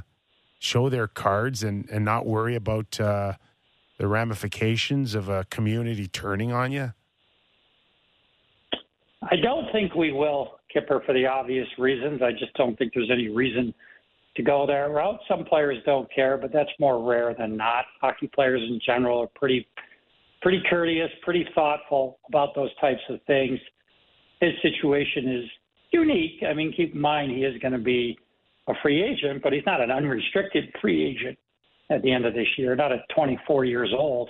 [0.59, 3.33] show their cards and, and not worry about uh,
[3.97, 6.93] the ramifications of a community turning on you?
[9.23, 12.21] I don't think we will, Kipper, for the obvious reasons.
[12.21, 13.73] I just don't think there's any reason
[14.35, 15.19] to go that route.
[15.27, 17.85] Some players don't care, but that's more rare than not.
[18.01, 19.67] Hockey players in general are pretty
[20.41, 23.59] pretty courteous, pretty thoughtful about those types of things.
[24.39, 25.45] His situation is
[25.91, 26.43] unique.
[26.49, 28.17] I mean, keep in mind he is going to be
[28.67, 31.37] a free agent, but he's not an unrestricted free agent
[31.89, 34.29] at the end of this year, not at 24 years old.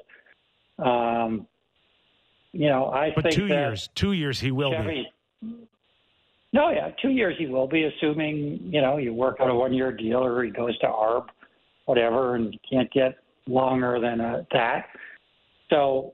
[0.80, 1.45] Um,
[2.54, 5.08] you know, I but think two years, two years he will Chevy,
[5.42, 5.68] be.
[6.52, 9.92] No, yeah, two years he will be, assuming you know you work out a one-year
[9.92, 11.28] deal or he goes to ARB,
[11.86, 13.18] whatever, and can't get
[13.48, 14.86] longer than uh, that.
[15.70, 16.14] So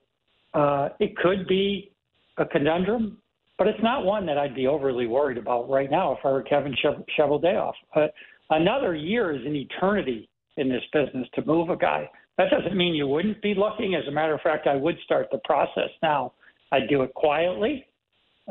[0.54, 1.92] uh, it could be
[2.38, 3.18] a conundrum,
[3.58, 6.44] but it's not one that I'd be overly worried about right now if I were
[6.44, 6.76] Kevin
[7.18, 7.74] Cheveldayoff.
[7.94, 8.14] But
[8.50, 12.10] another year is an eternity in this business to move a guy.
[12.38, 13.96] That doesn't mean you wouldn't be looking.
[13.96, 16.34] As a matter of fact, I would start the process now.
[16.72, 17.86] I'd do it quietly.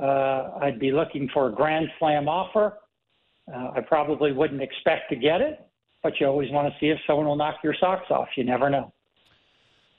[0.01, 2.79] uh, I'd be looking for a grand slam offer.
[3.53, 5.67] Uh, I probably wouldn't expect to get it,
[6.03, 8.29] but you always want to see if someone will knock your socks off.
[8.37, 8.93] You never know.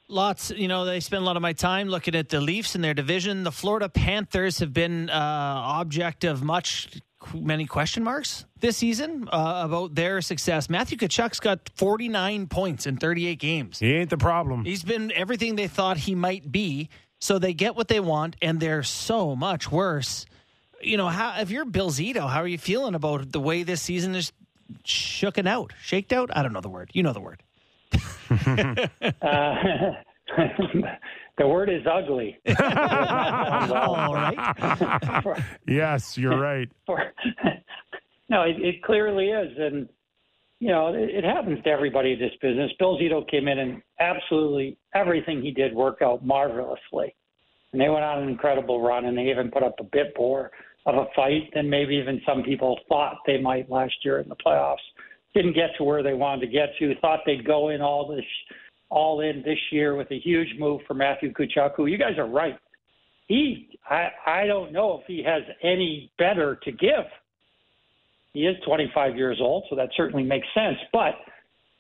[0.08, 2.82] Lots, you know, they spend a lot of my time looking at the Leafs in
[2.82, 3.44] their division.
[3.44, 6.90] The Florida Panthers have been uh, object of much,
[7.34, 10.70] many question marks this season uh, about their success.
[10.70, 13.80] Matthew Tkachuk's got 49 points in 38 games.
[13.80, 14.66] He ain't the problem.
[14.66, 16.90] He's been everything they thought he might be.
[17.20, 20.26] So they get what they want, and they're so much worse.
[20.82, 23.82] You know, how if you're Bill Zito, how are you feeling about the way this
[23.82, 24.32] season is
[24.84, 26.30] shooken out, shaked out?
[26.36, 26.92] I don't know the word.
[26.94, 27.42] You know the word.
[28.30, 28.88] Uh,
[31.38, 32.38] the word is ugly.
[32.60, 35.44] All right.
[35.68, 36.70] yes, you're right.
[38.30, 39.90] no, it, it clearly is, and
[40.60, 42.72] you know it, it happens to everybody in this business.
[42.80, 47.14] Bill Zito came in and absolutely everything he did worked out marvelously,
[47.72, 50.52] and they went on an incredible run, and they even put up a bit more
[50.86, 54.36] of a fight than maybe even some people thought they might last year in the
[54.36, 54.78] playoffs.
[55.34, 56.94] Didn't get to where they wanted to get to.
[57.02, 58.24] Thought they'd go in all this,
[58.90, 61.90] all in this year with a huge move for Matthew Tkachuk.
[61.90, 62.58] You guys are right.
[63.28, 67.06] He, I, I don't know if he has any better to give.
[68.34, 70.78] He is 25 years old, so that certainly makes sense.
[70.92, 71.16] But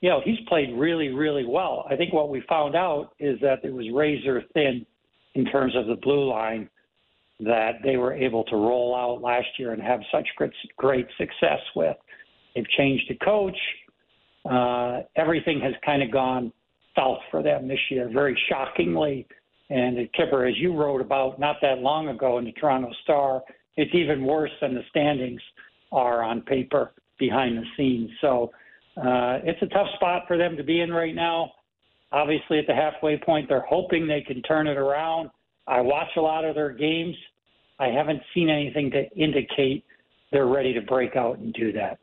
[0.02, 1.86] you know, he's played really, really well.
[1.90, 4.86] I think what we found out is that it was razor thin
[5.34, 6.70] in terms of the blue line
[7.40, 11.60] that they were able to roll out last year and have such great, great success
[11.76, 11.98] with.
[12.54, 13.58] They've changed the coach.
[14.50, 16.54] Uh, everything has kind of gone
[16.96, 19.28] south for them this year, very shockingly.
[19.70, 23.42] And Kipper, as you wrote about not that long ago in the Toronto Star,
[23.78, 25.42] it's even worse than the standings
[25.92, 28.10] are on paper behind the scenes.
[28.22, 28.52] So
[28.98, 31.52] uh, it's a tough spot for them to be in right now.
[32.12, 35.30] Obviously, at the halfway point, they're hoping they can turn it around.
[35.68, 37.16] I watch a lot of their games.
[37.80, 39.84] I haven't seen anything to indicate
[40.32, 42.00] they're ready to break out and do that.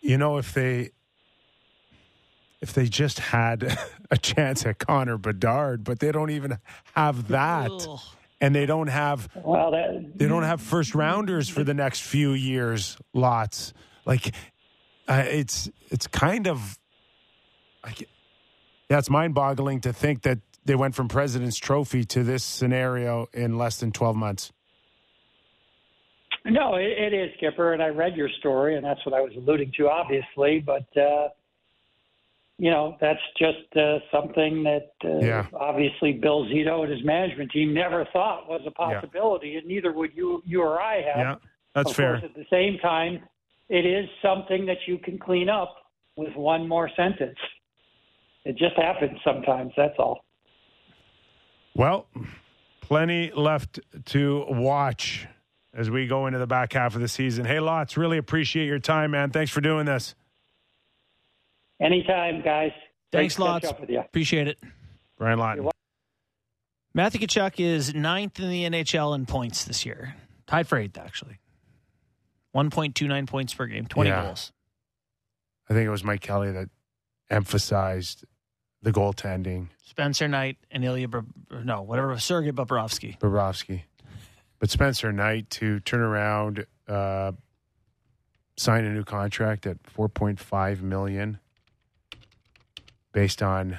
[0.00, 0.90] You know, if they
[2.60, 3.78] if they just had
[4.10, 6.58] a chance at Connor Bedard, but they don't even
[6.94, 7.70] have that.
[7.70, 8.00] Ugh.
[8.42, 12.30] And they don't have Well, that, they don't have first rounders for the next few
[12.32, 12.96] years.
[13.12, 13.74] Lots
[14.06, 14.34] like
[15.06, 16.78] uh, it's it's kind of
[17.84, 18.08] like
[18.88, 23.28] yeah, it's mind boggling to think that they went from President's Trophy to this scenario
[23.34, 24.52] in less than twelve months.
[26.46, 29.32] No, it, it is, Kipper, and I read your story, and that's what I was
[29.36, 30.64] alluding to, obviously.
[30.64, 31.28] But uh,
[32.60, 35.46] you know, that's just uh, something that uh, Yeah.
[35.54, 40.10] obviously Bill Zito and his management team never thought was a possibility, and neither would
[40.14, 41.16] you, you or I have.
[41.16, 41.34] Yeah,
[41.74, 42.20] that's of fair.
[42.20, 43.20] Course, at the same time,
[43.70, 45.74] it is something that you can clean up
[46.16, 47.38] with one more sentence.
[48.44, 49.72] It just happens sometimes.
[49.74, 50.22] That's all.
[51.74, 52.08] Well,
[52.82, 55.26] plenty left to watch
[55.72, 57.46] as we go into the back half of the season.
[57.46, 59.30] Hey, lots, really appreciate your time, man.
[59.30, 60.14] Thanks for doing this.
[61.80, 62.72] Anytime, guys.
[63.12, 63.68] Great Thanks to catch lots.
[63.68, 64.00] up with you.
[64.00, 64.58] Appreciate it.
[65.18, 65.68] Brian Lawton.
[66.94, 70.14] Matthew Tkachuk is ninth in the NHL in points this year.
[70.46, 71.38] Tied for eighth, actually.
[72.54, 74.22] 1.29 points per game, 20 Yeah.
[74.24, 74.52] goals.
[75.68, 76.68] I think it was Mike Kelly that
[77.30, 78.24] emphasized
[78.82, 81.20] the goaltending, Spencer Knight and Ilya, Br-
[81.62, 83.18] no, whatever, Sergei Bobrovsky.
[83.18, 83.82] Bobrovsky.
[84.58, 87.32] But Spencer Knight to turn around, uh,
[88.56, 91.38] sign a new contract at 4.5 million
[93.12, 93.78] based on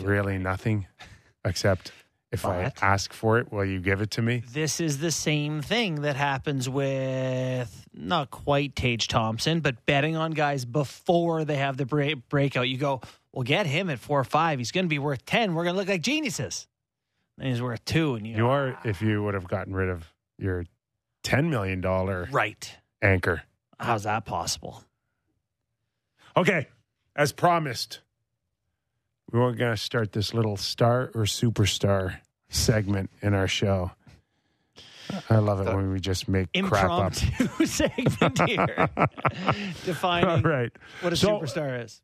[0.00, 0.86] really nothing
[1.44, 1.92] except
[2.32, 4.42] if But- I ask for it, will you give it to me?
[4.52, 10.32] This is the same thing that happens with not quite Tage Thompson, but betting on
[10.32, 12.68] guys before they have the break- breakout.
[12.68, 13.00] You go,
[13.32, 14.58] well, get him at four or five.
[14.58, 15.54] He's going to be worth 10.
[15.54, 16.66] We're going to look like geniuses.
[17.38, 18.14] And he's worth two.
[18.16, 18.80] And you, You are ah.
[18.84, 20.04] if you would have gotten rid of
[20.38, 20.64] your
[21.24, 21.80] $10 million
[22.32, 22.76] right.
[23.02, 23.42] anchor.
[23.78, 24.82] How's that possible?
[26.36, 26.66] Okay,
[27.16, 28.00] as promised,
[29.32, 32.18] we were going to start this little star or superstar
[32.48, 33.90] segment in our show.
[35.30, 37.12] I love it when we just make crap up.
[37.22, 38.88] Impromptu segment here.
[39.84, 40.72] Defining All right.
[41.00, 42.02] what a So- superstar is.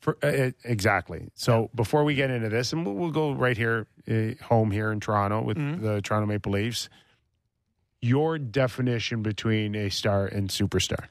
[0.00, 1.28] For, uh, exactly.
[1.34, 4.90] So before we get into this, and we'll, we'll go right here, uh, home here
[4.92, 5.82] in Toronto with Mhm.
[5.82, 6.88] the Toronto Maple Leafs.
[8.00, 11.04] Your definition between a star and superstar.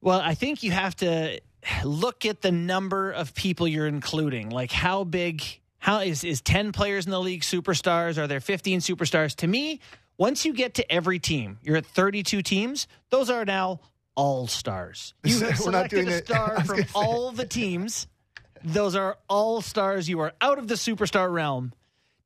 [0.00, 1.40] Well, I think you have to
[1.84, 4.50] look at the number of people you're including.
[4.50, 5.42] Like how big
[5.78, 8.18] how is is 10 players in the league superstars?
[8.18, 9.34] Are there 15 superstars?
[9.36, 9.80] To me,
[10.18, 13.80] once you get to every team, you're at 32 teams, those are now
[14.14, 15.14] all stars.
[15.24, 18.06] You have not selected doing a it- star from all the teams.
[18.62, 20.08] Those are all stars.
[20.08, 21.72] You are out of the superstar realm.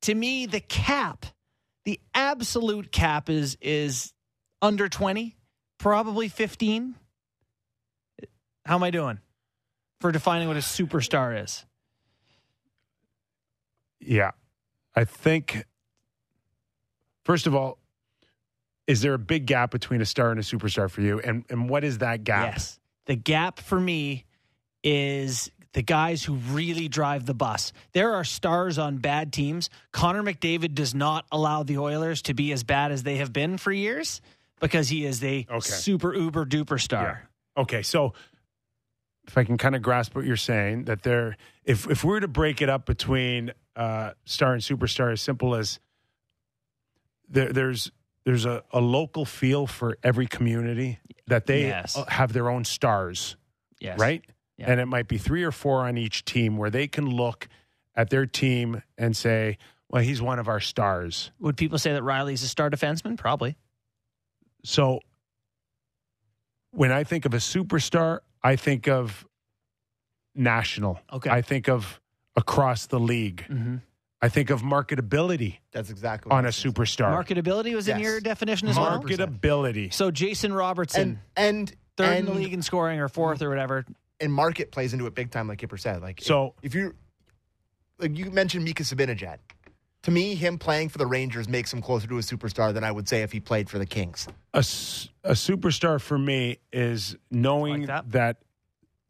[0.03, 1.27] To me, the cap
[1.85, 4.13] The absolute cap is is
[4.61, 5.37] under 20,
[5.79, 6.95] probably 15.
[8.67, 9.19] How am I doing
[10.05, 11.65] for defining what a superstar is?
[14.01, 14.33] Yeah.
[14.95, 15.65] I think,
[17.25, 17.79] first of all,
[18.87, 21.21] is there a big gap between a star and a superstar for you?
[21.21, 22.53] And, and what is that gap?
[22.53, 22.79] Yes.
[23.07, 24.27] The gap for me
[24.83, 27.73] is the guys who really drive the bus.
[27.95, 29.71] There are stars on bad teams.
[29.91, 33.57] Connor McDavid does not allow the Oilers to be as bad as they have been
[33.57, 34.21] for years
[34.61, 35.61] because he is a Okay.
[35.61, 37.31] super uber duper star.
[37.57, 38.13] Okay, so
[39.27, 42.21] if I can kind of grasp what you're saying, that there, if if we were
[42.21, 45.81] to break it up between uh, star and superstar, as simple as
[47.29, 47.91] there, there's
[48.25, 51.97] there's a, a local feel for every community that they Yes.
[51.97, 53.37] uh, have their own stars,
[53.81, 53.99] Yes.
[53.99, 54.23] right?
[54.57, 54.71] Yeah.
[54.71, 57.49] And it might be three or four on each team where they can look
[57.95, 62.03] at their team and say, "Well, he's one of our stars." Would people say that
[62.03, 63.17] Rielly's a star defenseman?
[63.17, 63.57] Probably.
[64.65, 65.01] So
[66.71, 69.27] when I think of a superstar, I think of
[70.35, 71.01] national.
[71.13, 71.31] Okay.
[71.31, 72.01] I think of
[72.37, 73.45] across the league.
[73.49, 73.77] Mm-hmm.
[74.21, 76.83] I think of marketability That's exactly what on I a was gonna say.
[77.03, 77.25] superstar.
[77.25, 78.05] Marketability was in Yes.
[78.05, 79.03] your definition as well.
[79.03, 79.93] Marketability.
[79.93, 83.49] So Jason Robertson, And and third and, in the league in scoring or fourth or
[83.49, 83.85] whatever.
[84.21, 86.01] and market plays into it big time, like Kipper said.
[86.01, 86.95] Like So- if, if you
[87.99, 89.39] like you mentioned Mika Zibanejad.
[90.05, 92.93] To me, him playing for the Rangers makes him closer to a superstar than I
[92.93, 94.29] would say if he played for the Kings.
[94.53, 98.11] A, a superstar for me is knowing Like that.
[98.13, 98.37] that.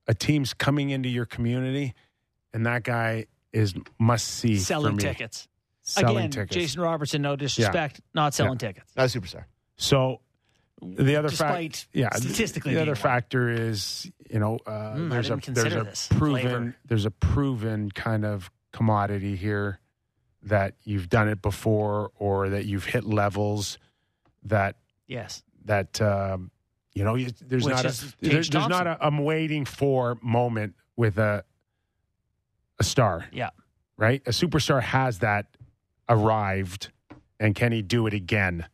[0.07, 1.95] a team's coming into your community
[2.53, 5.03] and that guy is must see for Selling me.
[5.03, 5.49] tickets.
[5.83, 6.55] Selling Again, tickets.
[6.55, 8.91] Jason Robertson, no disrespect, not selling tickets.
[8.97, 9.45] Not a superstar.
[9.77, 10.21] So
[10.81, 13.03] the other Despite fact, yeah, statistically the other being one.
[13.03, 16.77] factor is you know uh, Mm, there's a there's a proven flavor.
[16.87, 19.79] there's a proven kind of commodity here
[20.45, 23.79] that you've done it before or that you've hit levels
[24.45, 24.77] that
[25.07, 25.43] Yes.
[25.65, 26.51] that um,
[26.95, 28.87] you know you, there's Which not a there- there's not Thompson.
[28.89, 31.45] a I'm waiting for moment with a
[32.79, 33.51] a star Yeah.
[33.97, 35.47] right a superstar has that
[36.09, 36.91] arrived
[37.41, 38.67] and can he do it again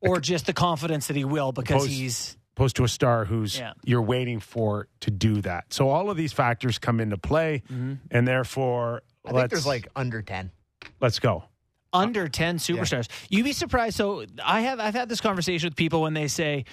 [0.00, 3.58] Or just the confidence that he will because Opposed- he's opposed to a star who's
[3.58, 3.72] Yeah.
[3.84, 5.74] you're waiting for to do that.
[5.74, 7.94] So all of these factors come into play, Mm-hmm.
[8.10, 10.52] and therefore I let's think there's like under ten.
[11.00, 11.44] Let's go.
[11.92, 13.08] under 10 superstars.
[13.30, 13.96] You'd be surprised.
[13.96, 16.64] So I have I've had this conversation with people when they say,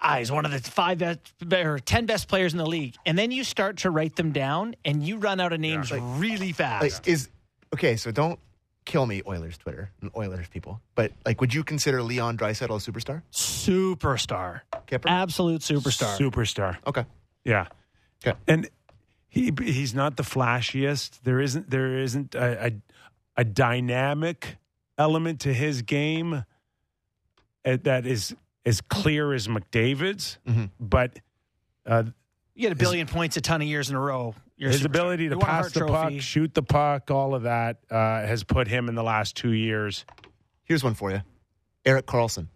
[0.00, 1.18] ah, he's one of the five best
[1.52, 2.94] or 10 best players in the league.
[3.04, 6.02] And then you start to write them down and you run out of names like
[6.16, 6.82] really fast.
[6.82, 7.28] Like is
[7.74, 7.96] okay.
[7.96, 8.38] So don't
[8.86, 10.80] kill me, Oilers Twitter and Oilers people.
[10.94, 13.22] But like, would you consider Leon Draisaitl a superstar?
[13.32, 14.62] superstar.
[14.86, 15.08] Kipper.
[15.08, 16.16] Absolute superstar.
[16.16, 16.76] Superstar.
[16.86, 17.04] okay.
[17.44, 17.66] Yeah.
[18.26, 18.38] Okay.
[18.48, 18.68] And
[19.28, 21.20] he he's not the flashiest.
[21.22, 22.72] There isn't there isn't a a,
[23.36, 24.56] a dynamic
[24.98, 26.44] element to his game
[27.64, 28.34] uh, that is
[28.66, 30.70] as clear as McDavid's, Mhm.
[30.78, 31.18] but
[31.86, 32.04] uh,
[32.54, 34.34] you get a billion points a ton of years in a row.
[34.56, 35.92] You're his ability to You won a pass the Trophy.
[36.16, 37.94] puck, shoot the puck, all of that uh,
[38.26, 40.04] has put him in the last two years
[40.64, 41.22] Here's one for you,
[41.84, 42.46] Erik Karlsson.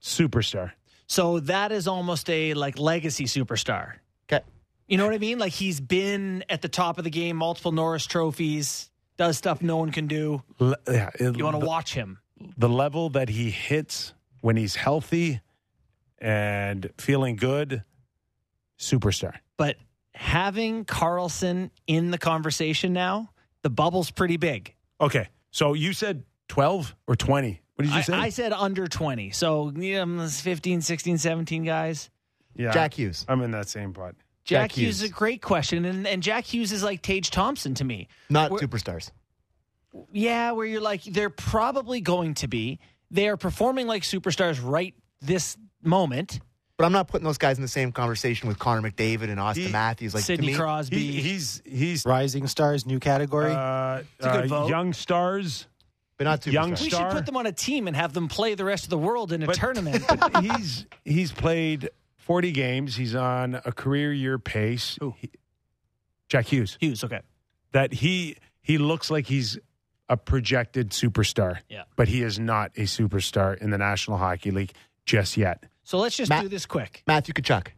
[0.00, 0.72] superstar.
[1.06, 3.94] So that is almost a like legacy superstar.
[4.30, 4.44] Okay.
[4.86, 5.38] You know what I mean?
[5.38, 9.76] Like he's been at the top of the game, multiple Norris trophies, does stuff no
[9.76, 10.42] one can do.
[10.58, 12.18] Le- yeah, it- You want to the, watch him.
[12.56, 15.40] the level that he hits when he's healthy
[16.18, 17.84] and feeling good,
[18.78, 19.34] superstar.
[19.56, 19.76] But
[20.14, 23.30] having Karlsson in the conversation now,
[23.62, 24.74] the bubble's pretty big.
[25.00, 27.60] Okay, so you said twelve or twenty?
[27.74, 28.12] What did you I, say?
[28.14, 29.30] I said under 20.
[29.30, 32.10] So, yeah, um, 15, 16, 17 guys.
[32.56, 33.24] yeah, Jack Hughes.
[33.28, 34.16] I'm in that same pot.
[34.48, 35.84] Jack, Jack Hughes is a great question.
[35.84, 38.08] And, and Jack Hughes is like Tage Thompson to me.
[38.30, 39.10] Not We're- superstars.
[40.12, 42.78] Yeah, where you're like, they're probably going to be.
[43.10, 46.40] They are performing like superstars right this moment.
[46.78, 49.66] But I'm not putting those guys in the same conversation with Connor McDavid and Auston
[49.66, 50.14] He- Matthews.
[50.14, 50.96] Like Sidney to me, Crosby.
[50.98, 53.50] He, he's he's Rising Stars, new category.
[53.52, 54.68] uh, a good uh, vote.
[54.68, 55.66] young stars.
[56.18, 58.54] but not too young we should put them on a team and have them play
[58.54, 60.04] the rest of the world in a But- tournament.
[60.06, 61.90] But he's he's played
[62.28, 62.94] 40 games.
[62.94, 64.98] He's on a career year pace.
[65.16, 65.30] He-
[66.28, 66.76] Jack Hughes.
[66.78, 67.22] Hughes, okay.
[67.72, 69.58] That he he looks like he's
[70.10, 71.60] a projected superstar.
[71.70, 71.84] Yeah.
[71.96, 74.72] But he is not a superstar in the National Hockey League
[75.06, 75.64] just yet.
[75.84, 77.02] So let's just Matt- do this quick.
[77.06, 77.68] Matthew Tkachuk.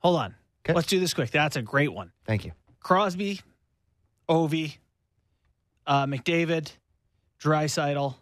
[0.00, 0.34] Hold on.
[0.64, 0.74] Okay.
[0.74, 1.30] Let's do this quick.
[1.30, 2.10] That's a great one.
[2.26, 2.52] Thank you.
[2.80, 3.40] Crosby,
[4.28, 4.76] Ovi,
[5.86, 6.72] uh, McDavid,
[7.40, 8.16] Draisaitl.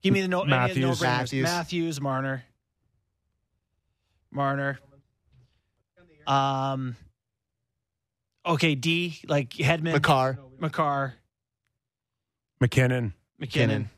[0.00, 0.78] Give me the no Matthews.
[0.78, 1.02] Matthews.
[1.02, 1.42] Matthews.
[1.44, 2.44] Matthews, Marner.
[4.32, 4.78] Marner.
[6.26, 6.96] Um
[8.46, 10.38] Okay, D, like Hedman, Makar.
[10.58, 11.14] Makar,
[12.58, 13.12] MacKinnon.
[13.38, 13.90] MacKinnon.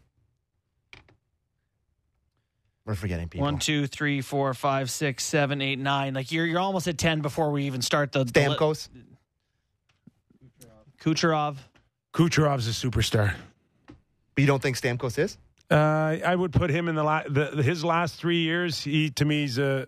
[2.85, 3.45] We're forgetting people.
[3.45, 6.15] One, two, three, four, five, six, seven, eight, nine.
[6.15, 8.89] Like you're you're almost at ten before we even start the the li- Stamkos.
[11.01, 11.57] Kucherov.
[12.13, 13.35] Kucherov's a superstar.
[14.35, 15.39] But you don't think Stamkos is?
[15.71, 18.83] Uh, I would put him in the, la- the his last three years.
[18.83, 19.87] He to me is a.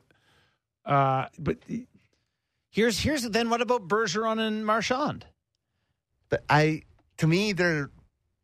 [0.85, 1.59] Uh, but
[2.71, 5.25] Here's here's then what about Bergeron and Marchand?
[6.29, 6.83] But I,
[7.19, 7.91] to me, they're.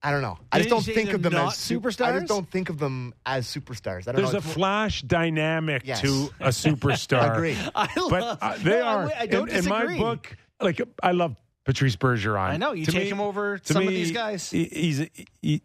[0.03, 0.39] I don't know.
[0.53, 2.07] I You just don't think of them not as superstars.
[2.07, 4.03] I just don't think of them as superstars.
[4.09, 4.39] I don't there's know.
[4.39, 6.01] a flash dynamic Yes.
[6.03, 7.19] to a superstar.
[7.21, 7.57] I agree.
[7.75, 9.07] I But love, uh, they No, are.
[9.09, 11.37] I, I don't in, in my book, like I love
[11.67, 12.39] Patrice Bergeron.
[12.39, 14.49] I know you To take me- him over to some of these guys.
[14.51, 15.07] he- he's.
[15.43, 15.63] he-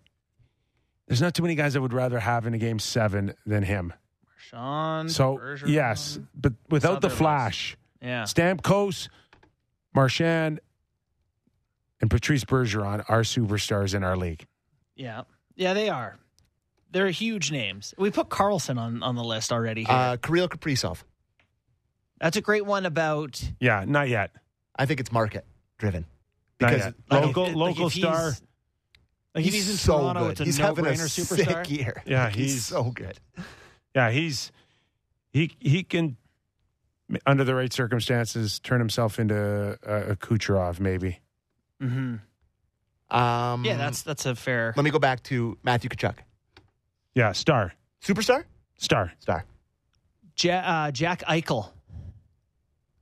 [1.07, 3.93] there's not too many guys I would rather have in a game seven than him.
[4.53, 5.11] Marchand.
[5.11, 5.67] So Bergeron.
[5.69, 7.17] yes, but without the other ones.
[7.17, 8.23] flash, Yeah.
[8.23, 9.09] Stamkos,
[9.93, 10.59] Marchand,
[12.01, 14.45] and Patrice Bergeron are superstars in our league.
[14.95, 15.23] Yeah.
[15.55, 16.17] Yeah, they are.
[16.91, 17.93] They're huge names.
[17.97, 19.93] We put Karlsson on, on the list already here.
[19.95, 21.03] Uh, Kirill Kaprizov.
[22.19, 24.31] That's a great one about Yeah, not yet.
[24.77, 25.45] I think it's market
[25.77, 26.05] driven.
[26.61, 26.93] Not Because yet.
[27.09, 28.31] like, local if- like, local he's- star.
[29.33, 30.31] Like if he's in so Toronto, good.
[30.31, 31.65] it's a he's having a no-brainer superstar.
[31.67, 32.01] sick year.
[32.05, 33.19] Yeah, he's, he's- so good.
[33.95, 34.51] Yeah, he's
[35.31, 36.17] he he can
[37.25, 41.19] under the right circumstances turn himself into a, a Kucherov maybe.
[41.79, 42.15] hmm
[43.09, 44.73] Um, Yeah, that's that's a fair.
[44.75, 46.15] Let me go back to Matthew Tkachuk.
[47.13, 47.73] Yeah, star
[48.03, 48.43] Superstar?
[48.77, 49.45] star Star.
[50.37, 51.69] Ja- uh, Jack Eichel.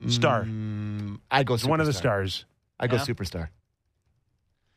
[0.07, 0.43] star.
[0.43, 2.45] Mm, I'd go He's one of the stars.
[2.79, 3.03] I'd go Yeah.
[3.03, 3.49] superstar.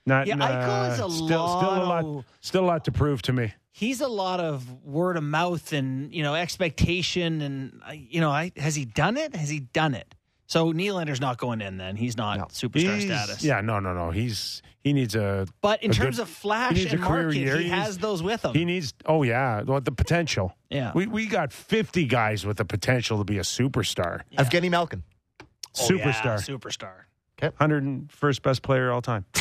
[0.06, 2.84] Not Yeah, nah, Eichel is a still, still a lot lot of- still a lot
[2.84, 3.52] to prove to me.
[3.78, 8.30] He's a lot of word of mouth and you know expectation and uh, you know
[8.30, 9.36] I, has he done it?
[9.36, 10.14] Has he done it?
[10.46, 11.76] So Nylander's not going in.
[11.76, 12.44] Then he's not No.
[12.46, 13.44] superstar He's- status.
[13.44, 14.10] Yeah, no, no, no.
[14.12, 17.58] He's he needs a But in a terms good- of flash and a market, year.
[17.58, 18.54] he He has those with him.
[18.54, 18.94] he needs.
[19.04, 20.56] Oh yeah, well, the potential.
[20.70, 20.92] yeah.
[20.94, 24.20] We we got fifty guys with the potential to be a superstar.
[24.30, 24.42] Yeah.
[24.42, 25.02] Evgeny Malkin.
[25.42, 25.44] Oh,
[25.92, 26.58] yeah, superstar.
[26.58, 27.52] superstar.
[27.58, 29.26] Hundred and first best player all time.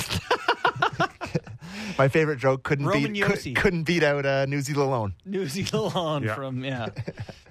[1.98, 3.44] My favorite joke couldn't Roman beat Yossi.
[3.54, 5.14] could, couldn't beat out uh, New Zealand alone.
[5.26, 6.36] New Zealand Yeah.
[6.36, 6.86] from yeah,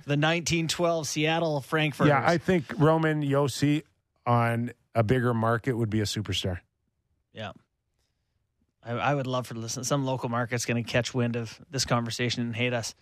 [0.06, 2.06] the 1912 Seattle Frankfurt.
[2.09, 3.82] Yeah, I think Roman Josi
[4.27, 6.59] on a bigger market would be a superstar.
[7.32, 7.52] yeah.
[8.86, 9.82] I, I would love for listen.
[9.85, 12.94] Some local market's going to catch wind of this conversation and hate us.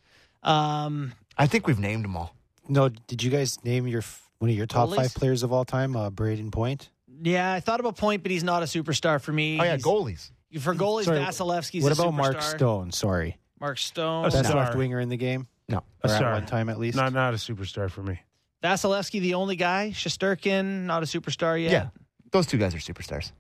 [0.42, 2.36] Um, I think we've named them all.
[2.68, 4.02] No, did you guys name your
[4.38, 4.96] one of your top Goalies?
[4.96, 6.88] five players of all time, uh, Brayden Point?
[7.24, 9.59] yeah, I thought about Point, but he's not a superstar for me.
[9.60, 10.30] Oh yeah, He's- goalies.
[10.60, 12.56] For goalies, Sorry, Vasilevskiy's what a about Mark superstar.
[12.56, 12.92] Stone?
[12.92, 14.26] Sorry, Mark Stone.
[14.26, 14.56] A best star.
[14.64, 15.78] left winger in the game, No.
[16.02, 16.32] A or at star.
[16.32, 16.96] one time at least.
[16.96, 18.20] Not not a superstar for me.
[18.62, 19.90] Vasilevskiy, the only guy.
[19.94, 21.72] Shesterkin, not a superstar yet.
[21.72, 21.88] Yeah.
[22.30, 23.32] Those two guys are superstars.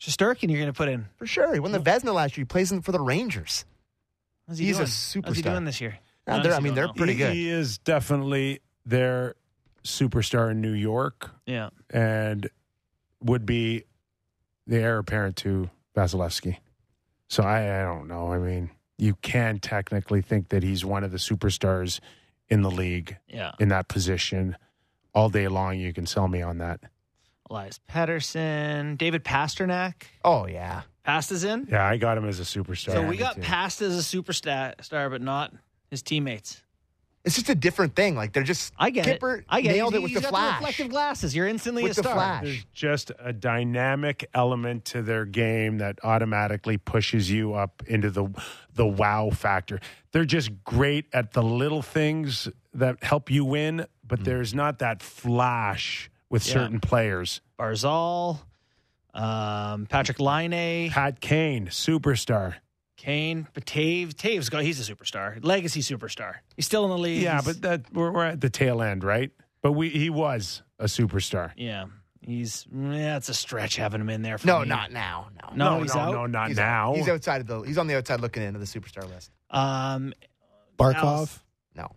[0.00, 1.06] Shesterkin, you're going to put in.
[1.16, 1.54] For sure.
[1.54, 2.42] He won the Vezina last year.
[2.42, 3.64] He plays in for the Rangers.
[4.46, 4.86] How's he He's a doing?
[4.88, 5.42] How's he superstar.
[5.52, 5.98] doing this year?
[6.28, 6.92] Yeah, they're- I Honestly mean, don't they're know.
[6.92, 7.32] pretty he, good.
[7.32, 9.36] He is definitely their
[9.84, 11.70] superstar in New York Yeah.
[11.88, 12.48] and
[13.22, 13.84] would be
[14.66, 16.58] the heir apparent to Vasilevskiy.
[17.28, 18.32] So I, I don't know.
[18.32, 22.00] I mean, you can technically think that he's one of the superstars
[22.48, 23.52] in the league Yeah.
[23.58, 24.56] in that position
[25.14, 25.78] all day long.
[25.78, 26.80] You can sell me on that.
[27.50, 29.94] Elias Pettersson, David Pastrnak.
[30.24, 30.82] Oh yeah.
[31.04, 31.68] Past is in.
[31.70, 32.92] Yeah, I got him as a superstar.
[32.92, 33.42] So we got too.
[33.42, 34.74] Past as a superstar,
[35.10, 35.52] but not
[35.88, 36.62] his teammates.
[37.26, 38.14] It's just a different thing.
[38.14, 39.44] Like they're just I get Kipper it.
[39.48, 39.98] I get nailed it.
[39.98, 40.58] it with He's the got flash.
[40.60, 41.34] reflective glasses.
[41.36, 42.14] You're instantly With a the star.
[42.14, 42.42] flash.
[42.44, 48.28] There's just a dynamic element to their game that automatically pushes you up into the
[48.74, 49.80] the wow factor.
[50.12, 55.02] They're just great at the little things that help you win, but there's not that
[55.02, 56.52] flash with Yeah.
[56.54, 57.40] certain players.
[57.58, 58.38] Barzal,
[59.14, 62.54] um, Patrik Laine, Pat Kane, superstar.
[62.96, 64.14] Kane, but Toews.
[64.14, 66.36] Toews, got he's a superstar, legacy superstar.
[66.56, 67.22] He's still in the league.
[67.22, 69.30] Yeah, but that we're, we're at the tail end, right?
[69.62, 71.52] But we he was a superstar.
[71.56, 71.86] yeah,
[72.22, 74.38] he's yeah, it's a stretch having him in there.
[74.38, 74.68] For No, me.
[74.68, 75.28] not now.
[75.42, 75.50] No.
[75.56, 76.12] No, no, he's no, out.
[76.12, 76.94] no, not He's, now.
[76.94, 77.60] He's outside of the.
[77.62, 79.30] He's on the outside looking into the superstar list.
[79.50, 80.12] Um,
[80.78, 80.94] Barkov.
[80.94, 81.40] Dallas.
[81.74, 81.90] No,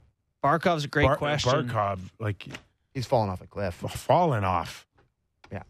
[0.43, 1.69] Barkov's a great Bar- question.
[1.69, 2.45] Barkov, like
[2.93, 3.73] he's fallen off a cliff.
[3.75, 4.85] falling off.
[5.51, 5.63] Yeah.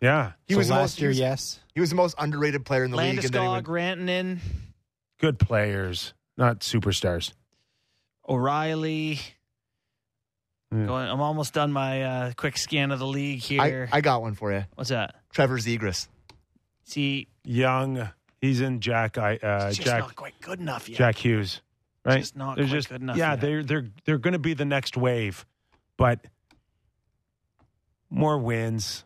[0.00, 0.32] Yeah.
[0.46, 1.60] He So was last most, year, he was, yes.
[1.74, 3.18] He was the most underrated player in the league.
[3.18, 4.38] And then he Landeskog, went, Rantanen,
[5.20, 7.32] good players, not superstars.
[8.28, 9.20] O'Reilly.
[10.72, 10.86] Yeah.
[10.86, 13.88] Going, I'm almost done my uh, quick scan of the league I, here.
[13.92, 14.64] I got one for you.
[14.74, 15.14] What's that?
[15.32, 16.08] Trevor Zegras.
[16.84, 18.08] See, Young,
[18.40, 19.18] he's in Jack.
[19.18, 20.98] I uh, it's just Jack not quite good enough yet.
[20.98, 21.62] Jack Hughes,
[22.04, 22.18] right?
[22.18, 23.32] Just not they're quite just good enough yeah.
[23.32, 23.40] yet.
[23.40, 25.46] They're they're they're going to be the next wave,
[25.96, 26.26] but
[28.10, 29.04] more wins,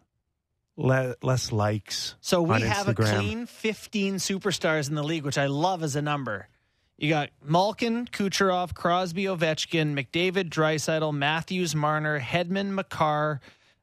[0.78, 2.14] le- less likes.
[2.20, 6.02] So we have a clean 15 superstars in the league, which I love as a
[6.02, 6.48] number.
[6.96, 13.40] You got Malkin, Kucherov, Crosby, Ovechkin, McDavid, Draisaitl, Matthews, Marner, Hedman, Makar,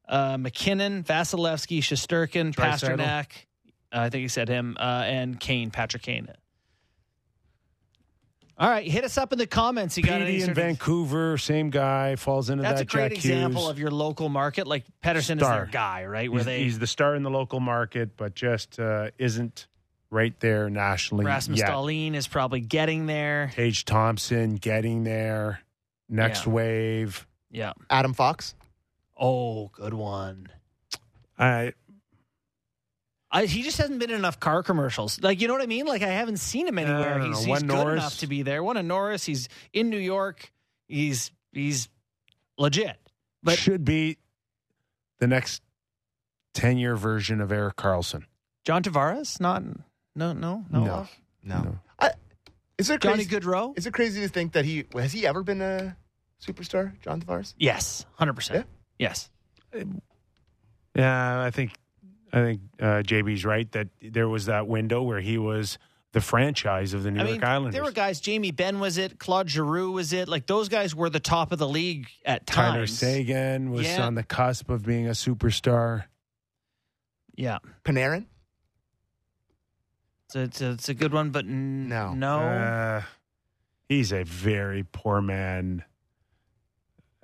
[0.07, 2.53] uh, MacKinnon, Vasilevskiy, Shesterkin.
[2.53, 3.27] Pastrnak.
[3.93, 6.27] Uh, I think he said him, uh, and Kane, Patrick Kane.
[8.57, 9.97] All right, hit us up in the comments.
[9.97, 13.17] You got any Petey in Vancouver, same guy, falls into That's that a great Jack
[13.17, 13.71] example Hughes.
[13.71, 14.65] of your local market.
[14.65, 15.53] Like Pettersson Star.
[15.53, 16.31] is their guy, right?
[16.31, 19.67] Where he's, they he's the star in the local market, but just uh, isn't
[20.09, 21.69] right there nationally Rasmus yet.
[21.69, 23.51] Dahlin is probably getting there.
[23.53, 25.59] Tage Thompson getting there.
[26.07, 26.53] Next Yeah.
[26.53, 27.27] wave.
[27.51, 27.73] Yeah.
[27.89, 28.55] Adam Fox.
[29.17, 30.47] Oh, good one.
[31.37, 31.73] I
[33.31, 35.19] I, he just hasn't been in enough car commercials.
[35.21, 35.85] Like, you know what I mean?
[35.85, 37.17] Like, I haven't seen him anywhere.
[37.19, 38.01] don't he's he's One good Norris.
[38.01, 38.63] enough to be there.
[38.63, 39.25] One in Norris.
[39.25, 40.51] He's in New York.
[40.87, 41.89] He's he's
[42.57, 42.97] legit.
[43.43, 44.17] But should be
[45.19, 45.61] the next
[46.53, 48.23] ten year version of Erik Karlsson.
[48.63, 49.63] John Tavares, not
[50.15, 50.65] no no no.
[50.69, 51.07] No.
[51.43, 51.57] No.
[51.63, 51.79] No.
[51.99, 52.11] I,
[52.77, 53.29] is it Johnny crazy?
[53.41, 53.77] Goodrow.
[53.77, 55.97] Is it crazy to think that he has he ever been a
[56.41, 57.53] superstar, John Tavares?
[57.57, 58.35] Yes, hundred Yeah?
[58.35, 58.67] percent.
[58.99, 59.29] Yes.
[60.95, 61.73] Yeah, I think
[62.35, 65.77] I think uh, JB's right that there was that window where he was
[66.11, 67.73] the franchise of the New I York mean, Islanders.
[67.73, 68.19] there were guys.
[68.19, 69.17] Jamie Benn was it.
[69.19, 70.27] Claude Giroux was it.
[70.27, 72.55] Like those guys were the top of the league at times.
[72.55, 72.99] Tyler times.
[72.99, 74.05] Seguin was Yeah.
[74.05, 76.03] on the cusp of being a superstar.
[77.37, 78.25] Yeah, Panarin?
[80.27, 82.13] it's a, it's a, it's a good one, but n- No.
[82.13, 82.39] no.
[82.39, 83.01] Uh,
[83.89, 85.83] he's a very poor man.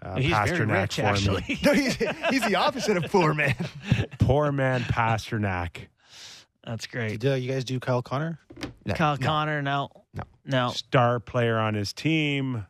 [0.01, 1.45] Uh, He's very Pastrnak rich, for actually.
[1.47, 1.59] me.
[1.63, 1.95] No, he's,
[2.29, 3.55] he's the opposite of poor man.
[4.19, 5.87] Poor man Pastrnak.
[6.65, 7.19] That's great.
[7.19, 8.39] Did uh, you guys do Kyle Connor?
[8.85, 9.25] No, Kyle no.
[9.27, 10.23] Connor, no, No.
[10.45, 10.69] no.
[10.71, 12.65] Star player on his team.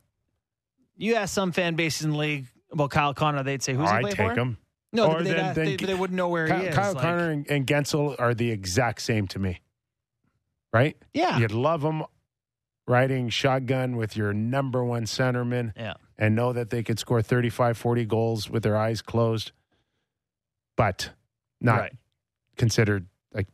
[0.97, 3.91] You ask some fan bases in the league about Kyle Connor, they'd say, "Who's Oh,
[3.91, 4.57] he I'd play take for?" him.
[4.93, 6.75] No, Or they'd then- ask- then they, they wouldn't know where Kyle, he is.
[6.75, 9.61] Kyle like- Connor and, and Guentzel are the exact same to me.
[10.73, 10.95] Right?
[11.13, 12.03] yeah, You'd love them
[12.87, 15.93] riding shotgun with your number one centerman yeah.
[16.22, 19.52] And know that they could score 35, 40 goals with their eyes closed,
[20.77, 21.10] but
[21.60, 21.93] not Right.
[22.57, 23.48] considered like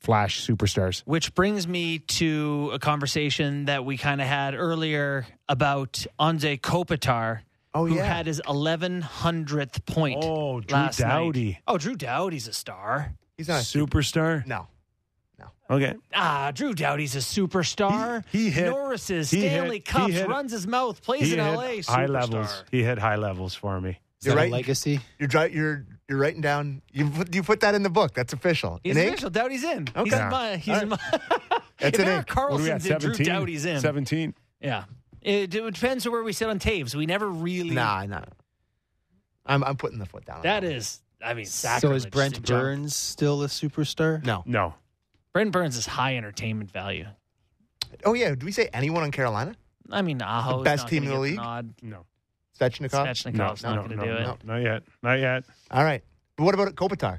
[0.00, 1.02] flash superstars.
[1.04, 7.40] Which brings me to a conversation that we kind of had earlier about Anze Kopitar,
[7.74, 8.04] Oh, who yeah.
[8.04, 10.24] had his 1100th point.
[10.24, 11.08] Oh, Drew last night.
[11.10, 11.58] Doughty.
[11.68, 13.12] Oh, Drew Doughty's a star.
[13.36, 14.46] he's not a Superstar?
[14.46, 14.68] No.
[15.68, 15.94] Okay.
[16.14, 18.24] Ah, Drew Doughty's a superstar.
[18.30, 21.32] He- he hit- Norris's he hit- Stanley he Cups, hit- runs his mouth, plays He
[21.34, 21.62] in hit LA.
[21.62, 22.08] high superstar.
[22.08, 22.64] levels.
[22.70, 23.98] He hit high levels for me.
[24.20, 24.48] Is You're that right.
[24.50, 25.00] a legacy?
[25.18, 26.82] You're you're you're writing down.
[26.92, 28.14] You put, you put that in the book.
[28.14, 28.80] That's official.
[28.84, 29.12] He's in ink?
[29.14, 29.30] official.
[29.30, 29.86] Doughty's in.
[29.88, 30.22] He's Okay.
[30.22, 30.56] in my.
[30.56, 30.98] He's All in my.
[31.78, 32.36] That's if an Eric ink.
[32.36, 32.80] What are we at?
[32.80, 33.26] Karlsson's in, Drew 17?
[33.26, 33.80] Doughty's in.
[33.80, 34.34] 17.
[34.60, 34.84] Yeah.
[35.20, 36.94] It, it depends on where we sit on Toews.
[36.94, 37.74] We never really.
[37.74, 38.22] Nah, nah.
[39.44, 40.36] I'm I'm putting the foot down.
[40.36, 40.80] on That one.
[41.24, 42.62] I mean, So is Brent to jump.
[42.62, 44.24] Burns still a superstar?
[44.24, 44.42] no.
[44.46, 44.74] No.
[45.36, 47.04] Brent Burns is high entertainment value.
[48.06, 48.34] Oh yeah.
[48.34, 49.54] Do we say anyone on Carolina?
[49.90, 51.36] I mean, Aho The best team in the league?
[51.36, 51.74] Nod.
[51.82, 52.06] No.
[52.58, 53.06] Svechnikov.
[53.06, 54.20] Svechnikov's no, not no, going to no, do it.
[54.22, 54.82] no, not yet.
[55.02, 55.44] Not yet.
[55.70, 56.02] All right.
[56.38, 57.18] But what about Kopitar?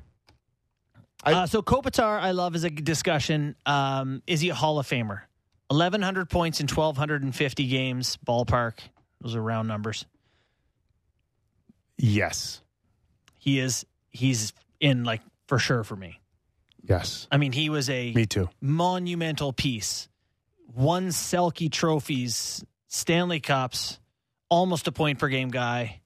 [1.23, 3.55] I- uh, so Kopitar, I love as a discussion.
[3.67, 5.21] Um, is he a Hall of Famer?
[5.69, 8.79] Eleven hundred points in twelve hundred and fifty games, ballpark.
[9.21, 10.07] Those are round numbers.
[11.99, 12.63] Yes.
[13.37, 13.85] He is.
[14.09, 16.19] He's in like for sure for me.
[16.83, 17.27] Yes.
[17.31, 18.49] I mean, he was a Me too.
[18.61, 20.07] monumental piece.
[20.75, 23.99] Won Selke trophies, Stanley Cups,
[24.49, 26.01] almost a point per game guy.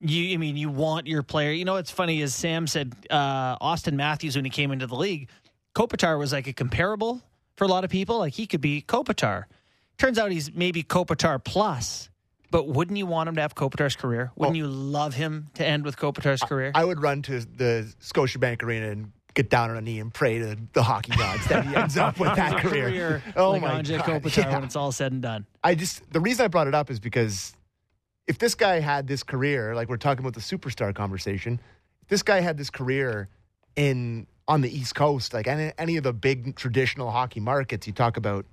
[0.00, 1.50] You, I mean, you want your player.
[1.50, 4.94] You know, what's funny is Sam said uh, Auston Matthews when he came into the
[4.94, 5.28] league,
[5.74, 7.20] Kopitar was like a comparable
[7.56, 8.18] for a lot of people.
[8.18, 9.44] Like he could be Kopitar.
[9.98, 12.08] Turns out he's maybe Kopitar plus.
[12.50, 14.30] But wouldn't you want him to have Kopitar's career?
[14.36, 16.72] Wouldn't you love him to end with Kopitar's career?
[16.74, 20.38] I would run to the Scotiabank Arena and get down on a knee and pray
[20.38, 23.22] to the hockey gods that he ends up with that career.
[23.36, 23.86] Oh like my god!
[23.86, 24.54] Kopitar Yeah.
[24.54, 25.46] when it's all said and done.
[25.62, 27.54] I just the reason I brought it up is because
[28.26, 31.60] if this guy had this career, like we're talking about the superstar conversation,
[32.02, 33.28] if this guy had this career
[33.76, 37.92] in on the East Coast, like any, any of the big traditional hockey markets, you
[37.92, 38.46] talk about,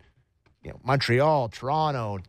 [0.61, 2.19] you know, Montreal, Toronto,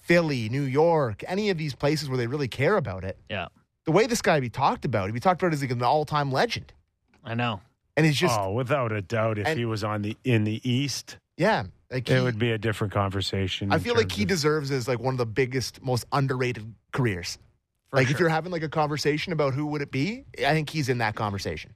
[0.00, 3.18] Philly, New York, any of these places where they really care about it.
[3.28, 3.48] Yeah,
[3.84, 6.32] The way this guy be talked about, he'd be talked about as like an all-time
[6.32, 6.72] legend,
[7.22, 7.60] I know.
[7.96, 10.60] And it's just oh, without a doubt, if and- he was on the in the
[10.68, 13.72] East, yeah, like it would be a different conversation.
[13.72, 17.38] I feel like he of- deserves as like one of the biggest, most underrated careers.
[17.90, 20.70] For like if you're having like a conversation about who would it be, I think
[20.70, 21.74] he's in that conversation.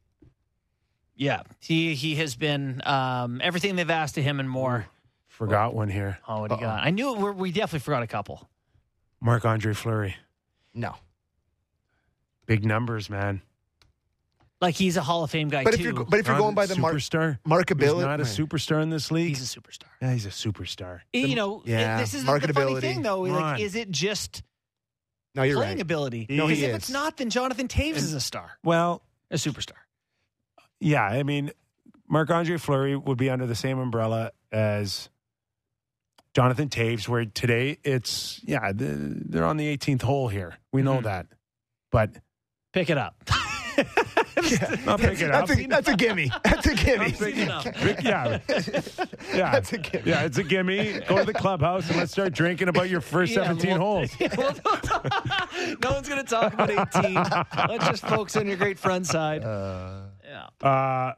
[1.16, 4.86] Yeah, he he has been um, everything they've asked of him and more.
[5.28, 6.19] forgot one here.
[6.28, 6.85] Oh, what he got?
[6.85, 8.49] I knew it, we're, we definitely forgot a couple.
[9.20, 10.16] Marc Andre Fleury.
[10.74, 10.97] No,
[12.47, 13.41] Big numbers, man.
[14.65, 15.74] Like he's a Hall of Fame guy But too.
[15.74, 18.82] if you're but if you're going by the mar- superstar, markability, he's not a superstar
[18.82, 19.28] in this league.
[19.36, 19.85] he's a superstar.
[20.03, 21.01] yeah, he's a superstar.
[21.12, 23.20] you know, yeah, this is the funny thing though.
[23.20, 24.43] Like, is it just
[25.35, 25.81] no, you're playing right.
[25.82, 26.27] ability?
[26.31, 26.77] No, Because he if is.
[26.77, 29.73] it's not, then Jonathan Toews is a star, Well, a superstar.
[30.81, 31.51] yeah, I mean,
[32.09, 35.09] Marc Andre Fleury would be under the same umbrella as
[36.35, 38.85] Jonathan Toews, where today it's yeah, the,
[39.28, 40.55] they're on the 18th hole here.
[40.73, 41.03] We know Mhm.
[41.05, 41.27] that,
[41.91, 42.11] but
[42.73, 43.28] Pick it up.
[44.84, 45.46] not pick it up.
[45.48, 46.30] That's a, that's a gimme.
[46.44, 47.12] That's a gimme.
[47.12, 47.64] Pick it up.
[47.64, 48.38] Big- yeah,
[49.34, 50.02] yeah, That's a gimme.
[50.10, 50.22] yeah.
[50.24, 51.00] It's a gimme.
[51.08, 54.10] Go to the clubhouse and let's start drinking about your first Yeah, 17 well- holes.
[54.20, 57.14] no one's going to talk about 18.
[57.68, 59.42] Let's just focus on your great front side.
[59.42, 60.46] yeah.
[60.62, 61.12] Uh,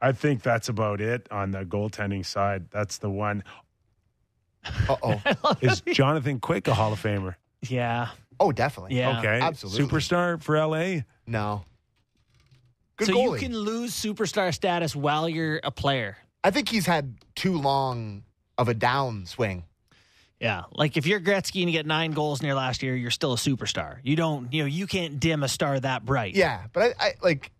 [0.00, 2.66] I think that's about it on the goaltending side.
[2.70, 3.42] That's the one.
[4.88, 5.20] Uh oh.
[5.60, 7.34] Is Jonathan Quick a Hall of Famer?
[7.68, 8.08] Yeah.
[8.38, 8.96] Oh, definitely.
[8.96, 9.18] Yeah.
[9.18, 9.84] Okay, absolutely.
[9.86, 11.00] Superstar for LA.
[11.26, 11.64] No.
[12.98, 13.40] Good so goalie.
[13.40, 16.18] you can lose superstar status while you're a player.
[16.44, 18.24] I think he's had too long
[18.58, 19.62] of a downswing.
[20.40, 20.64] Yeah.
[20.72, 23.32] Like if you're Gretzky and you get nine goals in your last year, you're still
[23.32, 23.98] a superstar.
[24.02, 26.34] You don't, you know, you can't dim a star that bright.
[26.34, 27.50] Yeah, but I, I like.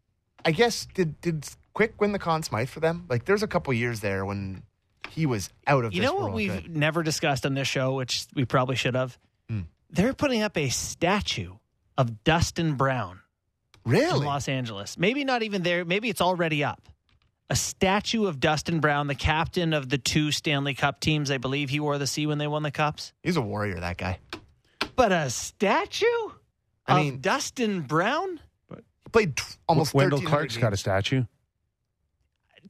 [0.45, 3.07] I guess did did Quick win the Conn Smythe for them?
[3.09, 4.63] Like, there's a couple years there when
[5.11, 5.93] he was out of.
[5.93, 6.77] You know what we've good.
[6.77, 9.19] never discussed on this show, which we probably should have?
[9.49, 9.63] Hmm.
[9.91, 11.55] They're putting up a statue
[11.97, 13.21] of Dustin Brown
[13.89, 14.99] in really Los Angeles.
[14.99, 15.85] Maybe not even there.
[15.85, 16.89] Maybe it's already up.
[17.51, 21.31] A statue of Dustin Brown, the captain of the two Stanley Cup teams.
[21.31, 23.13] I believe he wore the C when they won the Cups.
[23.23, 23.81] he's a warrior.
[23.81, 24.19] That guy
[24.97, 26.05] But a statue
[26.87, 28.41] I of mean- Dustin Brown?
[28.71, 28.77] he
[29.11, 29.95] played t- almost.
[29.95, 30.81] Wendell 1,300 Clark's got a games.
[30.81, 31.25] statue.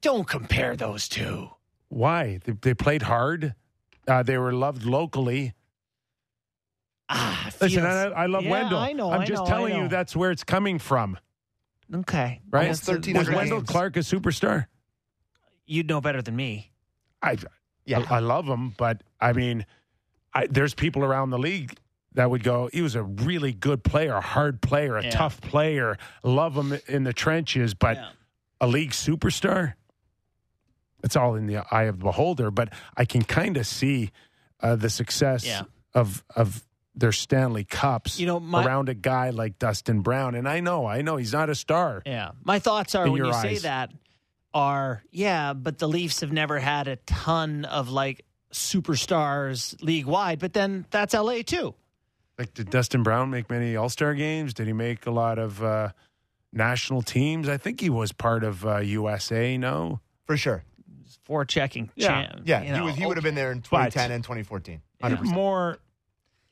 [0.00, 1.48] Don't compare those two.
[1.88, 2.38] Why?
[2.44, 3.54] They, they played hard.
[4.06, 5.54] Uh, they were loved locally.
[7.08, 8.78] Ah, it Listen, I, I love Yeah, Wendell.
[8.78, 9.10] I know.
[9.10, 11.18] I'm I just know, telling you that's where it's coming from,
[11.94, 12.40] Okay.
[12.50, 12.62] right?
[12.64, 13.68] Almost That's a- 1,300 Was Wendell games.
[13.70, 14.66] Clark a superstar?
[15.66, 16.70] You'd know better than me.
[17.22, 17.36] I,
[17.84, 19.64] Yeah, I, I love him, but I mean,
[20.34, 21.74] I, there's people around the league
[22.14, 25.10] that would go, he was a really good player, a hard player, a Yeah.
[25.10, 28.10] tough player, love him in the trenches, but Yeah.
[28.60, 29.74] a league superstar?
[31.04, 34.10] It's all in the eye of the beholder, but I can kind of see
[34.60, 35.62] uh, the success Yeah.
[35.94, 36.64] of of
[36.98, 40.34] their Stanley Cups You know, my- around a guy like Dustin Brown.
[40.34, 42.02] And I know, I know he's not a star.
[42.04, 42.32] Yeah.
[42.42, 43.90] My thoughts are when your you say that
[44.52, 50.38] are, yeah, but the Leafs have never had a ton of like superstars league wide,
[50.38, 51.74] but then that's LA too.
[52.38, 54.54] Like, did Dustin Brown make many All Star games?
[54.54, 55.90] Did he make a lot of uh,
[56.52, 57.48] national teams?
[57.48, 59.56] I think he was part of uh, USA.
[59.58, 60.62] No, for sure.
[61.24, 61.90] For checking.
[61.94, 62.06] Yeah.
[62.28, 62.94] champ, Yeah, you he was.
[62.96, 64.80] He would have been there in But- 2010 and 2014.
[65.02, 65.22] 100%.
[65.24, 65.78] more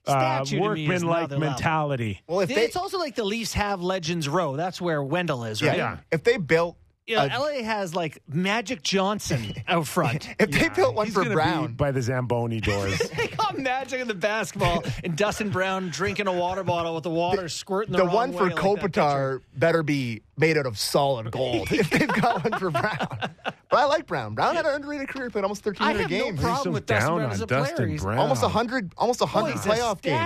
[0.07, 2.23] uh, Statue me workman like another mentality.
[2.27, 4.57] Well, if they, It's also like the Leafs have Legends Row.
[4.57, 5.77] That's where Wendell is, right?
[5.77, 5.99] Yeah.
[6.11, 6.77] if they built,
[7.07, 10.29] You know, Uh, LA has like Magic Johnson out front.
[10.41, 12.99] if they built one He's for Brown, be by the Zamboni doors.
[12.99, 17.11] they got Magic in the basketball and Dustin Brown drinking a water bottle with the
[17.11, 18.57] water squirting the, the wrong one for way, like.
[18.59, 23.09] Kopitar better be made out of solid gold if they've got one for Brown.
[23.69, 24.37] But I like Brown.
[24.37, 26.37] Brown had an underrated career, played almost I 1,300 have games.
[26.37, 27.89] no problem so with Dustin Brown on as a Dustin player.
[27.89, 28.19] He's Brown.
[28.19, 30.17] Almost 100, almost 100 Oh, playoff a games.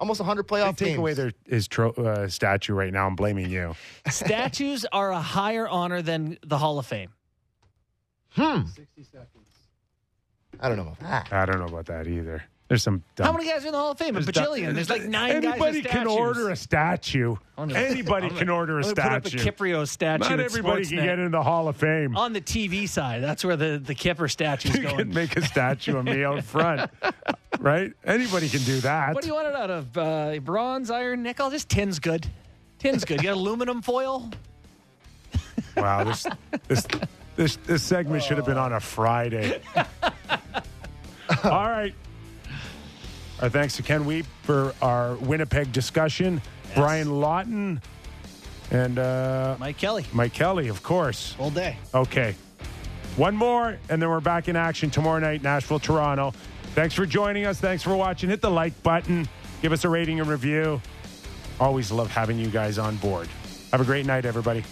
[0.00, 0.04] Statue.
[0.04, 0.98] Almost 100 They playoff take games.
[0.98, 3.06] away their his tro- uh, statue right now.
[3.06, 3.74] I'm blaming you.
[4.08, 7.10] Statues are a higher honor than the Hall of Fame.
[8.30, 8.60] hmm.
[10.60, 11.32] I don't know about that.
[11.32, 12.42] I don't know about that either.
[12.70, 13.02] There's some.
[13.16, 14.10] Dumb, How many guys are in the Hall of Fame?
[14.14, 14.74] A there's dumb- bajillion.
[14.74, 17.34] There's like nine Anybody can order a statue.
[17.56, 20.28] Gonna- Anybody can order a gonna Put up a Kypreos statue.
[20.30, 22.16] Not everybody can get into the Hall of Fame.
[22.16, 23.24] on the TV side.
[23.24, 26.88] That's where the the Kipper statue's You can make a statue of me out front,
[27.58, 27.92] right?
[28.04, 29.14] Anybody can do that.
[29.16, 29.98] What do you want it out of?
[29.98, 31.50] Uh, bronze, iron, nickel?
[31.50, 32.28] Just tin's good.
[32.78, 33.20] Tin's good.
[33.20, 34.30] You got aluminum foil?
[35.76, 36.24] Wow, this
[36.68, 36.86] this
[37.34, 39.60] this this segment should have been on a Friday.
[41.44, 41.94] All right.
[43.40, 46.42] Our thanks to Ken Wiebe for our Winnipeg discussion.
[46.74, 47.80] Brian Lawton
[48.70, 50.04] and uh, Mike Kelly.
[50.12, 51.34] Mike Kelly, of course.
[51.38, 51.78] All day.
[51.94, 52.34] Okay.
[53.16, 56.32] One more, and then we're back in action tomorrow night, Nashville, Toronto.
[56.74, 57.58] Thanks for joining us.
[57.58, 58.28] Thanks for watching.
[58.30, 59.28] Hit the like button.
[59.62, 60.80] Give us a rating and review.
[61.58, 63.28] Always love having you guys on board.
[63.72, 64.64] Have a great night, everybody.